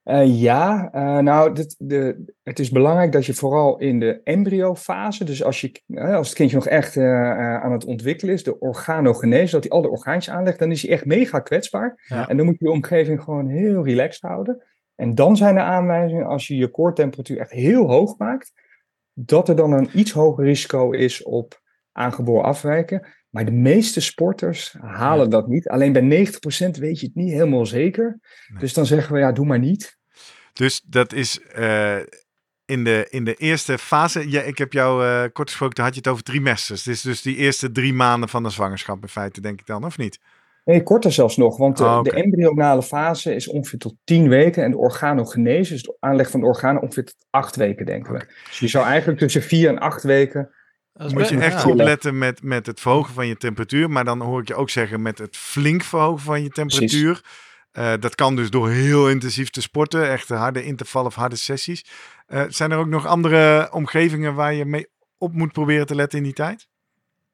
Uh, 0.09 0.41
ja, 0.41 0.91
uh, 0.95 1.19
nou, 1.19 1.55
dit, 1.55 1.75
de, 1.79 2.33
het 2.43 2.59
is 2.59 2.71
belangrijk 2.71 3.13
dat 3.13 3.27
je 3.27 3.35
vooral 3.35 3.79
in 3.79 4.01
de 4.01 4.21
embryofase, 4.25 5.25
dus 5.25 5.45
als, 5.45 5.61
je, 5.61 5.81
als 5.97 6.29
het 6.29 6.37
kindje 6.37 6.57
nog 6.57 6.67
echt 6.67 6.97
uh, 6.97 7.61
aan 7.63 7.73
het 7.73 7.85
ontwikkelen 7.85 8.35
is, 8.35 8.43
de 8.43 8.59
organogenese, 8.59 9.53
dat 9.53 9.63
hij 9.63 9.73
al 9.73 9.83
de 9.83 9.91
orgaantjes 9.91 10.35
aanlegt, 10.35 10.59
dan 10.59 10.71
is 10.71 10.83
hij 10.83 10.91
echt 10.91 11.05
mega 11.05 11.41
kwetsbaar. 11.41 12.05
Ja. 12.07 12.29
En 12.29 12.37
dan 12.37 12.47
moet 12.47 12.59
je 12.59 12.65
de 12.65 12.71
omgeving 12.71 13.23
gewoon 13.23 13.49
heel 13.49 13.85
relaxed 13.85 14.23
houden. 14.23 14.63
En 14.95 15.15
dan 15.15 15.37
zijn 15.37 15.57
er 15.57 15.63
aanwijzingen, 15.63 16.27
als 16.27 16.47
je 16.47 16.57
je 16.57 16.71
koortemperatuur 16.71 17.39
echt 17.39 17.51
heel 17.51 17.87
hoog 17.87 18.19
maakt, 18.19 18.53
dat 19.13 19.49
er 19.49 19.57
dan 19.57 19.73
een 19.73 19.89
iets 19.95 20.13
hoger 20.13 20.45
risico 20.45 20.91
is 20.91 21.23
op 21.23 21.61
aangeboren 21.93 22.45
afwijken. 22.45 23.07
Maar 23.29 23.45
de 23.45 23.53
meeste 23.53 24.01
sporters 24.01 24.77
halen 24.81 25.31
dat 25.31 25.49
niet. 25.49 25.69
Alleen 25.69 25.93
bij 25.93 26.27
90% 26.27 26.79
weet 26.79 27.01
je 27.01 27.07
het 27.07 27.15
niet 27.15 27.33
helemaal 27.33 27.67
zeker. 27.67 28.21
Dus 28.59 28.75
dan 28.75 28.87
zeggen 28.87 29.15
we, 29.15 29.19
ja, 29.19 29.33
doe 29.33 29.47
maar 29.47 29.59
niet. 29.59 29.97
Dus 30.59 30.83
dat 30.85 31.13
is 31.13 31.41
uh, 31.59 31.97
in, 32.65 32.85
de, 32.85 33.07
in 33.11 33.25
de 33.25 33.35
eerste 33.35 33.79
fase. 33.79 34.31
Ja, 34.31 34.43
ik 34.43 34.59
heb 34.59 34.73
jou 34.73 35.05
uh, 35.05 35.25
kort 35.33 35.49
gesproken, 35.49 35.83
had 35.83 35.95
je 35.95 36.01
het 36.01 36.09
over 36.09 36.23
trimesters. 36.23 36.85
Het 36.85 36.95
is 36.95 37.03
dus 37.03 37.23
die 37.23 37.37
eerste 37.37 37.71
drie 37.73 37.93
maanden 37.93 38.29
van 38.29 38.43
de 38.43 38.51
zwangerschap 38.51 39.03
in 39.03 39.09
feite, 39.09 39.41
denk 39.41 39.61
ik 39.61 39.67
dan, 39.67 39.85
of 39.85 39.99
niet? 39.99 40.19
Nee, 40.65 40.83
korter 40.83 41.13
zelfs 41.13 41.37
nog, 41.37 41.57
want 41.57 41.77
de, 41.77 41.85
oh, 41.85 41.99
okay. 41.99 42.03
de 42.03 42.23
embryonale 42.23 42.83
fase 42.83 43.35
is 43.35 43.49
ongeveer 43.49 43.79
tot 43.79 43.95
tien 44.05 44.29
weken 44.29 44.65
en 44.65 44.71
de 44.71 44.77
organogenese, 44.77 45.73
dus 45.73 45.83
de 45.83 45.97
aanleg 46.01 46.31
van 46.31 46.41
de 46.41 46.47
organen, 46.47 46.83
ongeveer 46.83 47.05
tot 47.05 47.27
acht 47.31 47.57
weken, 47.57 47.87
denken 47.87 48.15
okay. 48.15 48.27
we. 48.27 48.35
Dus 48.49 48.59
je 48.59 48.69
zou 48.69 48.87
eigenlijk 48.87 49.19
tussen 49.19 49.43
vier 49.43 49.69
en 49.69 49.79
acht 49.79 50.03
weken 50.03 50.51
moet 50.93 51.29
je 51.29 51.39
echt 51.39 51.63
ja. 51.63 51.69
opletten 51.69 52.19
met, 52.19 52.43
met 52.43 52.67
het 52.67 52.81
verhogen 52.81 53.15
van 53.15 53.27
je 53.27 53.37
temperatuur. 53.37 53.91
Maar 53.91 54.05
dan 54.05 54.21
hoor 54.21 54.41
ik 54.41 54.49
je 54.49 54.55
ook 54.55 54.71
zeggen 54.71 55.03
met 55.03 55.19
het 55.19 55.37
flink 55.37 55.83
verhogen 55.83 56.25
van 56.25 56.43
je 56.43 56.49
temperatuur. 56.49 57.23
Uh, 57.73 57.93
dat 58.01 58.14
kan 58.14 58.37
dus 58.37 58.51
door 58.51 58.71
heel 58.71 59.11
intensief 59.11 59.51
te 59.51 59.61
sporten. 59.61 60.11
Echt 60.11 60.29
harde 60.29 60.64
intervallen 60.64 61.09
of 61.09 61.14
harde 61.14 61.37
sessies. 61.37 61.85
Uh, 62.29 62.45
zijn 62.49 62.71
er 62.71 62.79
ook 62.79 62.87
nog 62.87 63.07
andere 63.07 63.69
omgevingen 63.73 64.35
waar 64.35 64.55
je 64.55 64.64
mee 64.64 64.87
op 65.19 65.33
moet 65.33 65.53
proberen 65.53 65.87
te 65.87 65.95
letten 65.95 66.19
in 66.19 66.25
die 66.25 66.33
tijd? 66.33 66.69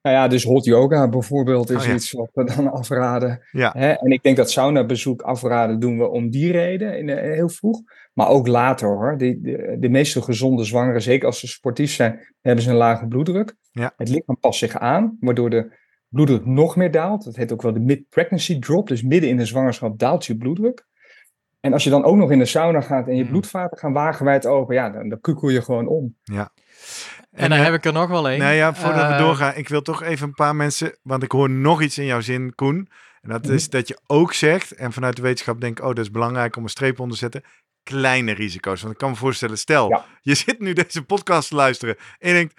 Nou 0.02 0.16
ja, 0.16 0.28
dus 0.28 0.44
hot 0.44 0.64
yoga 0.64 1.08
bijvoorbeeld 1.08 1.70
is 1.70 1.76
oh, 1.76 1.86
ja. 1.86 1.94
iets 1.94 2.12
wat 2.12 2.30
we 2.32 2.44
dan 2.44 2.72
afraden. 2.80 3.42
Ja. 3.50 3.72
Hè? 3.76 3.90
En 3.90 4.10
ik 4.10 4.22
denk 4.22 4.36
dat 4.36 4.50
sauna 4.50 4.86
bezoek 4.86 5.22
afraden 5.22 5.80
doen 5.80 5.98
we 5.98 6.08
om 6.08 6.30
die 6.30 6.52
reden 6.52 6.98
in, 6.98 7.08
heel 7.08 7.48
vroeg. 7.48 7.80
Maar 8.12 8.28
ook 8.28 8.46
later 8.46 8.88
hoor. 8.88 9.18
De, 9.18 9.40
de, 9.40 9.76
de, 9.78 9.88
meeste 9.88 10.22
gezonde 10.22 10.64
zwangeren, 10.64 11.02
zeker 11.02 11.26
als 11.26 11.40
ze 11.40 11.46
sportief 11.46 11.92
zijn, 11.92 12.34
hebben 12.40 12.64
ze 12.64 12.70
een 12.70 12.76
lage 12.76 13.06
bloeddruk. 13.06 13.54
Ja. 13.72 13.92
Het 13.96 14.08
lichaam 14.08 14.38
past 14.40 14.58
zich 14.58 14.78
aan, 14.78 15.16
waardoor 15.20 15.50
de 15.50 15.72
bloeddruk 16.14 16.46
nog 16.46 16.76
meer 16.76 16.90
daalt. 16.90 17.24
Dat 17.24 17.36
heet 17.36 17.52
ook 17.52 17.62
wel 17.62 17.72
de 17.72 17.80
mid-pregnancy 17.80 18.58
drop. 18.58 18.88
Dus 18.88 19.02
midden 19.02 19.30
in 19.30 19.36
de 19.36 19.46
zwangerschap 19.46 19.98
daalt 19.98 20.26
je 20.26 20.36
bloeddruk. 20.36 20.86
En 21.60 21.72
als 21.72 21.84
je 21.84 21.90
dan 21.90 22.04
ook 22.04 22.16
nog 22.16 22.30
in 22.30 22.38
de 22.38 22.44
sauna 22.44 22.80
gaat 22.80 23.08
en 23.08 23.16
je 23.16 23.26
bloedvaten 23.26 23.78
gaan 23.78 23.92
wagenwijd 23.92 24.46
open, 24.46 24.74
ja, 24.74 24.90
dan, 24.90 25.08
dan 25.08 25.20
kukel 25.20 25.48
je 25.48 25.62
gewoon 25.62 25.86
om. 25.86 26.16
Ja. 26.22 26.52
En, 27.30 27.42
en 27.42 27.50
dan 27.50 27.58
heb 27.58 27.74
ik 27.74 27.84
er 27.84 27.92
nog 27.92 28.08
wel 28.08 28.28
één. 28.28 28.38
Nou 28.38 28.54
ja, 28.54 28.74
voordat 28.74 29.02
uh, 29.02 29.16
we 29.16 29.22
doorgaan, 29.22 29.56
ik 29.56 29.68
wil 29.68 29.82
toch 29.82 30.02
even 30.02 30.26
een 30.26 30.34
paar 30.34 30.56
mensen, 30.56 30.96
want 31.02 31.22
ik 31.22 31.32
hoor 31.32 31.50
nog 31.50 31.82
iets 31.82 31.98
in 31.98 32.04
jouw 32.04 32.20
zin, 32.20 32.54
Koen. 32.54 32.88
En 33.20 33.30
dat 33.30 33.48
is 33.48 33.70
dat 33.70 33.88
je 33.88 33.98
ook 34.06 34.32
zegt, 34.32 34.72
en 34.72 34.92
vanuit 34.92 35.16
de 35.16 35.22
wetenschap 35.22 35.60
denk 35.60 35.78
ik, 35.78 35.84
oh, 35.84 35.94
dat 35.94 36.04
is 36.04 36.10
belangrijk 36.10 36.56
om 36.56 36.62
een 36.62 36.68
streep 36.68 37.00
onder 37.00 37.16
te 37.16 37.22
zetten 37.22 37.42
kleine 37.82 38.32
risico's. 38.32 38.80
Want 38.80 38.92
ik 38.92 38.98
kan 38.98 39.10
me 39.10 39.16
voorstellen, 39.16 39.58
stel, 39.58 39.88
ja. 39.88 40.04
je 40.20 40.34
zit 40.34 40.60
nu 40.60 40.72
deze 40.72 41.04
podcast 41.04 41.48
te 41.48 41.54
luisteren 41.54 41.96
en 42.18 42.28
je 42.28 42.34
denkt, 42.34 42.54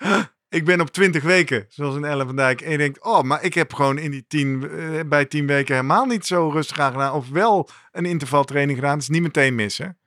ik 0.55 0.65
ben 0.65 0.81
op 0.81 0.89
20 0.89 1.23
weken, 1.23 1.65
zoals 1.69 1.95
in 1.95 2.05
Ellen 2.05 2.25
van 2.25 2.35
Dijk. 2.35 2.61
En 2.61 2.71
je 2.71 2.77
denkt, 2.77 3.03
oh, 3.03 3.21
maar 3.21 3.43
ik 3.43 3.53
heb 3.53 3.73
gewoon 3.73 3.97
in 3.97 4.11
die 4.11 4.25
10, 4.27 4.69
uh, 4.71 4.99
bij 5.05 5.25
10 5.25 5.47
weken 5.47 5.75
helemaal 5.75 6.05
niet 6.05 6.25
zo 6.25 6.49
rustig 6.49 6.79
aan 6.79 6.91
gedaan. 6.91 7.13
Of 7.13 7.29
wel 7.29 7.69
een 7.91 8.05
intervaltraining 8.05 8.77
gedaan. 8.77 8.93
Dat 8.93 9.01
is 9.01 9.09
niet 9.09 9.21
meteen 9.21 9.55
missen. 9.55 9.97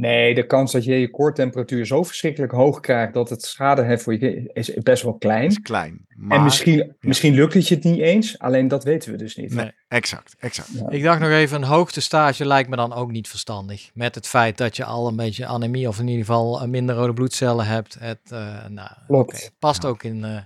Nee, 0.00 0.34
de 0.34 0.46
kans 0.46 0.72
dat 0.72 0.84
je 0.84 1.00
je 1.00 1.10
koortemperatuur 1.10 1.86
zo 1.86 2.02
verschrikkelijk 2.02 2.52
hoog 2.52 2.80
krijgt 2.80 3.14
dat 3.14 3.30
het 3.30 3.42
schade 3.42 3.82
heeft 3.82 4.02
voor 4.02 4.12
je 4.12 4.50
is 4.52 4.74
best 4.74 5.02
wel 5.02 5.14
klein. 5.14 5.46
Is 5.46 5.60
klein. 5.60 6.06
Maar, 6.16 6.38
en 6.38 6.44
misschien, 6.44 6.76
ja. 6.76 6.86
misschien 7.00 7.34
lukt 7.34 7.54
het 7.54 7.68
je 7.68 7.74
het 7.74 7.84
niet 7.84 8.00
eens, 8.00 8.38
alleen 8.38 8.68
dat 8.68 8.84
weten 8.84 9.10
we 9.10 9.16
dus 9.16 9.36
niet. 9.36 9.54
Nee, 9.54 9.72
exact, 9.88 10.36
exact. 10.38 10.68
Ja. 10.72 10.90
Ik 10.90 11.02
dacht 11.02 11.20
nog 11.20 11.30
even, 11.30 11.56
een 11.56 11.68
hoogtestage 11.68 12.46
lijkt 12.46 12.68
me 12.68 12.76
dan 12.76 12.92
ook 12.92 13.10
niet 13.10 13.28
verstandig. 13.28 13.90
Met 13.94 14.14
het 14.14 14.26
feit 14.26 14.58
dat 14.58 14.76
je 14.76 14.84
al 14.84 15.08
een 15.08 15.16
beetje 15.16 15.46
anemie 15.46 15.88
of 15.88 15.98
in 15.98 16.08
ieder 16.08 16.24
geval 16.24 16.66
minder 16.66 16.94
rode 16.94 17.12
bloedcellen 17.12 17.66
hebt. 17.66 17.96
Het 17.98 18.20
uh, 18.32 18.66
nou, 18.68 18.90
Klopt. 19.06 19.34
Okay, 19.34 19.50
past 19.58 19.82
ja. 19.82 19.88
ook 19.88 20.02
in. 20.02 20.16
Uh, 20.16 20.36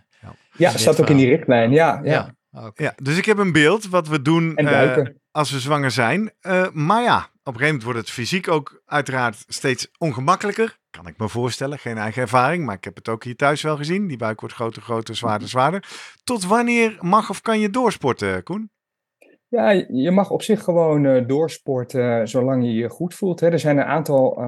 ja, 0.57 0.71
staat 0.71 1.01
ook 1.01 1.11
in 1.11 1.17
die 1.17 1.29
richtlijn. 1.29 1.71
Ja, 1.71 2.01
ja. 2.05 2.35
Okay. 2.53 2.73
ja, 2.75 2.95
dus 3.03 3.19
ik 3.19 3.25
heb 3.25 3.39
een 3.39 3.53
beeld 3.53 3.89
wat 3.89 4.09
we 4.09 4.23
doen 4.23 4.53
uh, 4.57 4.97
als 5.35 5.51
we 5.51 5.59
zwanger 5.59 5.91
zijn. 5.91 6.31
Uh, 6.43 6.67
maar 6.73 7.03
ja, 7.03 7.17
op 7.17 7.25
een 7.25 7.31
gegeven 7.45 7.67
moment 7.67 7.83
wordt 7.83 7.99
het 7.99 8.11
fysiek 8.11 8.49
ook 8.49 8.83
uiteraard 8.87 9.45
steeds 9.49 9.91
ongemakkelijker. 9.99 10.79
Kan 10.91 11.07
ik 11.07 11.19
me 11.19 11.29
voorstellen, 11.29 11.79
geen 11.79 11.99
eigen 11.99 12.23
ervaring, 12.23 12.65
maar 12.65 12.75
ik 12.75 12.85
heb 12.85 12.97
het 12.97 13.09
ook 13.09 13.25
hier 13.25 13.37
thuis 13.37 13.63
wel 13.63 13.77
gezien. 13.77 14.07
Die 14.07 14.17
buik 14.17 14.41
wordt 14.41 14.55
groter, 14.55 14.83
groter, 14.83 15.17
zwaarder, 15.17 15.49
zwaarder. 15.49 15.85
Tot 16.25 16.47
wanneer 16.47 16.97
mag 17.01 17.31
of 17.31 17.41
kan 17.41 17.61
je 17.61 17.71
doorsporten, 17.71 18.43
Koen? 18.43 18.71
Ja, 19.49 19.71
je 19.89 20.11
mag 20.11 20.31
op 20.31 20.43
zich 20.43 20.63
gewoon 20.63 21.05
uh, 21.05 21.27
doorsporten 21.27 22.29
zolang 22.29 22.65
je 22.65 22.73
je 22.73 22.89
goed 22.89 23.15
voelt. 23.15 23.41
Hè. 23.41 23.51
Er 23.51 23.59
zijn 23.59 23.79
een 23.79 23.85
aantal 23.85 24.43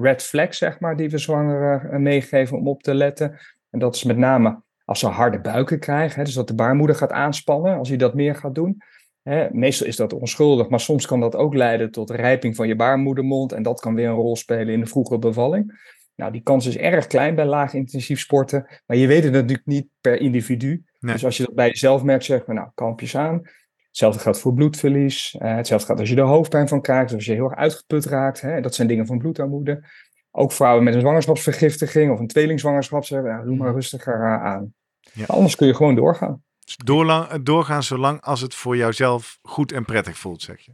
red 0.00 0.22
flags, 0.22 0.58
zeg 0.58 0.80
maar, 0.80 0.96
die 0.96 1.10
we 1.10 1.18
zwangeren 1.18 2.02
meegeven 2.02 2.56
om 2.56 2.68
op 2.68 2.82
te 2.82 2.94
letten. 2.94 3.38
En 3.70 3.78
dat 3.78 3.94
is 3.94 4.04
met 4.04 4.16
name 4.16 4.62
als 4.84 4.98
ze 4.98 5.06
harde 5.06 5.40
buiken 5.40 5.78
krijgen, 5.78 6.18
hè, 6.18 6.24
dus 6.24 6.34
dat 6.34 6.48
de 6.48 6.54
baarmoeder 6.54 6.96
gaat 6.96 7.12
aanspannen 7.12 7.78
als 7.78 7.88
je 7.88 7.96
dat 7.96 8.14
meer 8.14 8.34
gaat 8.34 8.54
doen. 8.54 8.82
Hè, 9.24 9.46
meestal 9.52 9.86
is 9.86 9.96
dat 9.96 10.12
onschuldig, 10.12 10.68
maar 10.68 10.80
soms 10.80 11.06
kan 11.06 11.20
dat 11.20 11.36
ook 11.36 11.54
leiden 11.54 11.90
tot 11.90 12.10
rijping 12.10 12.56
van 12.56 12.68
je 12.68 12.76
baarmoedermond 12.76 13.52
en 13.52 13.62
dat 13.62 13.80
kan 13.80 13.94
weer 13.94 14.08
een 14.08 14.14
rol 14.14 14.36
spelen 14.36 14.74
in 14.74 14.80
de 14.80 14.86
vroege 14.86 15.18
bevalling. 15.18 15.92
Nou, 16.14 16.32
die 16.32 16.42
kans 16.42 16.66
is 16.66 16.76
erg 16.76 17.06
klein 17.06 17.34
bij 17.34 17.44
laag 17.44 17.74
intensief 17.74 18.20
sporten, 18.20 18.66
maar 18.86 18.96
je 18.96 19.06
weet 19.06 19.24
het 19.24 19.32
natuurlijk 19.32 19.66
niet 19.66 19.86
per 20.00 20.20
individu. 20.20 20.84
Nee. 20.98 21.12
Dus 21.12 21.24
als 21.24 21.36
je 21.36 21.44
dat 21.44 21.54
bij 21.54 21.68
jezelf 21.68 22.02
merkt, 22.02 22.24
zeg 22.24 22.46
maar, 22.46 22.56
nou, 22.56 22.68
kampjes 22.74 23.16
aan. 23.16 23.42
Hetzelfde 23.86 24.20
geldt 24.20 24.38
voor 24.38 24.54
bloedverlies. 24.54 25.36
Uh, 25.38 25.56
hetzelfde 25.56 25.86
geldt 25.86 26.00
als 26.00 26.10
je 26.10 26.16
er 26.16 26.22
hoofdpijn 26.22 26.68
van 26.68 26.80
krijgt, 26.80 27.10
of 27.10 27.16
als 27.16 27.26
je 27.26 27.32
heel 27.32 27.44
erg 27.44 27.58
uitgeput 27.58 28.04
raakt. 28.04 28.40
Hè, 28.40 28.60
dat 28.60 28.74
zijn 28.74 28.88
dingen 28.88 29.06
van 29.06 29.18
bloedarmoede. 29.18 29.84
Ook 30.30 30.52
vrouwen 30.52 30.84
met 30.84 30.94
een 30.94 31.00
zwangerschapsvergiftiging 31.00 32.12
of 32.12 32.18
een 32.18 32.26
tweelingzwangerschap 32.26 33.04
zeggen, 33.04 33.28
nou, 33.28 33.44
doe 33.44 33.56
maar 33.56 33.72
rustiger 33.72 34.40
aan. 34.40 34.74
Ja. 35.12 35.24
Anders 35.26 35.56
kun 35.56 35.66
je 35.66 35.74
gewoon 35.74 35.94
doorgaan. 35.94 36.42
Doorlang, 36.84 37.42
doorgaan 37.42 37.82
zolang 37.82 38.20
als 38.20 38.40
het 38.40 38.54
voor 38.54 38.76
jouzelf 38.76 39.38
goed 39.42 39.72
en 39.72 39.84
prettig 39.84 40.18
voelt, 40.18 40.42
zeg 40.42 40.60
je. 40.60 40.72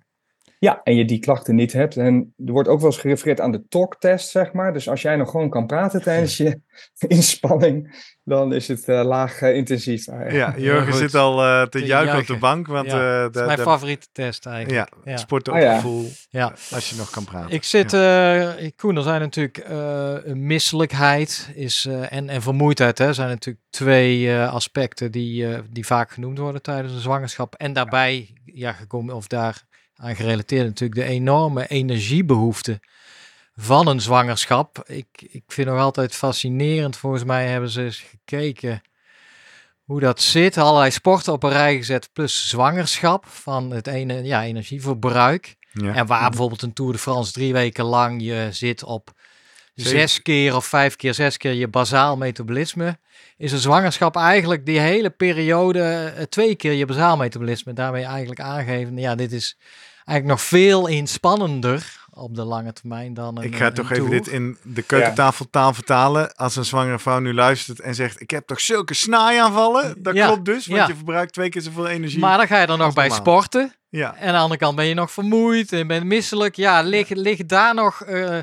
Ja, 0.61 0.81
en 0.85 0.95
je 0.95 1.05
die 1.05 1.19
klachten 1.19 1.55
niet 1.55 1.73
hebt. 1.73 1.97
En 1.97 2.35
er 2.47 2.53
wordt 2.53 2.69
ook 2.69 2.81
wel 2.81 2.91
eens 2.91 2.99
gerefereerd 2.99 3.41
aan 3.41 3.53
de 3.53 3.67
talktest, 3.69 4.31
zeg 4.31 4.53
maar. 4.53 4.73
Dus 4.73 4.89
als 4.89 5.03
jij 5.03 5.17
nog 5.17 5.31
gewoon 5.31 5.51
kan 5.51 5.67
praten 5.67 6.03
tijdens 6.03 6.37
je 6.37 6.61
inspanning, 7.09 8.05
dan 8.25 8.53
is 8.53 8.69
het 8.69 8.89
uh, 8.89 9.05
laag 9.05 9.41
uh, 9.41 9.55
intensief. 9.57 10.09
Uh, 10.09 10.31
ja, 10.31 10.55
Jurgen 10.57 10.95
zit 10.95 11.15
al 11.15 11.45
uh, 11.45 11.63
te, 11.63 11.69
te 11.69 11.79
juichen, 11.79 12.07
juichen, 12.07 12.35
op 12.35 12.41
de 12.41 12.47
bank. 12.47 12.67
Want, 12.67 12.87
ja, 12.87 13.23
dat 13.23 13.37
is 13.37 13.43
mijn 13.43 13.57
de, 13.57 13.63
favoriete 13.63 14.07
test 14.13 14.47
eigenlijk. 14.47 14.91
Ja, 15.05 15.13
ja. 15.13 15.17
sporten 15.17 15.53
op 15.53 15.61
oh, 15.61 15.75
gevoel, 15.75 16.09
ja. 16.31 16.53
als 16.71 16.91
je 16.91 16.97
nog 16.97 17.11
kan 17.11 17.25
praten. 17.25 17.51
Ik 17.51 17.65
zit, 17.65 17.91
ja. 17.91 18.55
Koen, 18.77 18.97
er 18.97 19.03
zijn 19.03 19.21
natuurlijk 19.21 19.69
misselijkheid 20.35 21.51
is, 21.55 21.89
en, 22.09 22.29
en 22.29 22.43
vermoeidheid. 22.43 22.99
Hè, 22.99 23.13
zijn 23.13 23.29
natuurlijk 23.29 23.65
twee 23.71 24.35
aspecten 24.35 25.13
die, 25.13 25.47
die 25.71 25.87
vaak 25.87 26.11
genoemd 26.11 26.39
worden 26.39 26.63
tijdens 26.63 26.93
een 26.93 27.01
zwangerschap. 27.01 27.55
En 27.55 27.73
daarbij, 27.73 28.35
ja, 28.45 28.73
gekomen, 28.73 29.15
of 29.15 29.27
daar 29.27 29.69
aan 30.01 30.17
gerelateerd 30.17 30.67
natuurlijk 30.67 31.01
de 31.01 31.07
enorme 31.07 31.67
energiebehoefte 31.67 32.81
van 33.57 33.87
een 33.87 34.01
zwangerschap. 34.01 34.83
Ik, 34.87 35.07
ik 35.31 35.43
vind 35.47 35.69
nog 35.69 35.79
altijd 35.79 36.15
fascinerend. 36.15 36.97
Volgens 36.97 37.25
mij 37.25 37.47
hebben 37.47 37.71
ze 37.71 37.83
eens 37.83 38.05
gekeken 38.11 38.83
hoe 39.85 40.01
dat 40.01 40.21
zit. 40.21 40.59
Allerlei 40.59 40.91
sporten 40.91 41.33
op 41.33 41.43
een 41.43 41.51
rij 41.51 41.77
gezet 41.77 42.11
plus 42.13 42.49
zwangerschap 42.49 43.27
van 43.27 43.71
het 43.71 43.87
ene 43.87 44.23
ja, 44.23 44.45
energieverbruik. 44.45 45.57
Ja. 45.73 45.95
En 45.95 46.07
waar 46.07 46.29
bijvoorbeeld 46.29 46.63
een 46.63 46.73
Tour 46.73 46.93
de 46.93 46.99
France 46.99 47.33
drie 47.33 47.53
weken 47.53 47.85
lang 47.85 48.23
je 48.23 48.49
zit 48.51 48.85
op 48.85 49.13
zes 49.75 50.23
keer 50.23 50.57
of 50.57 50.67
vijf 50.67 50.97
keer 50.97 51.15
zes 51.15 51.37
keer 51.37 51.53
je 51.53 51.69
bazaal 51.69 52.17
metabolisme, 52.17 52.99
is 53.37 53.53
een 53.53 53.59
zwangerschap 53.59 54.17
eigenlijk 54.17 54.67
die 54.67 54.81
hele 54.81 55.11
periode 55.11 55.83
eh, 55.83 56.23
twee 56.23 56.55
keer 56.55 56.73
je 56.73 56.87
bazaal 56.87 57.17
metabolisme. 57.17 57.73
Daarmee 57.73 58.05
eigenlijk 58.05 58.41
aangeven, 58.41 58.97
ja, 58.97 59.15
dit 59.15 59.33
is 59.33 59.57
eigenlijk 60.11 60.41
nog 60.41 60.49
veel 60.49 60.87
inspannender 60.87 61.99
op 62.11 62.35
de 62.35 62.45
lange 62.45 62.73
termijn 62.73 63.15
dan 63.15 63.39
een 63.39 63.45
Ik 63.45 63.57
ga 63.57 63.71
toch 63.71 63.91
even 63.91 64.11
dit 64.11 64.27
in 64.27 64.57
de 64.63 64.83
keukentafeltaal 64.83 65.69
ja. 65.69 65.75
vertalen. 65.75 66.35
Als 66.35 66.57
een 66.57 66.65
zwangere 66.65 66.99
vrouw 66.99 67.19
nu 67.19 67.35
luistert 67.35 67.81
en 67.81 67.95
zegt... 67.95 68.21
ik 68.21 68.31
heb 68.31 68.47
toch 68.47 68.61
zulke 68.61 68.95
snaaiaanvallen? 68.95 69.95
Dat 70.03 70.15
ja. 70.15 70.27
klopt 70.27 70.45
dus, 70.45 70.67
want 70.67 70.81
ja. 70.81 70.87
je 70.87 70.95
verbruikt 70.95 71.33
twee 71.33 71.49
keer 71.49 71.63
zoveel 71.63 71.89
energie. 71.89 72.19
Maar 72.19 72.37
dan 72.37 72.47
ga 72.47 72.61
je 72.61 72.67
dan 72.67 72.79
nog 72.79 72.95
bij 72.95 73.11
sporten. 73.11 73.75
Ja. 73.89 74.15
En 74.17 74.27
aan 74.27 74.33
de 74.33 74.39
andere 74.39 74.61
kant 74.61 74.77
ben 74.77 74.87
je 74.87 74.95
nog 74.95 75.11
vermoeid 75.11 75.73
en 75.73 75.87
ben 75.87 76.07
misselijk. 76.07 76.57
Ja, 76.57 76.83
liggen 76.83 77.19
lig 77.19 77.47
daar 77.47 77.75
nog 77.75 78.07
uh, 78.09 78.39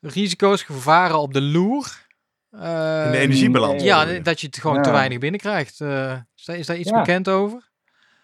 risico's, 0.00 0.62
gevaren 0.62 1.18
op 1.18 1.32
de 1.32 1.42
loer? 1.42 2.06
Uh, 2.50 2.60
in 3.04 3.10
de 3.10 3.18
energiebalans? 3.18 3.82
Ja, 3.82 4.04
dat 4.04 4.40
je 4.40 4.46
het 4.46 4.58
gewoon 4.58 4.82
te 4.82 4.90
weinig 4.90 5.18
binnenkrijgt. 5.18 5.80
Uh, 5.80 6.12
is, 6.36 6.44
daar, 6.44 6.56
is 6.56 6.66
daar 6.66 6.76
iets 6.76 6.90
bekend 6.90 7.28
over? 7.28 7.67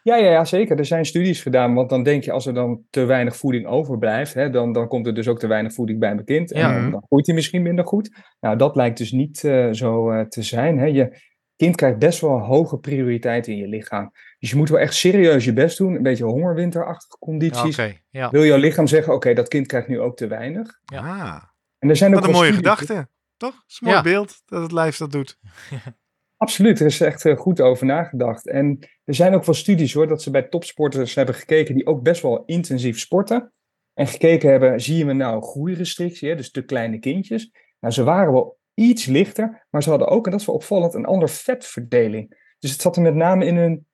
Ja, 0.04 0.16
ja, 0.16 0.30
ja, 0.30 0.44
zeker. 0.44 0.78
Er 0.78 0.84
zijn 0.84 1.04
studies 1.04 1.42
gedaan, 1.42 1.74
want 1.74 1.88
dan 1.90 2.02
denk 2.02 2.24
je 2.24 2.32
als 2.32 2.46
er 2.46 2.54
dan 2.54 2.82
te 2.90 3.04
weinig 3.04 3.36
voeding 3.36 3.66
overblijft, 3.66 4.34
hè, 4.34 4.50
dan, 4.50 4.72
dan 4.72 4.88
komt 4.88 5.06
er 5.06 5.14
dus 5.14 5.28
ook 5.28 5.38
te 5.38 5.46
weinig 5.46 5.72
voeding 5.72 5.98
bij 5.98 6.14
mijn 6.14 6.26
kind. 6.26 6.52
En 6.52 6.60
Ja. 6.60 6.80
dan, 6.80 6.90
dan 6.90 7.02
groeit 7.06 7.26
hij 7.26 7.34
misschien 7.34 7.62
minder 7.62 7.86
goed. 7.86 8.16
Nou, 8.40 8.56
dat 8.56 8.76
lijkt 8.76 8.98
dus 8.98 9.12
niet 9.12 9.44
eh, 9.44 9.68
zo 9.70 10.10
eh, 10.10 10.20
te 10.26 10.42
zijn. 10.42 10.78
Hè. 10.78 10.84
Je 10.86 11.18
kind 11.56 11.76
krijgt 11.76 11.98
best 11.98 12.20
wel 12.20 12.38
hoge 12.38 12.78
prioriteit 12.78 13.46
in 13.46 13.56
je 13.56 13.68
lichaam. 13.68 14.10
Dus 14.38 14.50
je 14.50 14.56
moet 14.56 14.68
wel 14.68 14.78
echt 14.78 14.94
serieus 14.94 15.44
je 15.44 15.52
best 15.52 15.78
doen. 15.78 15.94
Een 15.94 16.02
beetje 16.02 16.24
hongerwinterachtige 16.24 17.16
Ja, 17.20 17.26
condities. 17.26 17.78
Oké, 17.78 17.92
ja. 18.10 18.30
Wil 18.30 18.44
jouw 18.44 18.58
lichaam 18.58 18.86
zeggen, 18.86 19.12
oké, 19.14 19.34
dat 19.34 19.48
kind 19.48 19.66
krijgt 19.66 19.88
nu 19.88 20.00
ook 20.00 20.16
te 20.16 20.26
weinig. 20.26 20.78
Ja. 20.84 21.52
En 21.78 21.88
er 21.88 21.96
zijn 21.96 22.14
ook 22.14 22.20
wat 22.20 22.28
een 22.28 22.34
mooie 22.34 22.52
gedachte. 22.52 23.08
Toch? 23.36 23.52
Dat 23.54 23.64
is 23.66 23.78
een 23.80 23.86
mooi 23.86 23.96
Ja. 23.96 24.02
beeld 24.02 24.42
dat 24.46 24.62
het 24.62 24.72
lijf 24.72 24.96
dat 24.96 25.12
doet. 25.12 25.38
Absoluut, 26.44 26.80
er 26.80 26.86
is 26.86 27.00
echt 27.00 27.24
eh, 27.24 27.36
goed 27.36 27.60
over 27.60 27.86
nagedacht. 27.86 28.48
En 28.48 28.78
er 29.04 29.14
zijn 29.14 29.34
ook 29.34 29.44
wel 29.44 29.54
studies 29.54 29.92
hoor, 29.92 30.06
dat 30.06 30.22
ze 30.22 30.30
bij 30.30 30.42
topsporters 30.42 31.14
hebben 31.14 31.34
gekeken 31.34 31.74
die 31.74 31.86
ook 31.86 32.02
best 32.02 32.22
wel 32.22 32.42
intensief 32.44 32.98
sporten. 32.98 33.52
En 33.94 34.06
gekeken 34.06 34.50
hebben, 34.50 34.80
zie 34.80 34.96
je 35.06 35.12
nou 35.12 35.42
groeirestrictie, 35.42 36.28
hè, 36.28 36.34
dus 36.36 36.50
te 36.50 36.62
kleine 36.62 36.98
kindjes. 36.98 37.50
Nou, 37.80 37.94
ze 37.94 38.04
waren 38.04 38.32
wel 38.32 38.58
iets 38.74 39.06
lichter, 39.06 39.66
maar 39.70 39.82
ze 39.82 39.90
hadden 39.90 40.08
ook, 40.08 40.24
en 40.24 40.30
dat 40.30 40.40
is 40.40 40.46
wel 40.46 40.54
opvallend, 40.54 40.94
een 40.94 41.04
ander 41.04 41.28
vetverdeling. 41.28 42.54
Dus 42.58 42.70
het 42.70 42.80
zat 42.80 42.96
er 42.96 43.02
met 43.02 43.14
name 43.14 43.46
in 43.46 43.56
hun 43.56 43.86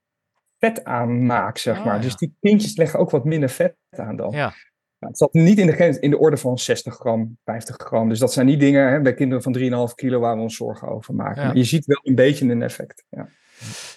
vetaanmaak, 0.58 1.58
zeg 1.58 1.78
Ah, 1.78 1.84
maar. 1.84 1.94
ja. 1.94 2.00
Dus 2.00 2.16
die 2.16 2.36
kindjes 2.40 2.76
leggen 2.76 2.98
ook 2.98 3.10
wat 3.10 3.24
minder 3.24 3.48
vet 3.48 3.76
aan 3.90 4.16
dan. 4.16 4.30
Ja. 4.30 4.52
Nou, 5.00 5.12
het 5.12 5.18
zat 5.18 5.32
niet 5.32 5.58
in 5.58 5.66
de, 5.66 5.72
grens- 5.72 5.98
in 5.98 6.10
de 6.10 6.18
orde 6.18 6.36
van 6.36 6.58
60 6.58 6.94
gram, 6.94 7.38
50 7.44 7.76
gram. 7.76 8.08
Dus 8.08 8.18
dat 8.18 8.32
zijn 8.32 8.46
niet 8.46 8.60
dingen 8.60 8.90
hè, 8.92 9.00
bij 9.00 9.14
kinderen 9.14 9.42
van 9.42 9.88
3,5 9.88 9.94
kilo 9.94 10.20
waar 10.20 10.36
we 10.36 10.42
ons 10.42 10.56
zorgen 10.56 10.88
over 10.88 11.14
maken. 11.14 11.40
Ja. 11.40 11.46
Maar 11.46 11.56
je 11.56 11.64
ziet 11.64 11.86
wel 11.86 12.00
een 12.02 12.14
beetje 12.14 12.48
een 12.48 12.62
effect. 12.62 13.04
Ja. 13.10 13.28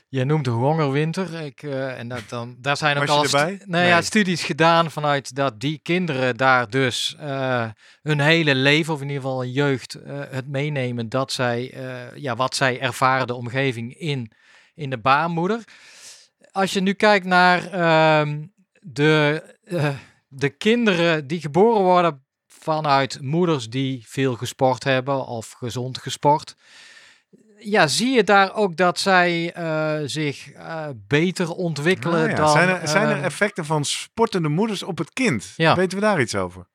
Je 0.10 0.24
noemt 0.26 0.46
de 0.46 0.52
hongerwinter. 0.52 1.42
Ik, 1.42 1.64
eh, 1.64 2.00
en 2.00 2.08
dat 2.08 2.22
dan, 2.30 2.56
daar 2.60 2.78
zijn 2.78 2.98
ook 2.98 3.08
al 3.08 3.24
stu- 3.26 3.38
erbij? 3.38 3.60
nou 3.66 3.86
ja, 3.86 3.94
Nee. 3.94 4.02
studies 4.04 4.44
gedaan 4.44 4.92
vanuit 4.92 5.36
dat 5.36 5.60
die 5.60 5.80
kinderen 5.84 6.38
daar 6.38 6.70
dus 6.70 7.16
eh, 7.20 7.66
hun 8.02 8.20
hele 8.20 8.56
leven, 8.56 8.94
of 8.94 9.02
in 9.02 9.08
ieder 9.08 9.22
geval 9.24 9.44
een 9.44 9.52
jeugd, 9.52 9.94
eh, 9.96 10.20
het 10.30 10.48
meenemen 10.48 11.10
dat 11.10 11.32
zij, 11.32 11.72
eh, 11.74 12.16
ja, 12.16 12.36
wat 12.36 12.56
zij 12.56 12.80
ervaren 12.80 13.28
de 13.28 13.34
omgeving 13.36 13.94
in, 14.00 14.32
in 14.76 14.90
de 14.90 14.98
baarmoeder. 14.98 15.64
Als 16.52 16.74
je 16.74 16.82
nu 16.82 16.94
kijkt 16.94 17.26
naar 17.26 17.72
ehm, 17.72 18.44
de, 18.82 19.44
eh, 19.64 19.90
de 20.36 20.50
kinderen 20.50 21.28
die 21.28 21.40
geboren 21.42 21.82
worden 21.82 22.26
vanuit 22.48 23.22
moeders 23.22 23.70
die 23.70 24.04
veel 24.08 24.36
gesport 24.36 24.84
hebben 24.84 25.26
of 25.26 25.52
gezond 25.52 25.98
gesport. 25.98 26.56
Ja, 27.58 27.88
zie 27.88 28.16
je 28.16 28.24
daar 28.24 28.56
ook 28.56 28.76
dat 28.78 29.00
zij 29.00 29.54
eh, 29.54 30.00
zich 30.06 30.52
eh, 30.52 30.88
beter 31.08 31.52
ontwikkelen 31.52 32.24
Ah 32.24 32.30
ja. 32.30 32.36
dan... 32.36 32.50
zijn, 32.50 32.70
er, 32.70 32.88
zijn 32.88 33.08
er 33.08 33.18
eh, 33.18 33.24
effecten 33.24 33.66
van 33.66 33.86
sportende 33.86 34.50
moeders 34.50 34.84
op 34.84 34.98
het 34.98 35.14
kind? 35.14 35.54
Ja. 35.56 35.76
Weten 35.76 35.98
we 35.98 36.04
daar 36.04 36.22
iets 36.22 36.36
over? 36.36 36.68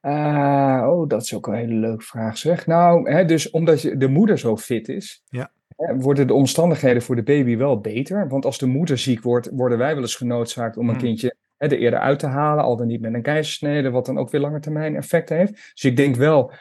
Oh, 0.00 1.08
dat 1.08 1.22
is 1.22 1.34
ook 1.34 1.46
een 1.46 1.54
hele 1.54 1.74
leuke 1.74 2.04
vraag 2.04 2.38
zeg. 2.38 2.66
Nou, 2.66 3.10
hè, 3.10 3.24
dus 3.24 3.50
omdat 3.50 3.82
je, 3.82 3.96
de 3.96 4.08
moeder 4.08 4.38
zo 4.38 4.56
fit 4.56 4.88
is, 4.88 5.22
Ja. 5.28 5.50
hè, 5.76 5.96
worden 5.96 6.26
de 6.26 6.34
omstandigheden 6.34 7.02
voor 7.02 7.16
de 7.16 7.22
baby 7.22 7.56
wel 7.56 7.80
beter. 7.80 8.28
Want 8.28 8.44
als 8.44 8.58
de 8.58 8.66
moeder 8.66 8.98
ziek 8.98 9.22
wordt, 9.22 9.48
worden 9.52 9.78
wij 9.78 9.92
wel 9.94 10.02
eens 10.02 10.16
genoodzaakt 10.16 10.76
om 10.76 10.88
een 10.88 10.94
Hmm. 10.94 11.04
kindje 11.04 11.34
er 11.58 11.78
eerder 11.78 12.00
uit 12.00 12.18
te 12.18 12.26
halen, 12.26 12.64
al 12.64 12.76
dan 12.76 12.86
niet 12.86 13.00
met 13.00 13.14
een 13.14 13.22
keizersnede, 13.22 13.90
wat 13.90 14.06
dan 14.06 14.18
ook 14.18 14.30
weer 14.30 14.40
langetermijn 14.40 14.96
effect 14.96 15.28
heeft. 15.28 15.52
Dus 15.52 15.84
ik 15.84 15.96
denk 15.96 16.16
wel, 16.16 16.52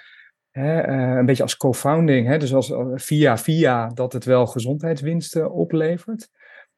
hè, 0.52 0.80
eh, 0.80 1.18
een 1.18 1.26
beetje 1.26 1.44
als 1.44 1.58
co-founding, 1.58 2.38
dus 2.38 2.54
als, 2.54 2.72
eh, 2.72 2.86
via 2.96 3.38
via, 3.38 3.88
dat 3.88 4.14
het 4.14 4.26
wel 4.26 4.48
gezondheidswinsten 4.48 5.52
oplevert. 5.52 6.30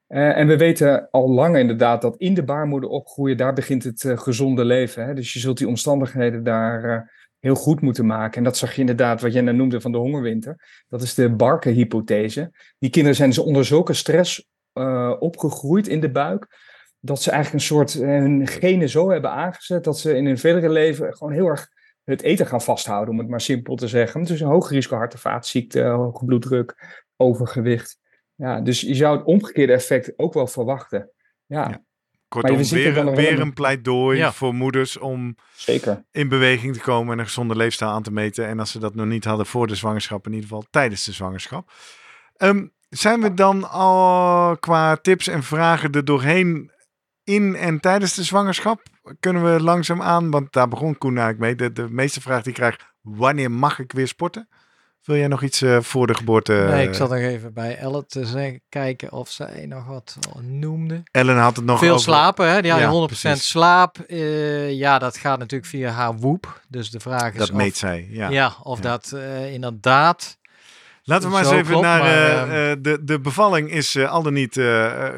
Eh, 0.07 0.37
en 0.37 0.47
we 0.47 0.57
weten 0.57 1.09
al 1.11 1.29
lang 1.29 1.57
inderdaad 1.57 2.01
dat 2.01 2.17
in 2.17 2.33
de 2.33 2.43
baarmoeder 2.43 2.89
opgroeien, 2.89 3.37
daar 3.37 3.53
begint 3.53 3.83
het 3.83 4.05
gezonde 4.15 4.65
leven. 4.65 5.05
Hè? 5.05 5.13
Dus 5.13 5.33
je 5.33 5.39
zult 5.39 5.57
die 5.57 5.67
omstandigheden 5.67 6.43
daar 6.43 7.11
heel 7.39 7.55
goed 7.55 7.81
moeten 7.81 8.05
maken. 8.05 8.37
En 8.37 8.43
dat 8.43 8.57
zag 8.57 8.73
je 8.73 8.79
inderdaad, 8.79 9.21
wat 9.21 9.33
jij 9.33 9.41
net 9.41 9.55
noemde 9.55 9.81
van 9.81 9.91
de 9.91 9.97
hongerwinter. 9.97 10.83
Dat 10.87 11.01
is 11.01 11.13
de 11.13 11.29
Barker-hypothese. 11.29 12.51
Die 12.79 12.89
kinderen 12.89 13.17
zijn 13.17 13.29
dus 13.29 13.39
onder 13.39 13.65
zulke 13.65 13.93
stress 13.93 14.47
opgegroeid 15.19 15.87
in 15.87 15.99
de 15.99 16.11
buik, 16.11 16.47
dat 16.99 17.21
ze 17.21 17.31
eigenlijk 17.31 17.63
een 17.63 17.69
soort 17.69 17.95
eh, 17.95 18.07
hun 18.07 18.47
genen 18.47 18.89
zo 18.89 19.09
hebben 19.09 19.31
aangezet, 19.31 19.83
dat 19.83 19.99
ze 19.99 20.15
in 20.15 20.25
hun 20.25 20.37
verdere 20.37 20.69
leven 20.69 21.13
gewoon 21.17 21.33
heel 21.33 21.47
erg 21.47 21.67
het 22.03 22.21
eten 22.21 22.45
gaan 22.47 22.61
vasthouden, 22.61 23.13
om 23.13 23.19
het 23.19 23.29
maar 23.29 23.41
simpel 23.41 23.75
te 23.75 23.87
zeggen. 23.87 24.23
Dus 24.23 24.39
een 24.41 24.47
hoog 24.47 24.69
risico 24.69 24.95
hart- 24.95 25.13
en 25.13 25.19
vaatziekte, 25.19 25.83
hoge 25.83 26.25
bloeddruk, 26.25 26.75
overgewicht. 27.17 27.99
Ja, 28.35 28.61
dus 28.61 28.81
je 28.81 28.95
zou 28.95 29.17
het 29.17 29.25
omgekeerde 29.25 29.73
effect 29.73 30.13
ook 30.17 30.33
wel 30.33 30.47
verwachten. 30.47 31.09
Ja, 31.45 31.69
Ja. 31.69 31.83
Kortom, 32.27 32.57
we 32.57 32.63
zitten 32.63 32.93
weer, 32.93 33.05
wel 33.05 33.15
weer 33.15 33.39
een 33.39 33.53
pleidooi 33.53 34.17
Ja. 34.17 34.31
voor 34.31 34.53
moeders 34.53 34.97
om 34.97 35.35
zeker. 35.55 36.05
in 36.11 36.27
beweging 36.29 36.73
te 36.73 36.81
komen 36.81 37.13
en 37.13 37.19
een 37.19 37.25
gezonde 37.25 37.55
leefstijl 37.55 37.91
aan 37.91 38.03
te 38.03 38.11
meten. 38.11 38.47
En 38.47 38.59
als 38.59 38.71
ze 38.71 38.79
dat 38.79 38.95
nog 38.95 39.05
niet 39.05 39.23
hadden 39.25 39.45
voor 39.45 39.67
de 39.67 39.75
zwangerschap, 39.75 40.25
in 40.25 40.31
ieder 40.33 40.47
geval 40.49 40.65
tijdens 40.69 41.05
de 41.05 41.11
zwangerschap. 41.11 41.71
Ehm, 42.35 42.67
zijn 42.89 43.21
we 43.21 43.33
dan 43.33 43.69
al 43.69 44.57
qua 44.57 44.95
tips 44.95 45.27
en 45.27 45.43
vragen 45.43 45.91
er 45.91 46.05
doorheen 46.05 46.71
in 47.29 47.55
en 47.55 47.79
tijdens 47.79 48.13
de 48.13 48.23
zwangerschap? 48.23 48.81
Kunnen 49.19 49.53
we 49.53 49.61
langzaam 49.63 50.01
aan, 50.01 50.29
want 50.31 50.53
daar 50.53 50.67
begon 50.67 50.97
Koen 50.97 51.17
eigenlijk 51.17 51.39
mee. 51.39 51.69
De, 51.69 51.81
de 51.81 51.89
meeste 51.91 52.21
vraag 52.21 52.41
die 52.41 52.49
ik 52.51 52.57
krijg, 52.57 52.75
wanneer 53.01 53.51
mag 53.51 53.79
ik 53.79 53.91
weer 53.91 54.07
sporten? 54.07 54.47
Wil 55.03 55.17
jij 55.17 55.27
nog 55.27 55.43
iets 55.43 55.61
eh, 55.61 55.77
voor 55.81 56.07
de 56.07 56.13
geboorte? 56.15 56.53
nee, 56.53 56.87
ik 56.87 56.93
zat 56.93 57.09
nog 57.09 57.17
even 57.19 57.53
bij 57.53 57.77
Elle 57.77 58.05
te 58.05 58.25
zeggen, 58.25 58.61
kijken 58.69 59.11
of 59.11 59.29
zij 59.29 59.65
nog 59.65 59.85
wat 59.85 60.17
noemde. 60.41 61.01
Ellen 61.11 61.37
had 61.37 61.55
het 61.55 61.65
nog 61.65 61.79
Veel 61.79 61.89
over- 61.89 62.01
slapen, 62.03 62.49
hè? 62.51 62.61
Die 62.61 62.71
had 62.71 62.79
Ja, 62.79 62.89
100% 62.91 63.05
precies. 63.05 63.49
slaap. 63.49 63.99
Eh, 63.99 64.71
ja, 64.73 64.99
dat 64.99 65.17
gaat 65.17 65.39
natuurlijk 65.39 65.69
via 65.69 65.89
haar 65.91 66.15
woep. 66.15 66.61
Dus 66.67 66.89
de 66.91 66.99
vraag 66.99 67.31
is 67.31 67.37
Dat 67.39 67.49
of, 67.49 67.55
meet 67.55 67.77
zij, 67.77 68.07
ja. 68.09 68.29
ja. 68.29 68.55
of 68.63 68.77
Ja. 68.77 68.83
dat 68.83 69.11
eh, 69.11 69.53
inderdaad... 69.53 70.37
Laten 71.09 71.27
we 71.27 71.33
maar 71.33 71.43
eens 71.43 71.51
even 71.53 71.65
klopt, 71.65 71.81
naar 71.85 71.99
maar, 71.99 72.09
eh, 72.09 72.41
ehm, 72.41 72.77
eh, 72.77 72.83
de, 72.83 73.03
de 73.03 73.19
bevalling 73.19 73.71
is 73.71 73.95
eh, 73.95 74.11
al 74.11 74.23
dan 74.23 74.33
niet. 74.33 74.55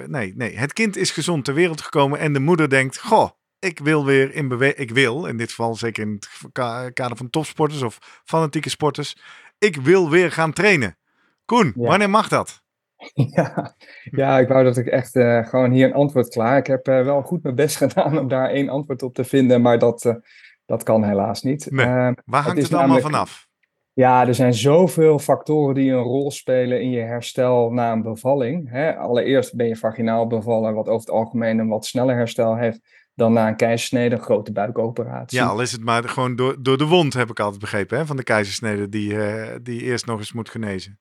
nee, 0.08 0.34
nee, 0.36 0.58
het 0.58 0.74
kind 0.74 0.98
is 0.98 1.12
gezond 1.12 1.46
ter 1.46 1.54
wereld 1.54 1.82
gekomen 1.82 2.20
en 2.20 2.34
de 2.34 2.40
moeder 2.40 2.70
denkt: 2.70 3.00
Goh, 3.00 3.30
ik 3.60 3.80
wil 3.80 4.06
weer 4.06 4.34
in 4.34 4.48
beweging. 4.48 4.78
Ik 4.80 4.92
wil, 4.92 5.26
in 5.26 5.38
dit 5.38 5.50
geval 5.50 5.76
zeker 5.76 6.04
in 6.04 6.12
het 6.14 6.30
ka- 6.52 6.90
kader 6.90 7.18
van 7.18 7.30
topsporters 7.30 7.82
of 7.82 8.22
fanatieke 8.26 8.70
sporters. 8.70 9.18
Ik 9.58 9.76
wil 9.76 10.10
weer 10.10 10.32
gaan 10.32 10.54
trainen. 10.54 10.98
Koen, 11.46 11.74
Ja. 11.76 11.88
wanneer 11.88 12.10
mag 12.10 12.28
dat? 12.28 12.62
Ja, 13.36 13.76
ja, 14.12 14.40
ik 14.40 14.48
wou 14.48 14.64
dat 14.64 14.78
ik 14.78 14.86
echt 14.88 15.12
gewoon 15.50 15.72
hier 15.72 15.86
een 15.86 15.94
antwoord 15.94 16.30
klaar. 16.30 16.58
Ik 16.58 16.68
heb 16.68 16.86
wel 16.86 17.22
goed 17.22 17.44
mijn 17.44 17.56
best 17.56 17.76
gedaan 17.84 18.18
om 18.20 18.28
daar 18.28 18.50
één 18.50 18.70
antwoord 18.70 19.04
op 19.04 19.14
te 19.14 19.24
vinden, 19.24 19.62
maar 19.62 19.80
dat, 19.80 20.20
dat 20.66 20.84
kan 20.84 21.04
helaas 21.04 21.42
niet. 21.42 21.68
Nee. 21.72 21.86
Eh, 21.86 21.92
Waar 22.26 22.42
hangt 22.44 22.62
Het 22.62 22.74
allemaal 22.74 22.82
namelijk- 22.88 23.06
vanaf? 23.06 23.50
Ja, 23.94 24.28
er 24.28 24.36
zijn 24.36 24.54
zoveel 24.54 25.20
factoren 25.20 25.76
die 25.76 25.92
een 25.92 26.04
rol 26.04 26.32
spelen 26.32 26.82
in 26.82 26.90
je 26.90 27.02
herstel 27.02 27.72
na 27.72 27.92
een 27.92 28.02
bevalling. 28.02 28.70
Hè. 28.70 28.96
Allereerst 28.96 29.56
ben 29.56 29.68
je 29.68 29.76
vaginaal 29.76 30.28
bevallen, 30.28 30.74
wat 30.74 30.88
over 30.88 31.00
het 31.00 31.10
algemeen 31.10 31.60
een 31.60 31.68
wat 31.68 31.86
sneller 31.86 32.16
herstel 32.16 32.56
heeft 32.56 32.80
dan 33.16 33.34
na 33.34 33.48
een 33.48 33.56
keizersnede, 33.56 34.16
een 34.16 34.22
grote 34.22 34.52
buikoperatie. 34.52 35.40
Ja, 35.40 35.46
al 35.46 35.62
is 35.62 35.72
het 35.72 35.84
maar 35.84 36.04
gewoon 36.04 36.36
door, 36.36 36.56
door 36.60 36.78
de 36.78 36.86
wond, 36.86 37.14
heb 37.14 37.30
ik 37.30 37.40
altijd 37.40 37.62
begrepen, 37.62 37.98
hè, 37.98 38.06
van 38.06 38.18
de 38.18 38.24
keizersnede, 38.24 38.90
die, 38.90 39.24
eh, 39.24 39.56
die 39.62 39.82
eerst 39.82 40.06
nog 40.06 40.20
eens 40.20 40.34
moet 40.34 40.50
genezen. 40.50 41.00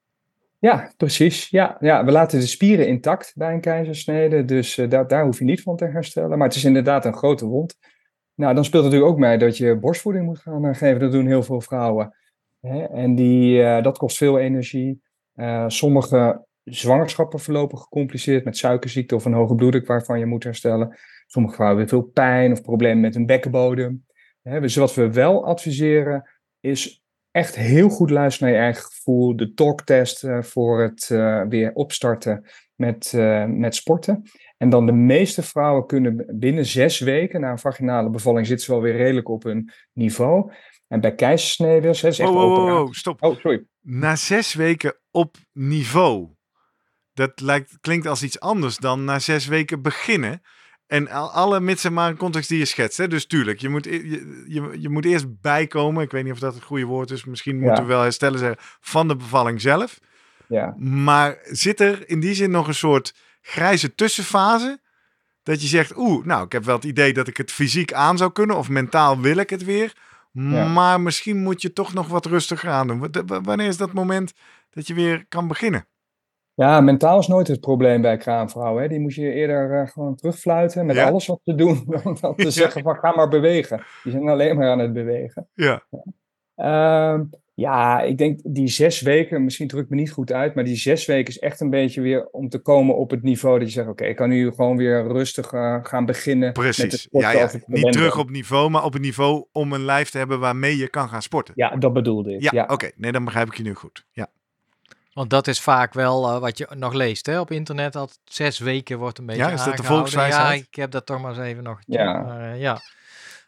Ja, 0.59 0.93
precies. 0.97 1.49
Ja, 1.49 1.77
ja, 1.81 2.05
we 2.05 2.11
laten 2.11 2.41
de 2.41 2.47
spieren 2.47 2.87
intact 2.87 3.33
bij 3.35 3.53
een 3.53 3.61
keizersnede, 3.61 4.45
dus 4.45 4.79
eh, 4.79 4.89
daar, 4.89 5.07
daar 5.07 5.25
hoef 5.25 5.39
je 5.39 5.45
niet 5.45 5.63
van 5.63 5.77
te 5.77 5.85
herstellen. 5.85 6.39
Maar 6.39 6.47
het 6.47 6.57
is 6.57 6.65
inderdaad 6.65 7.05
een 7.05 7.17
grote 7.17 7.47
wond. 7.47 7.77
Nou, 8.35 8.55
dan 8.55 8.65
speelt 8.65 8.85
natuurlijk 8.85 9.11
ook 9.11 9.19
mee 9.19 9.39
dat 9.39 9.57
je 9.57 9.79
borstvoeding 9.79 10.25
moet 10.25 10.39
gaan 10.39 10.65
eh, 10.65 10.75
geven. 10.75 11.01
Dat 11.01 11.13
doen 11.13 11.27
heel 11.27 11.43
veel 11.43 11.61
vrouwen. 11.61 12.15
Hè? 12.61 12.85
En 12.85 13.15
die, 13.15 13.63
eh, 13.63 13.83
dat 13.83 13.99
kost 13.99 14.17
veel 14.17 14.39
energie. 14.39 15.03
Eh, 15.35 15.65
sommige 15.69 16.47
zwangerschappen 16.65 17.39
verlopen 17.39 17.79
gecompliceerd 17.79 18.45
met 18.45 18.57
suikerziekte 18.57 19.15
of 19.15 19.25
een 19.25 19.33
hoge 19.33 19.55
bloeddruk 19.55 19.87
waarvan 19.87 20.19
je 20.19 20.27
moet 20.27 20.45
herstellen. 20.45 20.99
Sommige 21.27 21.55
vrouwen 21.55 21.79
hebben 21.79 21.99
veel 21.99 22.11
pijn 22.13 22.53
of 22.53 22.63
problemen 22.63 23.01
met 23.01 23.15
hun 23.15 23.27
bekkenbodem. 23.27 24.07
Hè? 24.43 24.61
Dus 24.61 24.77
wat 24.77 24.95
we 24.95 25.13
wel 25.13 25.47
adviseren 25.47 26.31
is 26.61 27.03
echt 27.31 27.57
heel 27.57 27.89
goed 27.89 28.11
luisteren 28.11 28.49
naar 28.49 28.59
je 28.59 28.65
eigen 28.65 28.85
gevoel. 28.85 29.37
De 29.37 29.53
talktest 29.55 30.25
eh, 30.25 30.43
voor 30.43 30.83
het 30.83 31.07
weer 31.49 31.73
opstarten 31.73 32.45
met, 32.75 33.13
met 33.47 33.75
sporten. 33.75 34.23
En 34.57 34.71
dan 34.71 34.87
de 34.87 34.93
meeste 34.93 35.43
vrouwen 35.43 35.87
kunnen 35.87 36.27
binnen 36.39 36.67
zes 36.67 37.01
weken 37.01 37.41
na 37.41 37.51
een 37.51 37.59
vaginale 37.59 38.11
bevalling 38.11 38.47
zitten 38.47 38.65
ze 38.65 38.73
wel 38.73 38.81
weer 38.81 38.97
redelijk 38.97 39.29
op 39.29 39.43
hun 39.43 39.71
niveau. 39.93 40.53
En 40.91 41.01
bij 41.01 41.15
keizersneden, 41.15 41.91
is 41.91 42.03
echt 42.03 42.21
Oh, 42.21 42.37
oh, 42.37 42.53
oh, 42.65 42.81
oh, 42.81 42.93
stop. 42.93 43.23
Oh, 43.23 43.39
sorry. 43.41 43.65
Na 43.81 44.17
zes 44.17 44.55
weken 44.55 44.97
op 45.11 45.37
niveau. 45.53 46.29
Dat 47.13 47.41
lijkt, 47.41 47.79
klinkt 47.81 48.07
als 48.07 48.23
iets 48.23 48.41
anders 48.41 48.77
dan 48.77 49.05
na 49.05 49.19
zes 49.19 49.47
weken 49.47 49.83
beginnen. 49.83 50.43
En 50.87 51.09
al- 51.09 51.31
alle 51.31 51.61
mits 51.61 51.85
en 51.85 51.93
maar 51.93 52.15
context 52.17 52.49
die 52.49 52.59
je 52.59 52.65
schetst. 52.65 52.99
Hè? 52.99 53.09
Dus 53.09 53.27
tuurlijk, 53.27 53.61
je 53.61 53.69
moet, 53.69 53.87
e- 53.87 53.91
je, 53.91 54.45
je, 54.49 54.81
je 54.81 54.89
moet 54.89 55.05
eerst 55.05 55.41
bijkomen. 55.41 56.03
Ik 56.03 56.11
weet 56.11 56.25
niet 56.25 56.33
of 56.33 56.39
dat 56.39 56.55
het 56.55 56.63
goede 56.63 56.85
woord 56.85 57.11
is. 57.11 57.25
Misschien 57.25 57.59
Ja. 57.59 57.65
moeten 57.67 57.83
we 57.85 57.91
wel 57.91 58.03
herstellen 58.03 58.39
zeggen 58.39 58.59
van 58.81 59.09
de 59.09 59.17
bevalling 59.17 59.61
zelf. 59.61 59.99
Ja. 60.49 60.75
Maar 60.79 61.39
zit 61.43 61.81
er 61.81 62.09
in 62.09 62.21
die 62.21 62.35
zin 62.35 62.51
nog 62.51 62.69
een 62.69 62.75
soort 62.75 63.15
grijze 63.43 63.95
tussenfase. 63.95 64.81
Dat 65.43 65.63
je 65.63 65.69
zegt, 65.69 65.97
oeh, 65.97 66.25
nou, 66.25 66.45
ik 66.45 66.53
heb 66.53 66.65
wel 66.65 66.75
het 66.75 66.85
idee 66.85 67.13
dat 67.13 67.29
ik 67.29 67.37
het 67.37 67.53
fysiek 67.53 67.93
aan 67.93 68.17
zou 68.19 68.33
kunnen. 68.33 68.57
Of 68.57 68.69
mentaal 68.69 69.21
wil 69.21 69.37
ik 69.37 69.51
het 69.51 69.65
weer. 69.65 69.93
Maar 70.33 71.01
misschien 71.01 71.43
moet 71.43 71.63
je 71.63 71.73
toch 71.73 71.95
nog 71.95 72.09
wat 72.09 72.27
rustiger 72.27 72.71
aan 72.71 72.87
doen. 72.87 73.11
Wanneer 73.43 73.67
is 73.67 73.77
dat 73.77 73.93
moment 73.93 74.33
dat 74.71 74.87
je 74.87 74.95
weer 74.95 75.25
kan 75.29 75.49
beginnen? 75.49 75.87
Ja, 76.55 76.81
mentaal 76.81 77.19
is 77.19 77.27
nooit 77.27 77.49
het 77.49 77.61
probleem 77.61 78.03
bij 78.03 78.17
kraamvrouwen. 78.17 78.83
Hè. 78.83 78.89
Die 78.89 79.01
moet 79.01 79.15
je 79.15 79.33
eerder 79.33 79.81
uh, 79.81 79.89
gewoon 79.89 80.15
terugfluiten 80.15 80.87
met 80.87 80.99
alles 80.99 81.27
wat 81.27 81.41
ze 81.45 81.55
doen. 81.55 81.85
Dan 82.21 82.35
te 82.35 82.51
zeggen 82.51 82.83
van 82.83 82.97
ga 82.97 83.15
maar 83.15 83.29
bewegen. 83.29 83.83
Die 84.03 84.13
zijn 84.13 84.29
alleen 84.29 84.57
maar 84.57 84.71
aan 84.71 84.79
het 84.79 84.93
bewegen. 84.93 85.49
Ja. 85.55 85.83
Uh, 86.57 87.21
ja, 87.61 88.01
ik 88.01 88.19
denk 88.19 88.41
die 88.45 88.69
zes 88.69 89.01
weken, 89.01 89.45
misschien 89.45 89.69
druk 89.69 89.89
me 89.89 89.97
niet 89.97 90.11
goed 90.11 90.33
uit, 90.33 90.55
maar 90.55 90.65
die 90.65 90.77
zes 90.77 91.07
weken 91.07 91.35
is 91.35 91.39
echt 91.39 91.61
een 91.61 91.71
beetje 91.71 92.01
weer 92.01 92.27
om 92.27 92.49
te 92.49 92.59
komen 92.59 92.97
op 92.97 93.11
het 93.11 93.23
niveau 93.23 93.59
dat 93.59 93.69
je 93.69 93.75
zegt, 93.75 93.89
oké, 93.89 94.05
ik 94.05 94.17
kan 94.17 94.29
nu 94.29 94.51
gewoon 94.51 94.77
weer 94.77 95.07
rustig 95.07 95.53
uh, 95.53 95.79
gaan 95.83 96.07
beginnen. 96.07 96.53
Precies, 96.53 97.09
ja, 97.11 97.31
ja. 97.31 97.51
niet 97.67 97.93
terug 97.93 98.19
op 98.19 98.31
niveau, 98.31 98.71
maar 98.71 98.85
op 98.85 98.93
het 98.93 99.03
niveau 99.03 99.45
om 99.53 99.73
een 99.73 99.85
lijf 99.85 100.11
te 100.11 100.19
hebben 100.19 100.41
waarmee 100.41 100.77
je 100.77 100.89
kan 100.89 101.09
gaan 101.09 101.23
sporten. 101.23 101.55
Ja, 101.57 101.77
dat 101.77 101.93
bedoelde 101.93 102.35
ik. 102.35 102.43
Ja, 102.43 102.51
ja. 102.53 102.67
oké, 102.69 102.91
nee, 102.97 103.13
dan 103.13 103.25
begrijp 103.25 103.47
ik 103.49 103.57
je 103.57 103.63
nu 103.63 103.75
goed. 103.75 104.05
Ja. 104.13 104.27
Want 105.13 105.31
dat 105.31 105.47
is 105.47 105.61
vaak 105.61 105.95
wel 105.95 106.35
uh, 106.35 106.39
wat 106.39 106.59
je 106.59 106.67
nog 106.77 106.93
leest 106.93 107.27
hè, 107.27 107.41
op 107.41 107.51
internet, 107.51 107.93
dat 107.93 108.19
zes 108.25 108.59
weken 108.59 108.99
wordt 108.99 109.19
een 109.19 109.27
beetje 109.27 109.43
Ja, 109.43 109.51
is 109.51 109.65
dat 109.65 109.77
de 109.77 109.83
volkswijsheid? 109.83 110.59
Ja, 110.59 110.67
ik 110.69 110.75
heb 110.75 110.91
dat 110.91 111.07
toch 111.07 111.21
maar 111.21 111.31
eens 111.31 111.47
even 111.47 111.63
nog. 111.63 111.81
Ja. 111.87 112.23
Maar, 112.23 112.55
uh, 112.55 112.61
ja. 112.61 112.81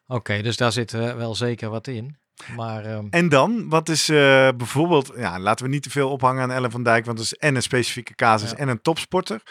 Oké, 0.06 0.42
dus 0.42 0.56
daar 0.56 0.72
zit 0.72 0.90
wel 0.90 1.34
zeker 1.34 1.70
wat 1.70 1.86
in. 1.86 2.20
Maar, 2.56 2.86
um... 2.86 3.06
En 3.10 3.28
dan, 3.28 3.68
wat 3.68 3.88
is 3.88 4.10
uh, 4.10 4.16
bijvoorbeeld, 4.56 5.12
ja, 5.16 5.38
laten 5.38 5.64
we 5.64 5.70
niet 5.70 5.82
te 5.82 5.90
veel 5.90 6.10
ophangen 6.10 6.42
aan 6.42 6.50
Ellen 6.50 6.70
van 6.70 6.82
Dijk, 6.82 7.04
want 7.04 7.16
dat 7.16 7.26
is 7.26 7.34
en 7.34 7.54
een 7.54 7.62
specifieke 7.62 8.14
casus 8.14 8.50
ja. 8.50 8.56
en 8.56 8.68
een 8.68 8.82
topsporter. 8.82 9.42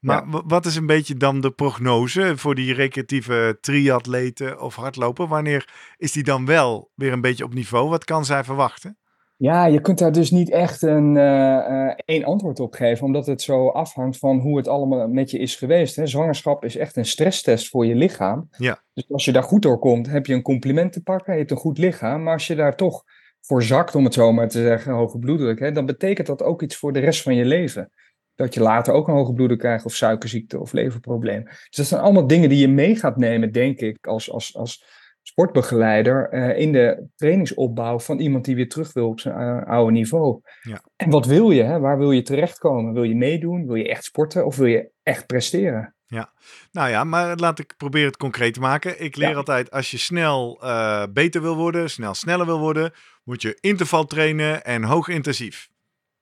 Maar 0.00 0.26
ja. 0.30 0.42
wat 0.46 0.66
is 0.66 0.76
een 0.76 0.86
beetje 0.86 1.14
dan 1.14 1.40
de 1.40 1.50
prognose 1.50 2.32
voor 2.36 2.54
die 2.54 2.74
recreatieve 2.74 3.58
triatleten 3.60 4.60
of 4.60 4.74
hardlopen? 4.74 5.28
Wanneer 5.28 5.68
is 5.96 6.12
die 6.12 6.22
dan 6.22 6.46
wel 6.46 6.92
weer 6.94 7.12
een 7.12 7.20
beetje 7.20 7.44
op 7.44 7.54
niveau? 7.54 7.88
Wat 7.88 8.04
kan 8.04 8.24
zij 8.24 8.44
verwachten? 8.44 8.98
Ja, 9.40 9.66
je 9.66 9.80
kunt 9.80 9.98
daar 9.98 10.12
dus 10.12 10.30
niet 10.30 10.50
echt 10.50 10.82
een 10.82 11.14
uh, 11.14 11.92
één 12.04 12.24
antwoord 12.24 12.60
op 12.60 12.74
geven, 12.74 13.06
omdat 13.06 13.26
het 13.26 13.42
zo 13.42 13.68
afhangt 13.68 14.18
van 14.18 14.38
hoe 14.38 14.56
het 14.56 14.68
allemaal 14.68 15.08
met 15.08 15.30
je 15.30 15.38
is 15.38 15.56
geweest. 15.56 15.96
Hè. 15.96 16.06
Zwangerschap 16.06 16.64
is 16.64 16.76
echt 16.76 16.96
een 16.96 17.04
stresstest 17.04 17.68
voor 17.68 17.86
je 17.86 17.94
lichaam. 17.94 18.48
Ja. 18.56 18.82
Dus 18.94 19.10
als 19.10 19.24
je 19.24 19.32
daar 19.32 19.42
goed 19.42 19.62
door 19.62 19.78
komt, 19.78 20.10
heb 20.10 20.26
je 20.26 20.34
een 20.34 20.42
compliment 20.42 20.92
te 20.92 21.02
pakken, 21.02 21.32
je 21.32 21.38
hebt 21.38 21.50
een 21.50 21.56
goed 21.56 21.78
lichaam. 21.78 22.22
Maar 22.22 22.32
als 22.32 22.46
je 22.46 22.54
daar 22.54 22.76
toch 22.76 23.04
voor 23.40 23.62
zakt, 23.62 23.94
om 23.94 24.04
het 24.04 24.14
zo 24.14 24.32
maar 24.32 24.48
te 24.48 24.62
zeggen, 24.62 24.92
hoge 24.92 25.18
bloeddruk, 25.18 25.58
hè, 25.58 25.72
dan 25.72 25.86
betekent 25.86 26.26
dat 26.26 26.42
ook 26.42 26.62
iets 26.62 26.76
voor 26.76 26.92
de 26.92 27.00
rest 27.00 27.22
van 27.22 27.34
je 27.34 27.44
leven. 27.44 27.90
Dat 28.34 28.54
je 28.54 28.60
later 28.60 28.94
ook 28.94 29.08
een 29.08 29.14
hoge 29.14 29.32
bloeddruk 29.32 29.58
krijgt, 29.58 29.84
of 29.84 29.94
suikerziekte, 29.94 30.60
of 30.60 30.72
leverprobleem. 30.72 31.44
Dus 31.44 31.68
dat 31.70 31.86
zijn 31.86 32.00
allemaal 32.00 32.26
dingen 32.26 32.48
die 32.48 32.58
je 32.58 32.68
mee 32.68 32.96
gaat 32.96 33.16
nemen, 33.16 33.52
denk 33.52 33.80
ik, 33.80 34.06
als, 34.06 34.32
als, 34.32 34.56
als 34.56 34.84
sportbegeleider 35.28 36.32
uh, 36.32 36.58
in 36.58 36.72
de 36.72 37.08
trainingsopbouw 37.16 37.98
van 37.98 38.18
iemand 38.18 38.44
die 38.44 38.54
weer 38.54 38.68
terug 38.68 38.92
wil 38.92 39.08
op 39.08 39.20
zijn 39.20 39.40
uh, 39.40 39.66
oude 39.66 39.92
niveau. 39.92 40.40
Ja. 40.62 40.82
En 40.96 41.10
wat 41.10 41.26
wil 41.26 41.50
je? 41.50 41.62
Hè? 41.62 41.78
Waar 41.78 41.98
wil 41.98 42.12
je 42.12 42.22
terechtkomen? 42.22 42.92
Wil 42.92 43.02
je 43.02 43.14
meedoen? 43.14 43.66
Wil 43.66 43.74
je 43.74 43.88
echt 43.88 44.04
sporten? 44.04 44.46
Of 44.46 44.56
wil 44.56 44.66
je 44.66 44.90
echt 45.02 45.26
presteren? 45.26 45.94
Ja, 46.06 46.32
nou 46.72 46.88
ja, 46.90 47.04
maar 47.04 47.36
laat 47.36 47.58
ik 47.58 47.74
proberen 47.76 48.06
het 48.06 48.16
concreet 48.16 48.54
te 48.54 48.60
maken. 48.60 49.02
Ik 49.02 49.16
leer 49.16 49.28
ja. 49.28 49.34
altijd, 49.34 49.70
als 49.70 49.90
je 49.90 49.98
snel 49.98 50.60
uh, 50.62 51.02
beter 51.12 51.42
wil 51.42 51.56
worden, 51.56 51.90
snel 51.90 52.14
sneller 52.14 52.46
wil 52.46 52.58
worden, 52.58 52.92
moet 53.24 53.42
je 53.42 53.58
interval 53.60 54.04
trainen 54.04 54.64
en 54.64 54.82
hoog 54.82 55.08
intensief. 55.08 55.68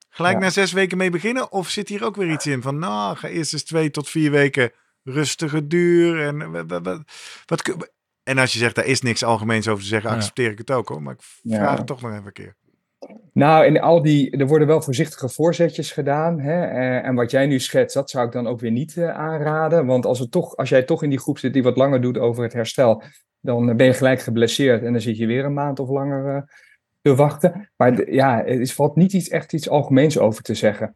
Gelijk 0.09 0.35
ja. 0.35 0.41
na 0.41 0.51
zes 0.51 0.73
weken 0.73 0.97
mee 0.97 1.11
beginnen? 1.11 1.53
Of 1.53 1.69
zit 1.69 1.89
hier 1.89 2.05
ook 2.05 2.17
weer 2.17 2.31
iets 2.31 2.47
in 2.47 2.63
van, 2.63 2.79
nou, 2.79 3.17
ga 3.17 3.29
eerst 3.29 3.53
eens 3.53 3.65
twee 3.65 3.91
tot 3.91 4.09
vier 4.09 4.31
weken 4.31 4.73
rustige 5.03 5.67
duur 5.67 6.21
en 6.21 6.51
wat, 6.51 6.83
wat, 6.83 7.03
wat, 7.47 7.93
en 8.27 8.39
als 8.39 8.53
je 8.53 8.59
zegt, 8.59 8.75
daar 8.75 8.87
is 8.87 9.01
niks 9.01 9.25
algemeens 9.25 9.69
over 9.69 9.83
te 9.83 9.89
zeggen, 9.89 10.11
accepteer 10.11 10.51
ik 10.51 10.59
het 10.59 10.71
ook 10.71 10.89
hoor. 10.89 11.03
Maar 11.03 11.15
ik 11.15 11.23
vraag 11.23 11.71
ja. 11.71 11.77
het 11.77 11.87
toch 11.87 12.03
nog 12.03 12.11
even 12.11 12.27
een 12.27 12.33
keer. 12.33 12.57
Nou, 13.33 13.65
in 13.65 13.81
al 13.81 14.03
die, 14.03 14.31
er 14.31 14.47
worden 14.47 14.67
wel 14.67 14.83
voorzichtige 14.83 15.29
voorzetjes 15.29 15.93
gedaan. 15.93 16.41
Hè? 16.41 16.65
En 16.99 17.15
wat 17.15 17.31
jij 17.31 17.47
nu 17.47 17.61
schetst, 17.61 17.95
dat 17.95 18.11
zou 18.11 18.27
ik 18.27 18.33
dan 18.33 18.47
ook 18.47 18.61
weer 18.61 18.71
niet 18.71 18.97
uh, 18.97 19.09
aanraden. 19.09 19.87
Want 19.87 20.07
als, 20.07 20.19
het 20.19 20.31
toch, 20.31 20.57
als 20.57 20.69
jij 20.69 20.83
toch 20.83 21.03
in 21.03 21.11
die 21.11 21.19
groep 21.19 21.39
zit 21.39 21.53
die 21.53 21.63
wat 21.63 21.77
langer 21.77 22.01
doet 22.01 22.19
over 22.19 22.43
het 22.43 22.53
herstel, 22.53 23.03
dan 23.41 23.77
ben 23.77 23.87
je 23.87 23.93
gelijk 23.93 24.21
geblesseerd 24.21 24.83
en 24.83 24.93
dan 24.93 25.01
zit 25.01 25.17
je 25.17 25.27
weer 25.27 25.45
een 25.45 25.55
maand 25.55 25.79
of 25.79 25.89
langer 25.89 26.35
uh, 26.35 26.43
te 27.03 27.15
wachten. 27.15 27.71
Maar 27.77 28.11
ja, 28.11 28.45
er 28.45 28.67
valt 28.67 28.97
niet 28.97 29.13
iets, 29.13 29.29
echt 29.29 29.53
iets 29.53 29.69
algemeens 29.69 30.19
over 30.19 30.43
te 30.43 30.55
zeggen. 30.55 30.95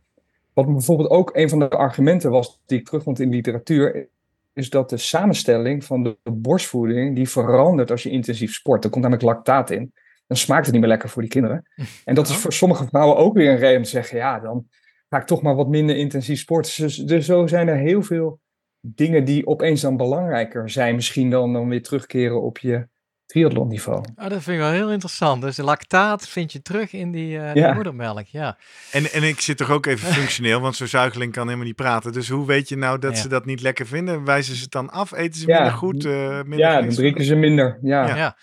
Wat 0.53 0.67
bijvoorbeeld 0.67 1.11
ook 1.11 1.31
een 1.37 1.49
van 1.49 1.59
de 1.59 1.69
argumenten 1.69 2.31
was 2.31 2.61
die 2.67 2.79
ik 2.79 2.85
terugvond 2.85 3.21
in 3.21 3.31
de 3.31 3.37
literatuur, 3.37 4.09
is 4.53 4.71
dat 4.71 4.91
de 4.91 4.97
samenstelling 4.97 5.85
van 5.85 6.03
de 6.03 6.17
borstvoeding 6.33 7.15
die 7.17 7.29
verandert 7.29 7.91
als 7.91 8.03
je 8.03 8.11
intensief 8.11 8.55
sport. 8.55 8.85
Er 8.85 8.91
komt 8.91 9.03
namelijk 9.03 9.27
lactaat 9.27 9.71
in. 9.71 9.93
Dan 10.27 10.37
smaakt 10.37 10.65
het 10.65 10.73
niet 10.73 10.81
meer 10.81 10.91
lekker 10.91 11.09
voor 11.09 11.23
die 11.23 11.31
kinderen. 11.31 11.71
En 12.05 12.15
dat 12.15 12.29
is 12.29 12.37
voor 12.37 12.53
sommige 12.53 12.87
vrouwen 12.87 13.17
ook 13.17 13.35
weer 13.35 13.51
een 13.51 13.59
reden 13.59 13.77
om 13.77 13.83
te 13.83 13.89
zeggen, 13.89 14.17
ja, 14.19 14.41
dan 14.41 14.69
ga 15.09 15.19
ik 15.19 15.27
toch 15.27 15.43
maar 15.43 15.55
wat 15.55 15.69
minder 15.69 15.97
intensief 15.97 16.39
sporten. 16.39 16.83
Dus, 16.83 16.97
dus 16.97 17.27
zo 17.27 17.47
zijn 17.47 17.69
er 17.69 17.77
heel 17.77 18.03
veel 18.03 18.41
dingen 18.81 19.25
die 19.25 19.47
opeens 19.47 19.81
dan 19.81 19.97
belangrijker 19.97 20.71
zijn, 20.71 20.95
misschien 20.95 21.31
dan, 21.31 21.53
dan 21.53 21.69
weer 21.69 21.83
terugkeren 21.83 22.43
op 22.43 22.59
je 22.59 22.89
triathlonniveau. 23.31 23.99
Oh, 24.17 24.29
dat 24.29 24.43
vind 24.43 24.47
ik 24.47 24.59
wel 24.59 24.71
heel 24.71 24.91
interessant. 24.91 25.43
Dus 25.43 25.57
de 25.57 25.63
lactaat 25.63 26.29
vind 26.29 26.53
je 26.53 26.63
terug 26.63 26.93
in 26.93 27.13
die, 27.13 27.37
uh, 27.39 27.53
die 27.53 27.63
Ja. 27.63 27.73
moedermelk. 27.75 28.27
Ja. 28.27 28.57
En, 28.93 29.13
en 29.13 29.23
ik 29.23 29.41
zit 29.41 29.57
toch 29.57 29.71
ook 29.71 29.87
even 29.87 30.13
functioneel, 30.19 30.61
want 30.61 30.77
zo'n 30.77 30.87
zuigeling 30.87 31.33
kan 31.33 31.45
helemaal 31.45 31.67
niet 31.67 31.77
praten. 31.77 32.13
Dus 32.13 32.29
hoe 32.29 32.47
weet 32.47 32.69
je 32.69 32.77
nou 32.77 32.99
dat 32.99 33.15
Ja. 33.17 33.21
ze 33.23 33.29
dat 33.29 33.45
niet 33.45 33.61
lekker 33.61 33.87
vinden? 33.87 34.25
Wijzen 34.25 34.55
ze 34.57 34.63
het 34.63 34.71
dan 34.73 34.91
af? 34.91 35.13
Eten 35.13 35.41
ze 35.41 35.47
Ja. 35.47 35.55
minder 35.55 35.73
goed? 35.79 36.05
eh 36.05 36.13
minder 36.43 36.59
Ja, 36.59 36.81
dan 36.81 36.89
drinken 36.91 37.25
ze 37.25 37.35
minder. 37.35 37.79
Ja. 37.83 38.07
Ja. 38.09 38.17
Ja. 38.17 38.37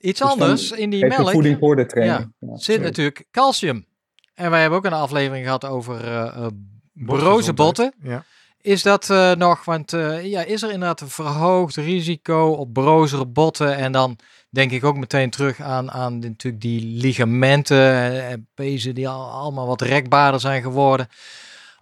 Iets 0.00 0.20
Dus 0.20 0.28
anders 0.28 0.70
in 0.70 0.90
die 0.90 1.06
melk 1.06 1.30
voeding 1.30 1.58
voor 1.58 1.76
de 1.76 1.86
training. 1.86 2.32
Ja, 2.38 2.48
zit 2.56 2.62
sorry. 2.62 2.82
natuurlijk 2.82 3.24
calcium. 3.30 3.86
En 4.34 4.50
wij 4.50 4.60
hebben 4.60 4.78
ook 4.78 4.84
een 4.84 4.92
aflevering 4.92 5.44
gehad 5.44 5.64
over 5.64 6.04
eh 6.04 6.26
eh 6.26 6.46
broze 6.92 7.52
botten. 7.52 7.94
Ja. 8.02 8.24
Is 8.62 8.82
dat 8.82 9.10
eh, 9.10 9.32
nog, 9.32 9.64
want 9.64 9.92
eh, 9.92 10.24
ja, 10.24 10.42
is 10.42 10.62
er 10.62 10.70
inderdaad 10.70 11.00
een 11.00 11.08
verhoogd 11.08 11.76
risico 11.76 12.50
op 12.50 12.72
brozere 12.72 13.26
botten? 13.26 13.76
En 13.76 13.92
dan 13.92 14.18
denk 14.50 14.70
ik 14.70 14.84
ook 14.84 14.96
meteen 14.96 15.30
terug 15.30 15.60
aan, 15.60 15.90
aan 15.90 16.18
natuurlijk 16.18 16.62
die 16.62 17.00
ligamenten 17.00 17.76
eh, 17.76 18.30
en 18.30 18.48
pezen 18.54 18.94
die 18.94 19.08
al, 19.08 19.30
allemaal 19.30 19.66
wat 19.66 19.80
rekbaarder 19.80 20.40
zijn 20.40 20.62
geworden. 20.62 21.08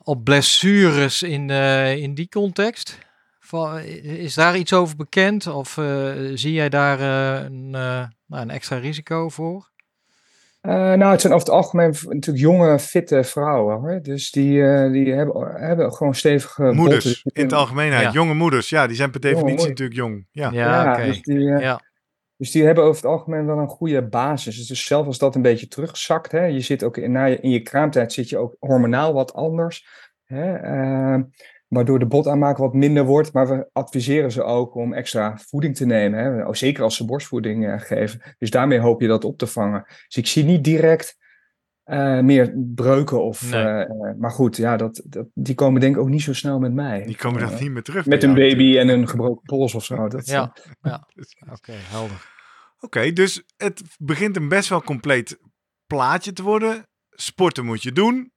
Op 0.02 0.24
blessures 0.24 1.22
in, 1.22 1.50
eh, 1.50 1.96
in 1.96 2.14
die 2.14 2.28
context? 2.28 2.98
Is 4.02 4.34
daar 4.34 4.56
iets 4.56 4.72
over 4.72 4.96
bekend? 4.96 5.46
Of 5.46 5.78
eh, 5.78 6.12
zie 6.34 6.52
jij 6.52 6.68
daar 6.68 7.00
eh, 7.00 7.44
een, 7.44 7.74
eh, 7.74 8.04
nou, 8.26 8.42
een 8.42 8.50
extra 8.50 8.76
risico 8.76 9.28
voor? 9.28 9.70
Eh, 10.60 10.72
nou, 10.72 11.10
het 11.10 11.20
zijn 11.20 11.32
over 11.32 11.46
het 11.46 11.56
algemeen 11.56 11.94
natuurlijk 12.08 12.44
jonge, 12.44 12.78
fitte 12.78 13.24
vrouwen. 13.24 13.76
Hoor. 13.76 14.02
Dus 14.02 14.30
die, 14.30 14.62
eh, 14.62 14.92
die 14.92 15.12
hebben, 15.12 15.60
hebben 15.60 15.92
gewoon 15.92 16.14
stevige. 16.14 16.72
Moeders, 16.72 17.04
Dus 17.04 17.24
in 17.24 17.42
het 17.42 17.52
algemeenheid. 17.52 18.02
Ja. 18.02 18.10
Jonge 18.10 18.34
moeders, 18.34 18.68
ja, 18.68 18.86
die 18.86 18.96
zijn 18.96 19.10
per 19.10 19.20
definitie 19.20 19.68
natuurlijk 19.68 19.98
jong. 19.98 20.26
Ja. 20.30 20.50
Ja, 20.50 20.92
oké. 20.92 21.04
dus, 21.04 21.22
die, 21.22 21.52
eh, 21.52 21.60
Ja, 21.60 21.80
dus 22.36 22.50
die 22.50 22.64
hebben 22.64 22.84
over 22.84 23.02
het 23.02 23.10
algemeen 23.10 23.46
wel 23.46 23.58
een 23.58 23.68
goede 23.68 24.08
basis. 24.08 24.66
Dus 24.66 24.86
zelfs 24.86 25.06
als 25.06 25.18
dat 25.18 25.34
een 25.34 25.42
beetje 25.42 25.68
terugzakt, 25.68 26.32
hè, 26.32 26.44
je 26.44 26.60
zit 26.60 26.84
ook 26.84 26.96
in, 26.96 27.12
na 27.12 27.24
je, 27.24 27.40
in 27.40 27.50
je 27.50 27.62
kraamtijd 27.62 28.12
zit 28.12 28.28
je 28.28 28.38
ook 28.38 28.56
hormonaal 28.58 29.12
wat 29.12 29.34
anders. 29.34 29.86
Hè, 30.24 30.54
eh, 30.54 31.22
waardoor 31.68 31.98
de 31.98 32.06
botaanmaak 32.06 32.56
wat 32.56 32.74
minder 32.74 33.04
wordt. 33.04 33.32
Maar 33.32 33.48
we 33.48 33.68
adviseren 33.72 34.32
ze 34.32 34.42
ook 34.42 34.74
om 34.74 34.92
extra 34.92 35.36
voeding 35.36 35.76
te 35.76 35.86
nemen. 35.86 36.18
Hè, 36.18 36.46
oh, 36.46 36.52
zeker 36.52 36.82
als 36.82 36.96
ze 36.96 37.04
borstvoeding 37.04 37.66
eh, 37.66 37.80
geven. 37.80 38.20
Dus 38.38 38.50
daarmee 38.50 38.78
hoop 38.80 39.00
je 39.00 39.06
dat 39.08 39.24
op 39.24 39.38
te 39.38 39.46
vangen. 39.46 39.84
Dus 39.86 40.16
ik 40.16 40.26
zie 40.26 40.44
niet 40.44 40.64
direct 40.64 41.16
eh, 41.82 42.20
meer 42.20 42.54
breuken. 42.74 43.22
Of, 43.22 43.50
Nee. 43.50 43.62
eh, 43.64 44.14
maar 44.18 44.30
goed, 44.30 44.56
ja, 44.56 44.76
dat, 44.76 45.02
dat, 45.04 45.26
die 45.34 45.54
komen 45.54 45.80
denk 45.80 45.94
ik 45.96 46.00
ook 46.00 46.08
niet 46.08 46.22
zo 46.22 46.32
snel 46.32 46.58
met 46.58 46.72
mij. 46.72 47.02
Die 47.02 47.16
komen 47.16 47.40
dan 47.40 47.60
niet 47.60 47.70
meer 47.70 47.82
terug. 47.82 48.06
met 48.06 48.22
een 48.22 48.34
baby 48.34 48.78
en 48.78 48.88
een 48.88 49.08
gebroken 49.08 49.42
pols 49.42 49.74
of 49.74 49.84
zo. 49.84 50.08
Dat, 50.08 50.26
ja, 50.26 50.52
ja. 50.80 51.08
Oké, 51.56 51.72
helder. 51.72 52.36
Oké, 52.80 53.12
dus 53.12 53.42
het 53.56 53.82
begint 53.98 54.36
een 54.36 54.48
best 54.48 54.68
wel 54.68 54.82
compleet 54.82 55.38
plaatje 55.86 56.32
te 56.32 56.42
worden. 56.42 56.86
Sporten 57.10 57.64
moet 57.64 57.82
je 57.82 57.92
doen. 57.92 58.32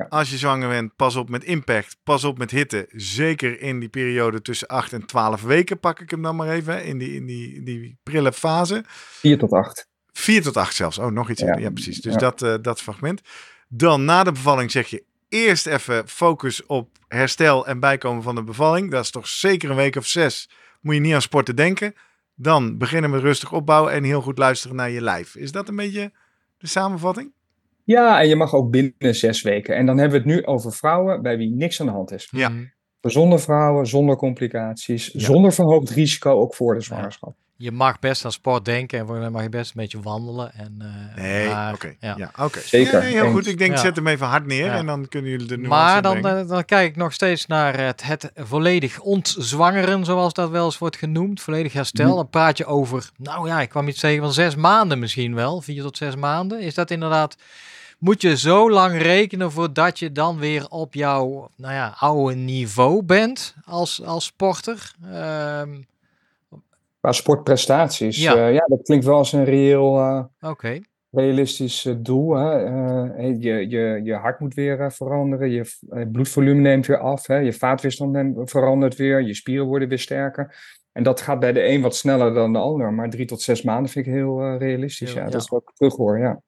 Ja. 0.00 0.06
Als 0.08 0.30
je 0.30 0.36
zwanger 0.38 0.68
bent, 0.68 0.96
pas 0.96 1.16
op 1.16 1.28
met 1.28 1.44
impact, 1.44 1.96
pas 2.04 2.24
op 2.24 2.38
met 2.38 2.50
hitte. 2.50 2.88
Zeker 2.90 3.60
in 3.60 3.80
die 3.80 3.88
periode 3.88 4.42
tussen 4.42 4.68
8 4.68 4.92
en 4.92 5.06
12 5.06 5.42
weken, 5.42 5.80
pak 5.80 6.00
ik 6.00 6.10
hem 6.10 6.22
dan 6.22 6.36
maar 6.36 6.48
even, 6.48 6.84
in 6.84 6.98
die, 6.98 7.14
in 7.14 7.26
die, 7.26 7.54
in 7.54 7.64
die 7.64 7.98
prille 8.02 8.32
fase. 8.32 8.82
4 8.86 9.38
tot 9.38 9.52
8. 9.52 9.88
4 10.12 10.42
tot 10.42 10.56
8 10.56 10.74
zelfs. 10.74 10.98
Oh, 10.98 11.06
nog 11.10 11.30
iets. 11.30 11.40
Ja, 11.40 11.56
Ja. 11.58 11.70
precies. 11.70 12.00
Dus 12.00 12.12
Ja. 12.12 12.18
dat, 12.18 12.42
eh, 12.42 12.54
dat 12.62 12.80
fragment. 12.80 13.20
Dan 13.68 14.04
na 14.04 14.24
de 14.24 14.32
bevalling 14.32 14.70
zeg 14.70 14.86
je 14.86 15.04
eerst 15.28 15.66
even 15.66 16.08
focus 16.08 16.66
op 16.66 16.88
herstel 17.08 17.66
en 17.66 17.80
bijkomen 17.80 18.22
van 18.22 18.34
de 18.34 18.42
bevalling. 18.44 18.90
Dat 18.90 19.04
is 19.04 19.10
toch 19.10 19.28
zeker 19.28 19.70
een 19.70 19.76
week 19.76 19.96
of 19.96 20.06
zes. 20.06 20.50
Moet 20.80 20.94
je 20.94 21.00
niet 21.00 21.14
aan 21.14 21.22
sporten 21.22 21.56
denken. 21.56 21.94
Dan 22.34 22.78
beginnen 22.78 23.10
met 23.10 23.20
rustig 23.20 23.52
opbouwen 23.52 23.92
en 23.92 24.04
heel 24.04 24.20
goed 24.22 24.38
luisteren 24.38 24.76
naar 24.76 24.90
je 24.90 25.00
lijf. 25.00 25.34
Is 25.34 25.52
dat 25.52 25.68
een 25.68 25.76
beetje 25.76 26.12
de 26.58 26.66
samenvatting? 26.66 27.32
Ja, 27.90 28.20
en 28.20 28.28
je 28.28 28.36
mag 28.36 28.54
ook 28.54 28.70
binnen 28.70 29.14
zes 29.14 29.42
weken. 29.42 29.76
En 29.76 29.86
dan 29.86 29.98
hebben 29.98 30.22
we 30.22 30.30
het 30.30 30.36
nu 30.36 30.46
over 30.46 30.72
vrouwen 30.72 31.22
bij 31.22 31.36
wie 31.36 31.50
niks 31.50 31.80
aan 31.80 31.86
de 31.86 31.92
hand 31.92 32.12
is. 32.12 32.28
Ja. 32.30 32.48
Mhm. 32.48 32.64
Gezonde 33.00 33.38
vrouwen, 33.38 33.86
zonder 33.86 34.16
complicaties, 34.16 35.10
zonder 35.10 35.52
verhoogd 35.52 35.90
risico 35.90 36.40
ook 36.40 36.54
voor 36.54 36.74
de 36.74 36.80
zwangerschap 36.80 37.34
je 37.60 37.72
mag 37.72 37.98
best 37.98 38.24
aan 38.24 38.32
sport 38.32 38.64
denken 38.64 38.98
en 38.98 39.06
dan 39.06 39.32
mag 39.32 39.42
je 39.42 39.48
best 39.48 39.70
een 39.70 39.80
beetje 39.80 40.00
wandelen. 40.00 40.52
En, 40.52 40.78
uh, 40.82 41.22
nee, 41.22 41.72
oké. 41.72 41.94
Ja. 42.00 42.14
ja 42.16 42.30
oké. 42.38 42.60
Zeker. 42.60 43.02
heel 43.02 43.30
goed. 43.30 43.46
Ik 43.46 43.58
denk, 43.58 43.76
zet 43.78 43.96
hem 43.96 44.06
even 44.06 44.26
hard 44.26 44.46
neer 44.46 44.70
en 44.70 44.86
dan 44.86 45.08
kunnen 45.08 45.30
jullie 45.30 45.46
de 45.46 45.56
nuance 45.56 45.70
Maar 45.76 46.02
dan, 46.02 46.22
dan, 46.22 46.46
dan, 46.46 46.64
kijk 46.64 46.90
ik 46.90 46.96
nog 46.96 47.12
steeds 47.12 47.46
naar 47.46 47.78
het, 47.78 48.02
het 48.02 48.30
volledig 48.34 49.00
ontzwangeren, 49.00 50.04
zoals 50.04 50.32
dat 50.32 50.50
wel 50.50 50.64
eens 50.64 50.78
wordt 50.78 50.96
genoemd. 50.96 51.40
Volledig 51.40 51.72
herstel. 51.72 52.06
Mhm. 52.06 52.16
Dan 52.16 52.28
praat 52.28 52.58
je 52.58 52.66
over, 52.66 53.10
nou 53.16 53.48
ja, 53.48 53.60
ik 53.60 53.68
kwam 53.68 53.88
iets 53.88 54.00
zeggen 54.00 54.22
van 54.22 54.32
zes 54.32 54.54
maanden 54.54 54.98
misschien 54.98 55.34
wel. 55.34 55.60
Vier 55.60 55.82
tot 55.82 55.96
zes 55.96 56.16
maanden. 56.16 56.60
Is 56.60 56.74
dat 56.74 56.90
inderdaad... 56.90 57.36
Moet 58.00 58.22
je 58.22 58.36
zo 58.36 58.70
lang 58.70 59.02
rekenen 59.02 59.50
voordat 59.50 59.98
je 59.98 60.12
dan 60.12 60.38
weer 60.38 60.66
op 60.68 60.94
jouw 60.94 61.48
nou 61.56 61.74
ja, 61.74 61.94
oude 61.98 62.34
niveau 62.34 63.02
bent 63.02 63.54
als, 63.64 64.04
als 64.04 64.24
sporter? 64.24 64.94
Uh, 65.04 65.62
Qua 67.00 67.12
sportprestaties. 67.12 68.22
Ja. 68.22 68.36
Uh, 68.36 68.54
ja, 68.54 68.64
dat 68.66 68.82
klinkt 68.82 69.04
wel 69.04 69.16
als 69.16 69.32
een 69.32 69.44
reëel, 69.44 69.98
uh, 69.98 70.24
realistisch 71.10 71.84
uh, 71.84 71.94
doel. 71.98 72.34
Hè? 72.34 72.56
je, 73.26 73.68
je, 73.68 74.00
je 74.04 74.14
hart 74.14 74.40
moet 74.40 74.54
weer 74.54 74.92
veranderen, 74.92 75.50
je 75.50 75.64
bloedvolume 76.12 76.60
neemt 76.60 76.86
weer 76.86 76.98
af, 76.98 77.26
hè? 77.26 77.36
je 77.36 77.52
vaatwisseling 77.52 78.50
verandert 78.50 78.96
weer, 78.96 79.22
je 79.22 79.34
spieren 79.34 79.66
worden 79.66 79.88
weer 79.88 79.98
sterker. 79.98 80.56
En 80.92 81.02
dat 81.02 81.20
gaat 81.20 81.40
bij 81.40 81.52
de 81.52 81.68
een 81.68 81.82
wat 81.82 81.96
sneller 81.96 82.34
dan 82.34 82.52
de 82.52 82.58
ander, 82.58 82.92
maar 82.92 83.10
drie 83.10 83.26
tot 83.26 83.42
zes 83.42 83.62
maanden 83.62 83.92
vind 83.92 84.06
ik 84.06 84.12
heel 84.12 84.56
realistisch. 84.56 85.12
ja, 85.12 85.24
dat 85.24 85.40
is 85.40 85.48
wat 85.48 85.62
ik 85.62 85.74
terug 85.74 85.96
hoor, 85.96 86.18
ja. 86.18 86.40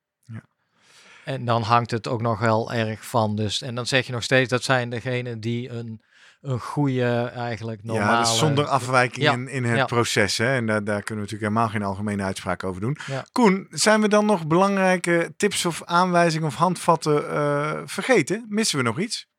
En 1.24 1.44
dan 1.44 1.62
hangt 1.62 1.90
het 1.90 2.08
ook 2.08 2.22
nog 2.22 2.40
wel 2.40 2.72
erg 2.72 3.06
van. 3.06 3.36
Dus, 3.36 3.62
en 3.62 3.74
dan 3.74 3.86
zeg 3.86 4.06
je 4.06 4.12
nog 4.12 4.22
steeds 4.22 4.48
dat 4.48 4.62
zijn 4.62 4.90
degenen 4.90 5.40
die 5.40 5.70
een 5.70 6.02
een 6.42 6.60
goede, 6.60 7.30
eigenlijk 7.34 7.84
normale... 7.84 8.10
Ja, 8.10 8.18
dus 8.18 8.38
zonder 8.38 8.64
afwijking 8.64 9.32
in, 9.32 9.48
in 9.48 9.64
het 9.64 9.86
proces. 9.86 10.38
Hè? 10.38 10.54
En 10.54 10.66
daar, 10.66 10.84
daar 10.84 11.02
kunnen 11.02 11.24
we 11.24 11.30
natuurlijk 11.30 11.42
helemaal 11.52 11.68
geen 11.68 11.82
algemene 11.82 12.22
uitspraak 12.22 12.64
over 12.64 12.80
doen. 12.80 12.96
Koen, 13.32 13.66
zijn 13.70 14.00
we 14.00 14.08
dan 14.08 14.26
nog 14.26 14.46
belangrijke 14.46 15.32
tips 15.36 15.66
of 15.66 15.82
aanwijzingen 15.84 16.46
of 16.46 16.54
handvatten 16.54 17.24
uh, 17.24 17.80
vergeten? 17.84 18.46
Missen 18.48 18.78
we 18.78 18.84
nog 18.84 18.98
iets? 18.98 19.30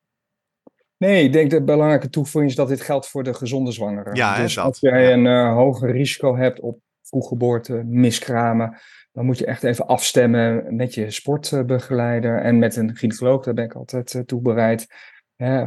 Nee, 0.97 1.23
ik 1.23 1.33
denk 1.33 1.51
dat 1.51 1.59
de 1.59 1.65
belangrijke 1.65 2.09
toevoeging 2.09 2.51
is 2.51 2.57
dat 2.57 2.67
dit 2.67 2.81
geldt 2.81 3.07
voor 3.07 3.23
de 3.23 3.33
gezonde 3.33 3.71
zwangere. 3.71 4.15
Ja, 4.15 4.37
dus 4.37 4.59
als 4.59 4.79
jij 4.79 5.13
een 5.13 5.25
uh, 5.25 5.53
hoger 5.53 5.91
risico 5.91 6.35
hebt 6.37 6.59
op 6.59 6.79
vroeggeboorte, 7.01 7.83
miskramen, 7.85 8.77
dan 9.13 9.25
moet 9.25 9.37
je 9.37 9.45
echt 9.45 9.63
even 9.63 9.87
afstemmen 9.87 10.75
met 10.75 10.93
je 10.93 11.11
sportbegeleider 11.11 12.41
en 12.41 12.59
met 12.59 12.75
een 12.75 12.95
gynaecoloog. 12.95 13.43
Daar 13.43 13.53
ben 13.53 13.65
ik 13.65 13.73
altijd 13.73 14.13
uh, 14.13 14.21
toe 14.21 14.41
bereid 14.41 14.87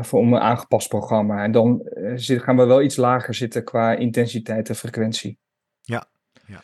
voor, 0.00 0.20
om 0.20 0.32
een 0.32 0.40
aangepast 0.40 0.88
programma. 0.88 1.42
En 1.42 1.52
dan 1.52 1.88
uh, 1.94 2.40
gaan 2.40 2.56
we 2.56 2.64
wel 2.64 2.82
iets 2.82 2.96
lager 2.96 3.34
zitten 3.34 3.64
qua 3.64 3.94
intensiteit 3.94 4.68
en 4.68 4.74
frequentie. 4.74 5.38
Ja. 5.80 6.06
ja. 6.46 6.62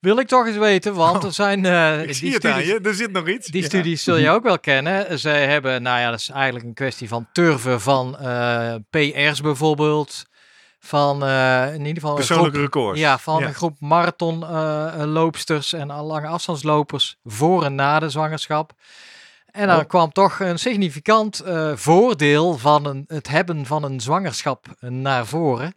Wil 0.00 0.18
ik 0.18 0.26
toch 0.26 0.46
eens 0.46 0.56
weten, 0.56 0.94
want 0.94 1.16
oh, 1.16 1.24
er 1.24 1.32
zijn... 1.32 1.64
Uh, 1.74 2.02
die 2.02 2.14
studies, 2.14 2.66
je, 2.66 2.80
er 2.82 2.94
zit 2.94 3.12
nog 3.12 3.28
iets. 3.28 3.46
Die 3.46 3.64
studies 3.64 4.04
zul 4.04 4.16
je 4.16 4.28
ook 4.28 4.42
wel 4.42 4.58
kennen. 4.58 5.18
Ze 5.18 5.28
hebben, 5.28 5.82
nou 5.82 6.00
ja, 6.00 6.10
dat 6.10 6.18
is 6.18 6.30
eigenlijk 6.30 6.64
een 6.64 6.74
kwestie 6.74 7.08
van 7.08 7.28
turven 7.32 7.80
van 7.80 8.16
uh, 8.20 8.74
PR's 8.90 9.40
bijvoorbeeld. 9.40 10.24
Van 10.86 11.26
in 11.72 11.86
ieder 11.86 12.02
geval... 12.02 12.14
Persoonlijke 12.14 12.60
records. 12.60 13.00
Ja, 13.00 13.18
van 13.18 13.42
een 13.42 13.54
groep 13.54 13.76
marathonloopsters 13.80 15.72
en 15.72 15.86
lange 15.92 16.26
afstandslopers 16.26 17.16
voor 17.24 17.64
en 17.64 17.74
na 17.74 17.98
de 17.98 18.08
zwangerschap. 18.08 18.72
En 19.50 19.66
dan 19.66 19.86
kwam 19.86 20.12
toch 20.12 20.40
een 20.40 20.58
significant 20.58 21.42
uh, 21.46 21.72
voordeel 21.74 22.58
van 22.58 22.86
een, 22.86 23.04
het 23.06 23.28
hebben 23.28 23.66
van 23.66 23.84
een 23.84 24.00
zwangerschap 24.00 24.66
naar 24.80 25.26
voren. 25.26 25.76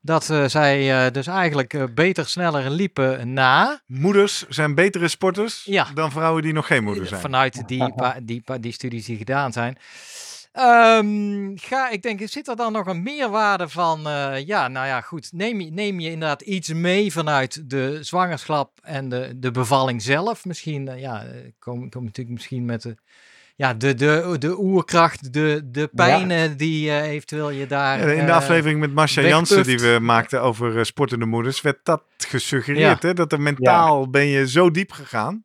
Dat 0.00 0.28
uh, 0.28 0.44
zij 0.46 1.06
uh, 1.06 1.12
dus 1.12 1.26
eigenlijk 1.26 1.94
beter, 1.94 2.26
sneller 2.26 2.70
liepen 2.70 3.32
na. 3.32 3.80
Moeders 3.86 4.44
zijn 4.48 4.74
betere 4.74 5.08
sporters 5.08 5.62
ja. 5.64 5.86
dan 5.94 6.10
vrouwen 6.10 6.42
die 6.42 6.52
nog 6.52 6.66
geen 6.66 6.84
moeder 6.84 7.06
zijn. 7.06 7.20
Vanuit 7.20 7.68
die, 7.68 7.94
die, 8.22 8.42
die 8.60 8.72
studies 8.72 9.04
die 9.06 9.16
gedaan 9.16 9.52
zijn. 9.52 9.78
Um, 10.58 11.58
ga, 11.58 11.90
ik 11.90 12.02
denk, 12.02 12.20
zit 12.24 12.48
er 12.48 12.56
dan 12.56 12.72
nog 12.72 12.86
een 12.86 13.02
meerwaarde 13.02 13.68
van? 13.68 14.00
ja, 14.46 14.68
nou 14.68 14.86
ja, 14.86 15.00
goed. 15.00 15.32
Neem 15.32 15.60
je, 15.60 15.70
neem 15.70 16.00
je 16.00 16.10
inderdaad 16.10 16.40
iets 16.42 16.72
mee 16.72 17.12
vanuit 17.12 17.70
de 17.70 17.98
zwangerschap 18.00 18.78
en 18.82 19.08
de, 19.08 19.32
de 19.36 19.50
bevalling 19.50 20.02
zelf? 20.02 20.44
Misschien, 20.44 20.98
ja, 20.98 21.24
kom, 21.58 21.90
kom 21.90 22.04
natuurlijk 22.04 22.36
misschien 22.36 22.64
met 22.64 22.82
de 22.82 22.96
ja, 23.56 23.74
de, 23.74 23.94
de, 23.94 24.36
de 24.38 24.58
oerkracht, 24.58 25.32
de, 25.32 25.60
de 25.64 25.90
pijnen 25.94 26.56
die 26.56 26.86
uh, 26.86 27.02
eventueel 27.02 27.50
je 27.50 27.66
daar. 27.66 28.00
in 28.00 28.26
de 28.26 28.32
aflevering 28.32 28.80
met 28.80 28.94
Marcia 28.94 29.22
Jansen 29.22 29.64
die 29.64 29.78
we 29.78 29.98
maakten 30.00 30.42
over 30.42 30.86
sportende 30.86 31.26
moeders, 31.26 31.60
werd 31.60 31.78
dat 31.82 32.02
gesuggereerd. 32.16 33.02
Hè? 33.02 33.14
Dat 33.14 33.32
er 33.32 33.40
mentaal 33.40 34.10
ben 34.10 34.26
je 34.26 34.48
zo 34.48 34.70
diep 34.70 34.92
gegaan. 34.92 35.44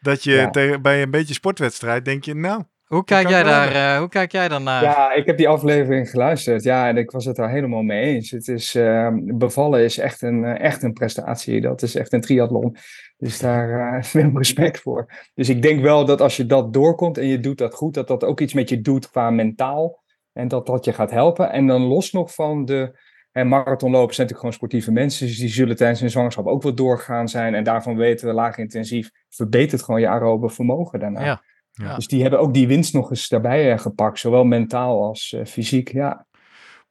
Dat 0.00 0.24
je 0.24 0.48
tegen, 0.50 0.82
bij 0.82 1.02
een 1.02 1.10
beetje 1.10 1.34
sportwedstrijd 1.34 2.04
denk 2.04 2.24
je, 2.24 2.34
nou. 2.34 2.62
Hoe 2.88 3.04
kijk, 3.04 3.28
jij 3.28 3.42
daar, 3.42 3.98
hoe 3.98 4.08
kijk 4.08 4.32
jij 4.32 4.48
dan 4.48 4.62
naar? 4.62 4.82
Ja, 4.82 5.12
ik 5.12 5.26
heb 5.26 5.36
die 5.36 5.48
aflevering 5.48 6.10
geluisterd. 6.10 6.62
Ja, 6.62 6.88
en 6.88 6.96
ik 6.96 7.10
was 7.10 7.24
het 7.24 7.36
daar 7.36 7.50
helemaal 7.50 7.82
mee 7.82 8.02
eens. 8.02 8.30
Het 8.30 8.48
is, 8.48 8.74
ehm, 8.74 9.18
bevallen 9.22 9.84
is 9.84 9.98
echt 9.98 10.22
een, 10.22 10.44
echt 10.44 10.82
een 10.82 10.92
prestatie. 10.92 11.60
Dat 11.60 11.82
is 11.82 11.94
echt 11.94 12.12
een 12.12 12.20
triathlon. 12.20 12.76
Dus 13.16 13.38
daar 13.38 13.96
uh, 13.96 14.02
veel 14.12 14.30
respect 14.34 14.80
voor. 14.80 15.06
Dus 15.34 15.48
ik 15.48 15.62
denk 15.62 15.80
wel 15.80 16.04
dat 16.04 16.20
als 16.20 16.36
je 16.36 16.46
dat 16.46 16.72
doorkomt 16.72 17.18
en 17.18 17.26
je 17.26 17.40
doet 17.40 17.58
dat 17.58 17.74
goed, 17.74 17.94
dat 17.94 18.08
dat 18.08 18.24
ook 18.24 18.40
iets 18.40 18.54
met 18.54 18.68
je 18.68 18.80
doet 18.80 19.10
qua 19.10 19.30
mentaal. 19.30 20.02
En 20.32 20.48
dat 20.48 20.66
dat 20.66 20.84
je 20.84 20.92
gaat 20.92 21.10
helpen. 21.10 21.52
En 21.52 21.66
dan 21.66 21.82
los 21.82 22.12
nog 22.12 22.34
van 22.34 22.64
de 22.64 23.06
en 23.32 23.48
marathonlopers 23.48 24.16
zijn 24.16 24.28
natuurlijk 24.28 24.38
gewoon 24.38 24.52
sportieve 24.52 24.92
mensen. 24.92 25.26
Dus 25.26 25.38
die 25.38 25.48
zullen 25.48 25.76
tijdens 25.76 26.00
hun 26.00 26.10
zwangerschap 26.10 26.46
ook 26.46 26.62
wel 26.62 26.74
doorgaan 26.74 27.28
zijn. 27.28 27.54
En 27.54 27.64
daarvan 27.64 27.96
weten 27.96 28.26
we 28.26 28.32
laag 28.32 28.58
intensief 28.58 29.10
verbetert 29.28 29.82
gewoon 29.82 30.00
je 30.00 30.08
aerobe 30.08 30.48
vermogen 30.48 31.00
daarna. 31.00 31.24
Ja, 31.24 31.42
ja. 31.82 31.94
Dus 31.94 32.06
die 32.06 32.20
hebben 32.22 32.40
ook 32.40 32.54
die 32.54 32.66
winst 32.66 32.92
nog 32.92 33.10
eens 33.10 33.28
daarbij 33.28 33.72
uh, 33.72 33.78
gepakt. 33.78 34.18
Zowel 34.18 34.44
mentaal 34.44 35.02
als 35.02 35.32
uh, 35.32 35.44
fysiek. 35.44 35.92
Ja. 35.92 36.26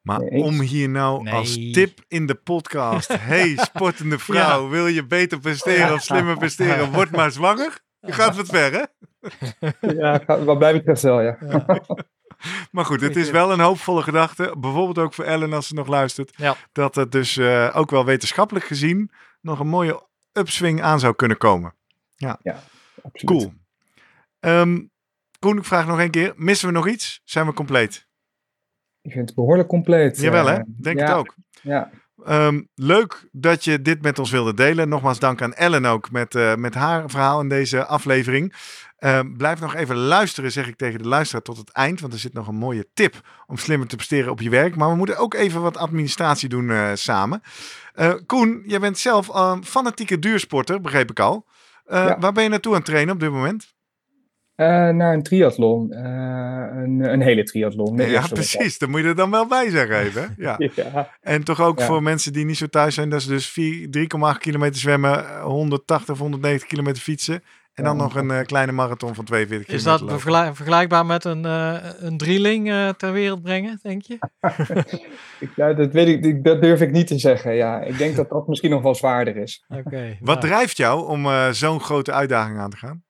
Maar 0.02 0.20
om 0.20 0.60
hier 0.60 0.88
nou 0.88 1.30
als 1.30 1.54
tip 1.54 2.00
in 2.08 2.26
de 2.26 2.34
podcast, 2.34 3.16
hey 3.32 3.56
sportende 3.56 4.18
vrouw, 4.18 4.68
wil 4.68 4.86
je 4.86 5.06
beter 5.06 5.38
presteren 5.40 5.94
of 5.94 6.02
slimmer 6.02 6.36
presteren, 6.36 6.92
word 6.92 7.10
maar 7.10 7.30
zwanger. 7.30 7.78
Je 8.00 8.12
gaat 8.12 8.36
wat 8.36 8.48
ver, 8.48 8.72
hè? 8.72 8.84
Ja, 10.00 10.24
wat 10.44 10.58
mij 10.58 10.72
betreft 10.72 11.02
wel, 11.02 11.20
ja. 11.20 11.38
Maar 12.70 12.84
goed, 12.84 13.00
het 13.00 13.16
is 13.16 13.30
wel 13.30 13.52
een 13.52 13.60
hoopvolle 13.60 14.02
gedachte. 14.02 14.54
Bijvoorbeeld 14.58 14.98
ook 14.98 15.14
voor 15.14 15.24
Ellen 15.24 15.52
als 15.52 15.66
ze 15.66 15.74
nog 15.74 15.86
luistert. 15.86 16.36
Dat 16.72 16.94
het 16.94 17.12
dus 17.12 17.36
uh, 17.36 17.70
ook 17.74 17.90
wel 17.90 18.04
wetenschappelijk 18.04 18.64
gezien 18.66 19.10
nog 19.40 19.60
een 19.60 19.68
mooie 19.68 20.02
upswing 20.32 20.82
aan 20.82 21.00
zou 21.00 21.14
kunnen 21.14 21.38
komen. 21.38 21.74
Ja, 22.16 22.38
ja 22.42 22.62
absoluut. 23.02 23.40
Cool. 23.40 23.52
Um, 24.40 24.90
Koen, 25.38 25.58
ik 25.58 25.64
vraag 25.64 25.86
nog 25.86 25.98
een 25.98 26.10
keer. 26.10 26.32
Missen 26.36 26.68
we 26.68 26.74
nog 26.74 26.88
iets? 26.88 27.20
Zijn 27.24 27.46
we 27.46 27.52
compleet? 27.52 28.06
Ik 29.02 29.12
vind 29.12 29.26
het 29.26 29.34
behoorlijk 29.34 29.68
compleet. 29.68 30.20
Jawel 30.20 30.46
hè, 30.46 30.56
eh, 30.56 30.62
denk 30.66 31.00
het 31.00 31.10
ook. 31.10 31.34
Ja. 31.62 31.90
Um, 32.28 32.68
leuk 32.74 33.28
dat 33.32 33.64
je 33.64 33.82
dit 33.82 34.02
met 34.02 34.18
ons 34.18 34.30
wilde 34.30 34.54
delen. 34.54 34.88
Nogmaals 34.88 35.18
dank 35.18 35.42
aan 35.42 35.54
Ellen 35.54 35.84
ook 35.84 36.10
met, 36.10 36.34
uh, 36.34 36.54
met 36.54 36.74
haar 36.74 37.10
verhaal 37.10 37.40
in 37.40 37.48
deze 37.48 37.84
aflevering. 37.84 38.54
Um, 38.98 39.36
blijf 39.36 39.60
nog 39.60 39.74
even 39.74 39.96
luisteren, 39.96 40.52
zeg 40.52 40.68
ik 40.68 40.76
tegen 40.76 41.02
de 41.02 41.08
luisteraar, 41.08 41.42
tot 41.42 41.56
het 41.56 41.70
eind. 41.70 42.00
Want 42.00 42.12
er 42.12 42.18
zit 42.18 42.32
nog 42.32 42.48
een 42.48 42.54
mooie 42.54 42.88
tip 42.94 43.20
om 43.46 43.56
slimmer 43.56 43.88
te 43.88 43.96
presteren 43.96 44.30
op 44.30 44.40
je 44.40 44.50
werk. 44.50 44.76
Maar 44.76 44.88
we 44.88 44.96
moeten 44.96 45.16
ook 45.16 45.34
even 45.34 45.62
wat 45.62 45.76
administratie 45.76 46.48
doen 46.48 46.68
uh, 46.68 46.90
samen. 46.94 47.42
Koen, 48.26 48.62
jij 48.66 48.80
bent 48.80 48.98
zelf 48.98 49.28
een 49.28 49.64
fanatieke 49.64 50.18
duursporter, 50.18 50.80
begreep 50.80 51.10
ik 51.10 51.20
al. 51.20 51.46
Ja. 51.86 52.18
Waar 52.18 52.32
ben 52.32 52.42
je 52.42 52.48
naartoe 52.48 52.72
aan 52.72 52.78
het 52.78 52.86
trainen 52.86 53.14
op 53.14 53.20
dit 53.20 53.30
moment? 53.30 53.76
Uh, 54.60 54.88
naar 54.88 55.14
een 55.14 55.22
triathlon. 55.22 55.92
Uh, 55.92 55.98
een, 56.82 57.12
een, 57.12 57.20
hele 57.20 57.42
triathlon. 57.42 57.96
Ja, 57.96 58.26
precies. 58.26 58.78
Daar 58.78 58.90
moet 58.90 59.00
je 59.00 59.06
er 59.06 59.14
dan 59.14 59.30
wel 59.30 59.46
bij 59.46 59.70
zeggen 59.70 59.98
even. 59.98 60.34
Ja. 60.36 60.56
ja. 60.74 61.10
En 61.20 61.44
toch 61.44 61.60
ook 61.60 61.82
voor 61.82 62.02
mensen 62.02 62.32
die 62.32 62.44
niet 62.44 62.56
zo 62.56 62.66
thuis 62.66 62.94
zijn. 62.94 63.08
Dat 63.08 63.20
is 63.20 63.26
dus 63.26 63.60
3,8 63.60 64.38
kilometer 64.38 64.80
zwemmen, 64.80 65.40
180 65.40 66.14
of 66.14 66.18
190 66.18 66.68
kilometer 66.68 67.02
fietsen. 67.02 67.42
En 67.74 67.84
dan 67.84 67.96
nog 67.96 68.14
een 68.14 68.30
uh, 68.30 68.40
kleine 68.40 68.72
marathon 68.72 69.14
van 69.14 69.24
42 69.24 69.74
Is 69.74 69.82
dat 69.82 70.02
vergelijkbaar 70.54 71.06
met 71.06 71.24
een, 71.24 71.44
een 72.04 72.16
drieling 72.16 72.94
ter 72.96 73.12
wereld 73.12 73.42
brengen, 73.42 73.78
denk 73.82 74.02
je? 74.02 74.18
ik, 75.40 75.50
ja, 75.56 75.72
dat, 75.72 75.92
weet 75.92 76.24
ik, 76.24 76.44
dat 76.44 76.62
durf 76.62 76.80
ik 76.80 76.90
niet 76.90 77.06
te 77.06 77.18
zeggen. 77.18 77.54
Ja, 77.54 77.80
ik 77.80 77.98
denk 77.98 78.16
dat 78.16 78.28
dat 78.28 78.48
misschien 78.48 78.70
nog 78.70 78.82
wel 78.82 78.94
zwaarder 78.94 79.36
is. 79.36 79.64
Okay, 79.68 80.18
Wat 80.20 80.40
drijft 80.40 80.76
jou 80.76 81.08
om 81.08 81.52
zo'n 81.52 81.80
grote 81.80 82.12
uitdaging 82.12 82.58
aan 82.58 82.70
te 82.70 82.76
gaan? 82.76 83.06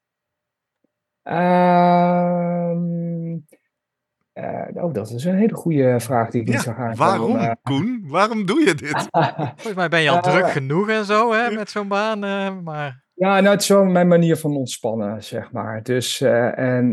Uh, 4.38 4.84
oh, 4.84 4.92
dat 4.92 5.10
is 5.10 5.24
een 5.24 5.34
hele 5.34 5.54
goede 5.54 6.00
vraag 6.00 6.30
die 6.30 6.40
ik 6.40 6.48
niet 6.48 6.60
zou 6.60 6.76
gaan 6.76 6.96
Waarom, 6.96 7.36
uh, 7.36 7.50
Koen? 7.62 8.04
Waarom 8.06 8.46
doe 8.46 8.60
je 8.60 8.74
dit? 8.74 9.08
Volgens 9.56 9.74
mij 9.74 9.88
ben 9.88 10.00
je 10.00 10.10
al 10.10 10.20
druk 10.20 10.50
genoeg 10.50 10.88
en 10.88 11.04
zo 11.04 11.32
hè, 11.32 11.50
met 11.50 11.70
zo'n 11.70 11.88
baan. 11.88 12.18
maar... 12.62 13.06
Ja, 13.14 13.40
nou, 13.40 13.48
het 13.54 13.62
is 13.62 13.68
wel 13.68 13.84
mijn 13.84 14.08
manier 14.08 14.36
van 14.36 14.56
ontspannen, 14.56 15.24
zeg 15.24 15.52
maar. 15.52 15.82
Dus, 15.82 16.20
en, 16.20 16.92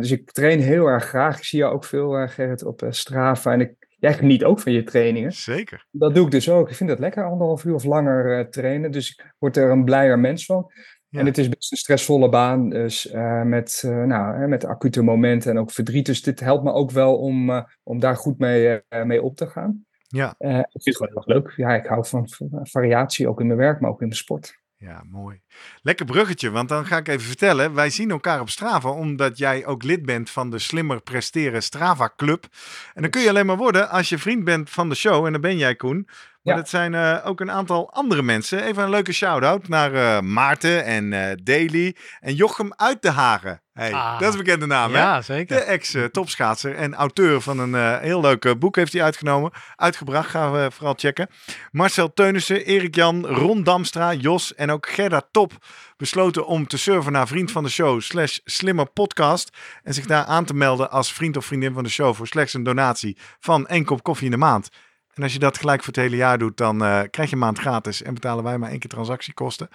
dus 0.00 0.10
ik 0.10 0.30
train 0.30 0.60
heel 0.60 0.86
erg 0.86 1.04
graag. 1.04 1.36
Ik 1.36 1.44
zie 1.44 1.58
je 1.58 1.64
ook 1.64 1.84
veel, 1.84 2.28
Gerrit, 2.28 2.64
op 2.64 2.86
Strava. 2.88 3.52
En 3.52 3.60
ik, 3.60 3.74
jij 4.02 4.14
geniet 4.14 4.44
ook 4.44 4.60
van 4.60 4.72
je 4.72 4.82
trainingen. 4.82 5.32
Zeker. 5.32 5.86
Dat 5.90 6.14
doe 6.14 6.24
ik 6.24 6.30
dus 6.30 6.50
ook. 6.50 6.68
Ik 6.68 6.76
vind 6.76 6.90
het 6.90 6.98
lekker, 6.98 7.24
anderhalf 7.24 7.64
uur 7.64 7.74
of 7.74 7.84
langer 7.84 8.38
uh, 8.38 8.44
trainen. 8.44 8.90
Dus 8.90 9.10
ik 9.10 9.34
word 9.38 9.56
er 9.56 9.70
een 9.70 9.84
blijer 9.84 10.18
mens 10.18 10.44
van. 10.44 10.70
Ja. 11.12 11.18
En 11.20 11.26
het 11.26 11.38
is 11.38 11.48
best 11.48 11.72
een 11.72 11.78
stressvolle 11.78 12.28
baan, 12.28 12.68
dus 12.68 13.12
uh, 13.12 13.42
met, 13.42 13.82
uh, 13.86 14.04
nou, 14.04 14.48
met 14.48 14.64
acute 14.64 15.02
momenten 15.02 15.50
en 15.50 15.58
ook 15.58 15.70
verdriet. 15.70 16.06
Dus 16.06 16.22
dit 16.22 16.40
helpt 16.40 16.64
me 16.64 16.72
ook 16.72 16.90
wel 16.90 17.16
om, 17.16 17.50
uh, 17.50 17.62
om 17.82 18.00
daar 18.00 18.16
goed 18.16 18.38
mee, 18.38 18.80
mee 19.04 19.22
op 19.22 19.36
te 19.36 19.46
gaan. 19.46 19.84
Ja. 20.08 20.34
ik 20.38 20.66
vind 20.70 20.84
het 20.84 20.96
gewoon 20.96 21.12
heel 21.12 21.34
leuk. 21.34 21.52
Ja, 21.56 21.74
ik 21.74 21.86
hou 21.86 22.06
van 22.06 22.28
variatie, 22.62 23.28
ook 23.28 23.40
in 23.40 23.46
mijn 23.46 23.58
werk, 23.58 23.80
maar 23.80 23.90
ook 23.90 24.02
in 24.02 24.08
de 24.08 24.14
sport. 24.14 24.60
Ja, 24.82 25.04
mooi. 25.10 25.40
Lekker 25.82 26.06
bruggetje, 26.06 26.50
want 26.50 26.68
dan 26.68 26.86
ga 26.86 26.96
ik 26.96 27.08
even 27.08 27.26
vertellen. 27.26 27.74
Wij 27.74 27.90
zien 27.90 28.10
elkaar 28.10 28.40
op 28.40 28.48
Strava, 28.48 28.90
omdat 28.90 29.38
jij 29.38 29.66
ook 29.66 29.82
lid 29.82 30.04
bent 30.04 30.30
van 30.30 30.50
de 30.50 30.58
Slimmer 30.58 31.02
Presteren 31.02 31.62
Strava 31.62 32.12
Club. 32.16 32.46
En 32.94 33.02
dan 33.02 33.10
kun 33.10 33.22
je 33.22 33.28
alleen 33.28 33.46
maar 33.46 33.56
worden 33.56 33.88
als 33.88 34.08
je 34.08 34.18
vriend 34.18 34.44
bent 34.44 34.70
van 34.70 34.88
de 34.88 34.94
show. 34.94 35.26
En 35.26 35.32
dan 35.32 35.40
ben 35.40 35.56
jij, 35.56 35.74
Koen. 35.74 36.08
Maar 36.42 36.54
Ja. 36.54 36.60
dat 36.60 36.68
zijn 36.70 36.94
eh, 36.94 37.18
ook 37.24 37.40
een 37.40 37.50
aantal 37.50 37.92
andere 37.92 38.22
mensen. 38.22 38.64
Even 38.64 38.82
een 38.82 38.90
leuke 38.90 39.12
shout-out 39.12 39.68
naar 39.68 39.94
eh, 39.94 40.20
Maarten 40.20 40.84
en 40.84 41.12
eh 41.12 41.36
Daly 41.42 41.96
en 42.20 42.34
Jochem 42.34 42.72
uit 42.76 43.02
de 43.02 43.10
Hagen. 43.10 43.62
Hey, 43.72 43.92
Ah. 43.92 44.12
Dat 44.18 44.28
is 44.28 44.34
een 44.38 44.44
bekende 44.44 44.66
naam, 44.66 44.94
hè? 44.94 45.22
Zeker. 45.22 45.56
De 45.56 45.62
ex-topschaatser 45.62 46.74
en 46.76 46.94
auteur 46.94 47.40
van 47.40 47.58
een 47.58 47.98
heel 48.00 48.20
leuk 48.20 48.58
boek 48.58 48.76
heeft 48.76 48.92
hij 48.92 49.02
uitgenomen. 49.02 49.50
Uitgebracht, 49.76 50.30
gaan 50.30 50.52
we 50.52 50.70
vooral 50.72 50.94
checken. 50.96 51.28
Marcel 51.70 52.12
Teunissen, 52.12 52.64
Erik 52.64 52.94
Jan, 52.94 53.26
Ron 53.26 53.62
Damstra, 53.62 54.12
Jos 54.12 54.54
en 54.54 54.70
ook 54.70 54.88
Gerda 54.88 55.22
Top 55.30 55.52
besloten 55.96 56.46
om 56.46 56.66
te 56.66 56.78
surfen 56.78 57.12
naar 57.12 57.26
vriend 57.26 57.50
van 57.50 57.62
de 57.64 57.70
show 57.70 58.00
slash 58.00 58.38
slimmer 58.44 58.86
podcast. 58.90 59.56
En 59.82 59.94
zich 59.94 60.06
daar 60.06 60.24
aan 60.24 60.44
te 60.44 60.54
melden 60.54 60.90
als 60.90 61.12
vriend 61.12 61.36
of 61.36 61.44
vriendin 61.44 61.72
van 61.74 61.82
de 61.84 61.90
show 61.90 62.14
voor 62.14 62.26
slechts 62.26 62.54
een 62.54 62.62
donatie 62.62 63.18
van 63.40 63.66
één 63.66 63.84
kop 63.84 64.02
koffie 64.02 64.24
in 64.24 64.30
de 64.30 64.36
maand. 64.36 64.68
En 65.14 65.22
als 65.22 65.32
je 65.32 65.38
dat 65.38 65.58
gelijk 65.58 65.78
voor 65.82 65.92
het 65.92 66.02
hele 66.02 66.16
jaar 66.16 66.38
doet, 66.38 66.56
dan 66.56 66.84
eh, 66.84 67.00
krijg 67.10 67.28
je 67.28 67.34
een 67.34 67.42
maand 67.42 67.58
gratis 67.58 68.02
en 68.02 68.14
betalen 68.14 68.44
wij 68.44 68.58
maar 68.58 68.70
één 68.70 68.78
keer 68.78 68.90
transactiekosten. 68.90 69.68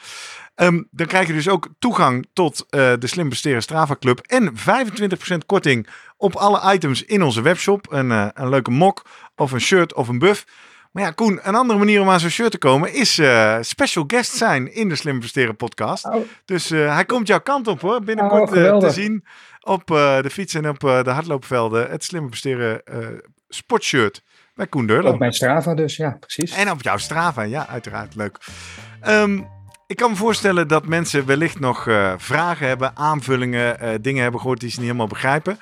Ehm, 0.56 0.84
dan 0.92 1.08
krijg 1.08 1.28
je 1.28 1.34
dus 1.34 1.50
ook 1.50 1.68
toegang 1.80 2.28
tot 2.34 2.66
eh, 2.70 2.94
de 3.00 3.08
Slim 3.08 3.30
Besteren 3.30 3.62
Strava 3.62 3.96
Club 4.00 4.20
en 4.20 4.54
25% 4.56 5.46
korting 5.46 5.88
op 6.18 6.36
alle 6.36 6.74
items 6.74 7.04
in 7.04 7.24
onze 7.24 7.42
webshop. 7.42 7.92
Een, 7.92 8.12
eh, 8.12 8.28
een 8.34 8.50
leuke 8.50 8.72
mok 8.72 9.06
of 9.36 9.52
een 9.52 9.62
shirt 9.62 9.94
of 9.94 10.08
een 10.08 10.20
buff. 10.20 10.46
Maar 10.92 11.04
ja, 11.04 11.12
Koen, 11.12 11.40
een 11.44 11.56
andere 11.56 11.80
manier 11.80 12.02
om 12.02 12.10
aan 12.10 12.20
zo'n 12.20 12.30
shirt 12.30 12.52
te 12.52 12.58
komen 12.58 12.94
is 12.94 13.22
special 13.62 14.04
guest 14.08 14.32
zijn 14.32 14.74
in 14.74 14.90
de 14.90 14.96
Slim 14.96 15.20
Besteren 15.20 15.56
podcast. 15.56 16.06
Oh, 16.06 16.16
Dus 16.46 16.70
hij 16.70 17.06
komt 17.06 17.28
jouw 17.28 17.40
kant 17.40 17.68
op 17.68 17.82
hoor. 17.82 18.02
Binnenkort 18.02 18.52
Oh, 18.52 18.78
te 18.78 18.90
zien 18.90 19.26
op 19.62 19.88
de 19.88 20.30
fiets 20.32 20.54
en 20.54 20.70
op 20.70 20.80
de 20.80 21.10
hardloopvelden. 21.10 21.90
Het 21.90 22.04
Slim 22.04 22.30
Besteren 22.30 22.86
eh 22.86 22.98
sportshirt 23.50 24.24
bij 24.58 24.68
Koen 24.68 24.88
Deurlo. 24.88 25.12
op 25.12 25.20
mijn 25.20 25.34
Strava 25.34 25.74
dus, 25.74 25.96
ja, 25.96 26.18
precies. 26.20 26.56
En 26.56 26.72
op 26.72 26.82
jouw 26.82 26.98
Strava, 26.98 27.42
ja, 27.42 27.68
uiteraard. 27.68 28.16
Leuk. 28.16 28.38
Ehm, 29.02 29.40
ik 29.88 29.96
kan 29.96 30.10
me 30.10 30.16
voorstellen 30.16 30.68
dat 30.68 30.86
mensen 30.86 31.26
wellicht 31.26 31.60
nog 31.60 31.88
eh, 31.88 32.14
vragen 32.18 32.68
hebben, 32.68 32.92
aanvullingen, 32.94 33.80
eh, 33.80 33.90
dingen 34.02 34.22
hebben 34.22 34.40
gehoord 34.40 34.60
die 34.60 34.70
ze 34.70 34.76
niet 34.76 34.86
helemaal 34.86 35.08
begrijpen. 35.08 35.58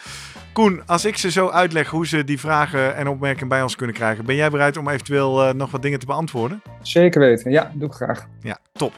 Koen, 0.53 0.81
als 0.85 1.05
ik 1.05 1.17
ze 1.17 1.31
zo 1.31 1.49
uitleg 1.49 1.89
hoe 1.89 2.07
ze 2.07 2.23
die 2.23 2.39
vragen 2.39 2.95
en 2.95 3.07
opmerkingen 3.07 3.47
bij 3.47 3.61
ons 3.61 3.75
kunnen 3.75 3.95
krijgen, 3.95 4.25
ben 4.25 4.35
jij 4.35 4.49
bereid 4.49 4.77
om 4.77 4.89
eventueel 4.89 5.43
eh, 5.43 5.53
nog 5.53 5.71
wat 5.71 5.81
dingen 5.81 5.99
te 5.99 6.05
beantwoorden? 6.05 6.61
Zeker 6.81 7.19
weten, 7.19 7.51
ja, 7.51 7.71
doe 7.73 7.87
ik 7.87 7.93
graag. 7.93 8.27
Ja, 8.41 8.57
top. 8.71 8.93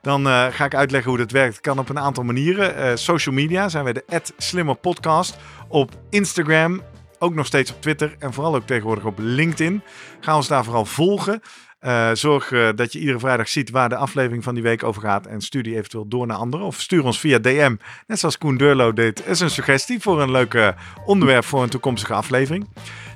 Dan 0.00 0.26
ga 0.26 0.64
ik 0.64 0.74
uitleggen 0.74 1.10
hoe 1.10 1.18
dat 1.18 1.30
werkt. 1.30 1.60
Kan 1.60 1.78
op 1.78 1.88
een 1.88 1.98
aantal 1.98 2.24
manieren. 2.24 2.98
Social 2.98 3.34
media 3.34 3.68
zijn 3.68 3.84
wij 3.84 3.92
de 3.92 4.04
Slimmer 4.36 4.74
Podcast. 4.74 5.38
Op 5.68 5.90
Instagram, 6.10 6.82
ook 7.18 7.34
nog 7.34 7.46
steeds 7.46 7.72
op 7.72 7.80
Twitter 7.80 8.16
en 8.18 8.32
vooral 8.32 8.54
ook 8.54 8.66
tegenwoordig 8.66 9.04
op 9.04 9.18
LinkedIn. 9.18 9.82
Ga 10.20 10.36
ons 10.36 10.48
daar 10.48 10.64
vooral 10.64 10.84
volgen. 10.84 11.42
Eh, 11.78 12.10
zorg 12.12 12.52
eh, 12.52 12.68
dat 12.74 12.92
je 12.92 12.98
iedere 12.98 13.18
vrijdag 13.18 13.48
ziet 13.48 13.70
waar 13.70 13.88
de 13.88 13.96
aflevering 13.96 14.44
van 14.44 14.54
die 14.54 14.62
week 14.62 14.82
over 14.82 15.02
gaat. 15.02 15.26
En 15.26 15.40
stuur 15.40 15.62
die 15.62 15.76
eventueel 15.76 16.08
door 16.08 16.26
naar 16.26 16.36
anderen. 16.36 16.66
Of 16.66 16.80
stuur 16.80 17.04
ons 17.04 17.20
via 17.20 17.38
DM, 17.38 17.76
net 18.06 18.18
zoals 18.18 18.38
Koen 18.38 18.56
Deurlo 18.56 18.92
deed. 18.92 19.26
is 19.26 19.40
een 19.40 19.50
suggestie 19.50 20.00
voor 20.00 20.22
een 20.22 20.30
leuk 20.30 20.74
onderwerp 21.04 21.44
voor 21.44 21.62
een 21.62 21.68
toekomstige 21.68 22.14
aflevering. 22.14 22.68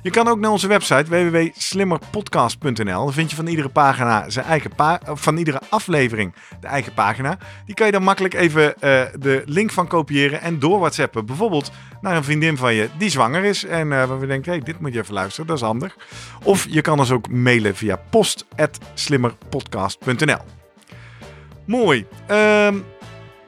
Je 0.03 0.09
kan 0.09 0.27
ook 0.27 0.39
naar 0.39 0.51
onze 0.51 0.67
website 0.67 1.09
www.slimmerpodcast.nl. 1.09 3.03
Dan 3.03 3.13
vind 3.13 3.29
je 3.29 3.35
van 3.35 3.47
iedere 3.47 3.69
pagina 3.69 4.29
zijn 4.29 4.45
eigen 4.45 4.71
van 5.03 5.37
iedere 5.37 5.61
aflevering 5.69 6.33
de 6.59 6.67
eigen 6.67 6.93
pagina. 6.93 7.37
Die 7.65 7.75
kan 7.75 7.85
je 7.85 7.91
dan 7.91 8.03
makkelijk 8.03 8.33
even 8.33 8.81
eh, 8.81 9.01
de 9.19 9.43
link 9.45 9.71
van 9.71 9.87
kopiëren 9.87 10.41
en 10.41 10.59
door 10.59 10.79
WhatsAppen. 10.79 11.25
Bijvoorbeeld 11.25 11.71
naar 12.01 12.15
een 12.15 12.23
vriendin 12.23 12.57
van 12.57 12.73
je 12.73 12.89
die 12.97 13.09
zwanger 13.09 13.43
is 13.43 13.65
en 13.65 13.91
eh 13.91 14.07
waar 14.07 14.19
we 14.19 14.27
denken, 14.27 14.51
hey, 14.51 14.61
dit 14.61 14.79
moet 14.79 14.93
je 14.93 14.99
even 14.99 15.13
luisteren, 15.13 15.47
dat 15.47 15.57
is 15.57 15.63
handig. 15.63 15.95
Of 16.43 16.67
je 16.69 16.81
kan 16.81 16.99
ons 16.99 17.11
ook 17.11 17.29
mailen 17.29 17.75
via 17.75 17.99
post@slimmerpodcast.nl. 18.09 20.41
Mooi. 21.65 22.05
Ehm 22.27 22.77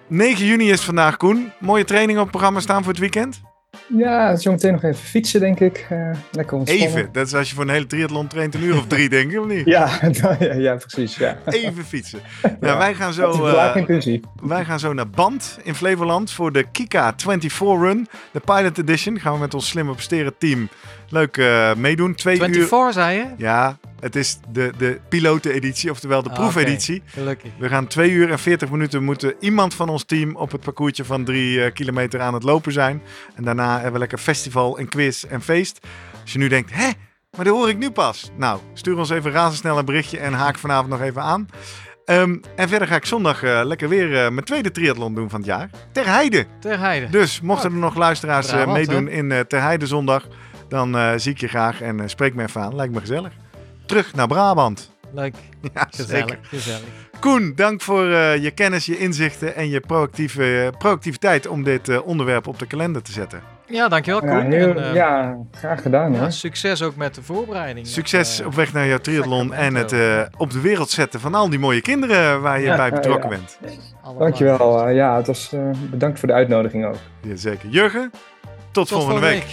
9 0.08 0.46
juni 0.46 0.72
is 0.72 0.82
vandaag, 0.82 1.18
Koen. 1.18 1.52
Mooie 1.60 1.86
training 1.86 2.18
op 2.18 2.24
het 2.24 2.32
programma 2.32 2.60
staan 2.60 2.84
voor 2.84 2.92
het 2.92 3.02
weekend. 3.02 3.42
Ja, 3.88 4.36
zometeen 4.36 4.72
nog 4.72 4.84
even 4.84 5.04
fietsen, 5.04 5.40
denk 5.40 5.60
ik. 5.60 5.86
Eh, 5.90 6.10
lekker 6.32 6.58
ontspannen. 6.58 6.88
Even. 6.88 7.10
Dat 7.12 7.28
is 7.28 7.34
als 7.36 7.50
je 7.50 7.56
voor 7.56 7.64
een 7.64 7.70
hele 7.70 7.88
triathlon 7.88 8.28
traint, 8.28 8.56
een 8.56 8.64
uur 8.64 8.78
of 8.78 8.88
drie, 8.88 9.10
denk 9.10 9.32
ik, 9.32 9.40
of 9.40 9.48
niet? 9.48 9.66
Ja, 9.76 9.90
ja, 10.40 10.54
ja, 10.54 10.76
precies. 10.76 11.16
Ja. 11.18 11.38
Even 11.46 11.86
fietsen. 11.86 12.20
Nou, 12.60 12.78
wij 12.78 12.94
gaan 12.94 13.14
zo... 13.14 13.46
eh, 13.46 13.76
intensief. 13.76 14.20
Wij 14.42 14.66
gaan 14.66 14.80
zo 14.80 14.94
naar 14.94 15.10
Band 15.10 15.58
in 15.64 15.76
Flevoland 15.76 16.32
voor 16.32 16.52
de 16.52 16.66
Kika 16.72 17.14
24 17.18 17.60
Run. 17.60 18.08
De 18.32 18.40
Pilot 18.40 18.78
Edition. 18.78 19.20
Gaan 19.20 19.34
we 19.34 19.40
met 19.40 19.54
ons 19.54 19.68
slimme 19.68 19.94
presteren 19.94 20.34
team 20.38 20.70
leuk 21.10 21.38
eh, 21.38 21.74
meedoen. 21.76 22.16
Twee 22.16 22.36
uur. 22.36 22.44
24 22.44 22.94
zei 22.94 23.18
je? 23.18 23.26
Ja, 23.38 23.78
het 24.06 24.16
is 24.16 24.40
de, 24.50 24.72
de 24.78 25.00
piloteneditie, 25.10 25.92
oftewel 25.92 26.24
de 26.24 26.30
Ah, 26.30 26.36
proefeditie. 26.36 27.02
Gelukkig. 27.06 27.52
We 27.60 27.68
gaan 27.70 27.88
twee 27.88 28.12
uur 28.12 28.32
en 28.32 28.40
40 28.40 28.70
minuten 28.70 29.04
moeten 29.04 29.34
iemand 29.40 29.74
van 29.74 29.90
ons 29.90 30.04
team 30.04 30.36
op 30.36 30.52
het 30.52 30.62
parcoursje 30.62 31.06
van 31.06 31.24
drie 31.24 31.64
eh, 31.64 31.74
kilometer 31.74 32.22
aan 32.22 32.34
het 32.34 32.44
lopen 32.44 32.72
zijn. 32.72 33.02
En 33.36 33.44
daarna 33.44 33.74
hebben 33.74 33.92
we 33.94 34.00
lekker 34.00 34.18
festival 34.18 34.78
en 34.78 34.90
quiz 34.90 35.24
en 35.24 35.42
feest. 35.42 35.80
Als 36.22 36.34
je 36.34 36.40
nu 36.40 36.48
denkt, 36.48 36.74
hè, 36.74 36.90
maar 37.36 37.46
dat 37.46 37.56
hoor 37.56 37.70
ik 37.70 37.78
nu 37.78 37.92
pas. 37.92 38.32
Nou, 38.38 38.60
stuur 38.74 38.98
ons 38.98 39.10
even 39.10 39.32
razendsnel 39.32 39.78
een 39.78 39.86
berichtje 39.86 40.20
en 40.20 40.34
haak 40.34 40.58
vanavond 40.58 40.90
nog 40.90 41.02
even 41.02 41.22
aan. 41.22 41.48
Ehm, 42.06 42.36
en 42.56 42.70
verder 42.70 42.88
ga 42.88 42.96
ik 42.96 43.06
zondag 43.06 43.44
eh, 43.44 43.62
lekker 43.64 43.90
weer 43.90 44.24
eh, 44.24 44.32
mijn 44.32 44.46
tweede 44.46 44.72
triathlon 44.72 45.16
doen 45.16 45.30
van 45.30 45.40
het 45.40 45.50
jaar. 45.50 45.70
Ter 45.92 46.06
Heide. 46.06 46.46
Ter 46.60 46.80
Heide. 46.80 47.10
Dus 47.10 47.42
mochten 47.42 47.72
er 47.72 47.78
nog 47.78 47.96
luisteraars 47.96 48.66
meedoen 48.66 49.08
in 49.08 49.46
Ter 49.48 49.62
Heide 49.62 49.88
zondag, 49.88 50.28
dan 50.70 51.20
zie 51.20 51.32
ik 51.32 51.40
je 51.40 51.48
graag 51.48 51.82
en 51.82 52.10
spreek 52.10 52.36
me 52.36 52.44
even 52.44 52.62
aan. 52.62 52.76
Lijkt 52.76 52.94
me 52.94 53.00
gezellig. 53.00 53.32
Terug 53.86 54.14
naar 54.16 54.28
Brabant. 54.28 54.92
Leuk. 55.14 55.34
Ja, 55.74 55.88
Gezellig. 55.90 56.10
zeker. 56.10 56.38
Gezellig. 56.42 56.82
Koen, 57.20 57.52
dank 57.56 57.82
voor 57.82 58.10
eh, 58.12 58.44
je 58.44 58.52
kennis, 58.52 58.86
je 58.86 58.98
inzichten 58.98 59.56
en 59.56 59.70
je 59.70 59.80
proactieve, 59.80 60.74
proactiviteit 60.78 61.48
om 61.48 61.64
dit 61.64 61.90
eh, 61.90 62.08
onderwerp 62.08 62.48
op 62.48 62.60
de 62.60 62.66
kalender 62.66 63.02
te 63.02 63.12
zetten. 63.12 63.42
Ja, 63.68 63.88
dankjewel 63.88 64.26
Ja, 64.26 64.40
Koen. 64.42 64.52
heel- 64.52 64.76
En, 64.76 64.84
eh, 64.90 64.94
ja, 64.94 65.38
graag 65.52 65.82
gedaan 65.82 66.14
ja, 66.14 66.30
succes 66.30 66.82
ook 66.82 66.96
met 66.96 67.16
de 67.16 67.24
voorbereiding. 67.24 67.88
Succes 67.88 68.40
Eh, 68.40 68.46
op 68.46 68.54
weg 68.56 68.74
naar 68.74 68.88
jouw 68.88 68.98
triathlon 68.98 69.54
en 69.54 69.76
het 69.76 69.92
eh, 69.92 70.22
op 70.38 70.52
de 70.52 70.62
wereld 70.62 70.90
zetten 70.90 71.20
van 71.20 71.36
al 71.36 71.50
die 71.50 71.60
mooie 71.60 71.82
kinderen 71.82 72.42
waar 72.42 72.60
je 72.60 72.66
Ja, 72.66 72.76
bij 72.76 72.90
ja, 72.90 72.96
betrokken 72.96 73.30
ja. 73.30 73.36
bent. 73.36 73.60
allemaal. 74.02 74.22
Dankjewel. 74.22 74.88
eh, 74.88 74.96
ja, 74.96 75.16
het 75.18 75.28
was, 75.28 75.54
eh, 75.54 75.60
bedankt 75.92 76.20
voor 76.20 76.28
de 76.28 76.34
uitnodiging 76.34 76.86
ook. 76.86 76.96
Jazeker. 77.22 77.70
Jurgen, 77.70 78.12
tot, 78.12 78.22
Tot 78.72 78.90
volgende 78.90 79.20
week. 79.22 79.46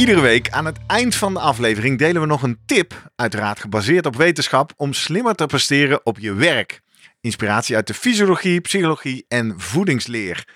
Iedere 0.00 0.20
week 0.20 0.50
aan 0.50 0.64
het 0.66 0.78
eind 0.86 1.14
van 1.14 1.32
de 1.34 1.40
aflevering 1.40 1.98
delen 1.98 2.20
we 2.20 2.26
nog 2.26 2.42
een 2.42 2.58
tip, 2.66 3.10
uiteraard 3.16 3.60
gebaseerd 3.60 4.06
op 4.06 4.16
wetenschap, 4.16 4.72
om 4.76 4.92
slimmer 4.92 5.34
te 5.34 5.46
presteren 5.46 6.06
op 6.06 6.18
je 6.18 6.32
werk. 6.34 6.80
Inspiratie 7.20 7.76
uit 7.76 7.86
de 7.86 7.94
fysiologie, 7.94 8.60
psychologie 8.60 9.24
en 9.28 9.54
voedingsleer. 9.60 10.48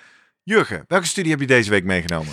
Jurgen, 0.43 0.85
welke 0.89 1.07
studie 1.07 1.31
heb 1.31 1.41
je 1.41 1.47
deze 1.47 1.71
week 1.71 1.85
meegenomen? 1.85 2.33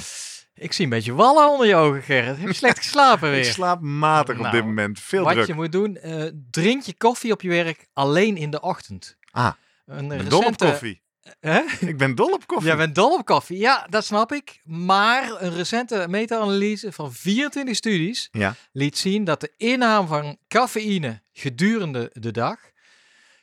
Ik 0.53 0.73
zie 0.73 0.83
een 0.83 0.89
beetje 0.89 1.13
wallen 1.13 1.49
onder 1.51 1.67
je 1.67 1.75
ogen, 1.75 2.01
Gerrit. 2.03 2.37
Heb 2.37 2.47
je 2.47 2.53
slecht 2.53 2.77
geslapen 2.77 3.27
Ik 3.37 3.43
weer? 3.43 3.53
slaap 3.53 3.81
matig 3.81 4.35
op 4.35 4.41
Nou, 4.41 4.55
dit 4.55 4.65
moment. 4.65 4.99
Veel 4.99 5.23
Wat 5.23 5.33
druk. 5.33 5.47
je 5.47 5.53
moet 5.53 5.71
doen, 5.71 5.95
eh, 5.97 6.23
drink 6.51 6.83
je 6.83 6.93
koffie 6.97 7.31
op 7.31 7.41
je 7.41 7.49
werk 7.49 7.87
alleen 7.93 8.37
in 8.37 8.51
de 8.51 8.61
ochtend. 8.61 9.17
Ah, 9.31 9.51
Een 9.85 10.11
Ik 10.11 10.21
recente- 10.21 10.65
koffie. 10.65 11.00
Hè? 11.39 11.61
Ik 11.89 11.97
ben 11.97 12.15
dol 12.15 12.31
op 12.33 12.47
koffie. 12.47 12.67
Jij 12.67 12.77
bent 12.77 12.95
dol 12.95 13.13
op 13.13 13.25
koffie. 13.25 13.57
Ja, 13.57 13.87
dat 13.89 14.05
snap 14.05 14.31
ik. 14.31 14.59
Maar 14.63 15.41
een 15.41 15.53
recente 15.53 16.05
meta-analyse 16.09 16.91
van 16.91 17.13
24 17.13 17.75
studies 17.75 18.27
Ja. 18.31 18.55
liet 18.71 18.97
zien 18.97 19.23
dat 19.23 19.41
de 19.41 19.53
inname 19.57 20.07
van 20.07 20.37
cafeïne 20.47 21.21
gedurende 21.33 22.09
de 22.13 22.31
dag 22.31 22.57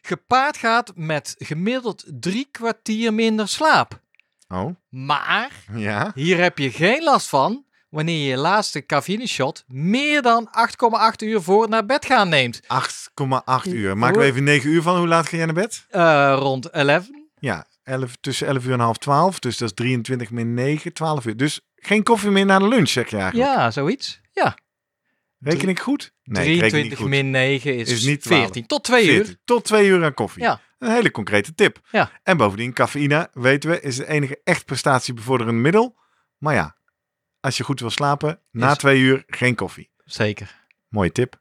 gepaard 0.02 0.56
gaat 0.56 0.92
met 0.94 1.34
gemiddeld 1.38 2.04
drie 2.06 2.48
kwartier 2.50 3.14
minder 3.14 3.48
slaap. 3.48 4.00
Oh, 4.48 4.74
Maar 4.88 5.50
ja. 5.74 6.12
hier 6.14 6.40
heb 6.42 6.58
je 6.58 6.70
geen 6.70 7.02
last 7.02 7.28
van, 7.28 7.64
wanneer 7.88 8.18
je 8.18 8.28
je 8.28 8.36
laatste 8.36 8.86
cafeïne 8.86 9.26
shot 9.26 9.64
meer 9.66 10.22
dan 10.22 10.48
8,8 11.10 11.26
uur 11.28 11.42
voor 11.42 11.60
het 11.62 11.70
naar 11.70 11.86
bed 11.86 12.04
gaan 12.06 12.28
neemt. 12.28 12.60
8,8 12.62 12.68
uur. 13.72 13.96
Maken 13.98 14.18
we 14.20 14.24
even 14.24 14.44
9 14.44 14.70
uur 14.70 14.82
van. 14.82 14.96
Hoe 14.98 15.06
laat 15.08 15.28
ga 15.28 15.36
jij 15.36 15.44
naar 15.46 15.54
bed? 15.54 15.86
Uh, 15.90 16.34
rond 16.38 16.70
11. 16.70 17.06
Ja, 17.40 17.66
11, 17.82 18.16
tussen 18.20 18.46
11 18.46 18.64
uur 18.66 18.72
en 18.72 18.80
half 18.80 18.98
12. 18.98 19.38
Dus 19.38 19.56
dat 19.58 19.68
is 19.68 19.74
23 19.74 20.30
min 20.30 20.54
9, 20.54 20.92
12 20.92 21.24
uur. 21.26 21.36
Dus 21.36 21.60
geen 21.76 22.02
koffie 22.02 22.30
meer 22.30 22.46
na 22.46 22.58
de 22.58 22.68
lunch, 22.68 22.88
zeg 22.88 23.10
je 23.10 23.16
eigenlijk? 23.16 23.50
Ja, 23.50 23.70
zoiets. 23.70 24.20
Ja. 24.32 24.56
Reken 25.38 25.68
ik 25.68 25.80
goed? 25.80 26.12
Nee, 26.22 26.44
23 26.44 26.92
ik 26.92 26.98
goed. 26.98 27.08
min 27.08 27.30
9 27.30 27.76
is, 27.76 27.90
is 27.90 28.04
niet 28.04 28.22
14. 28.22 28.66
Tot 28.66 28.84
2 28.84 29.04
14. 29.04 29.30
uur. 29.30 29.38
Tot 29.44 29.64
2 29.64 29.86
uur 29.88 30.04
aan 30.04 30.14
koffie. 30.14 30.42
Ja. 30.42 30.60
Een 30.78 30.90
hele 30.90 31.10
concrete 31.10 31.54
tip. 31.54 31.80
Ja. 31.90 32.10
En 32.22 32.36
bovendien, 32.36 32.72
cafeïne, 32.72 33.30
weten 33.32 33.70
we, 33.70 33.80
is 33.80 33.98
het 33.98 34.06
enige 34.06 34.40
echt 34.44 34.64
prestatiebevorderende 34.64 35.60
middel. 35.60 35.96
Maar 36.38 36.54
ja, 36.54 36.76
als 37.40 37.56
je 37.56 37.64
goed 37.64 37.80
wil 37.80 37.90
slapen, 37.90 38.40
na 38.50 38.70
Is- 38.70 38.76
2 38.76 39.00
uur 39.00 39.22
geen 39.26 39.54
koffie. 39.54 39.90
Zeker. 40.04 40.66
Mooie 40.88 41.12
tip. 41.12 41.40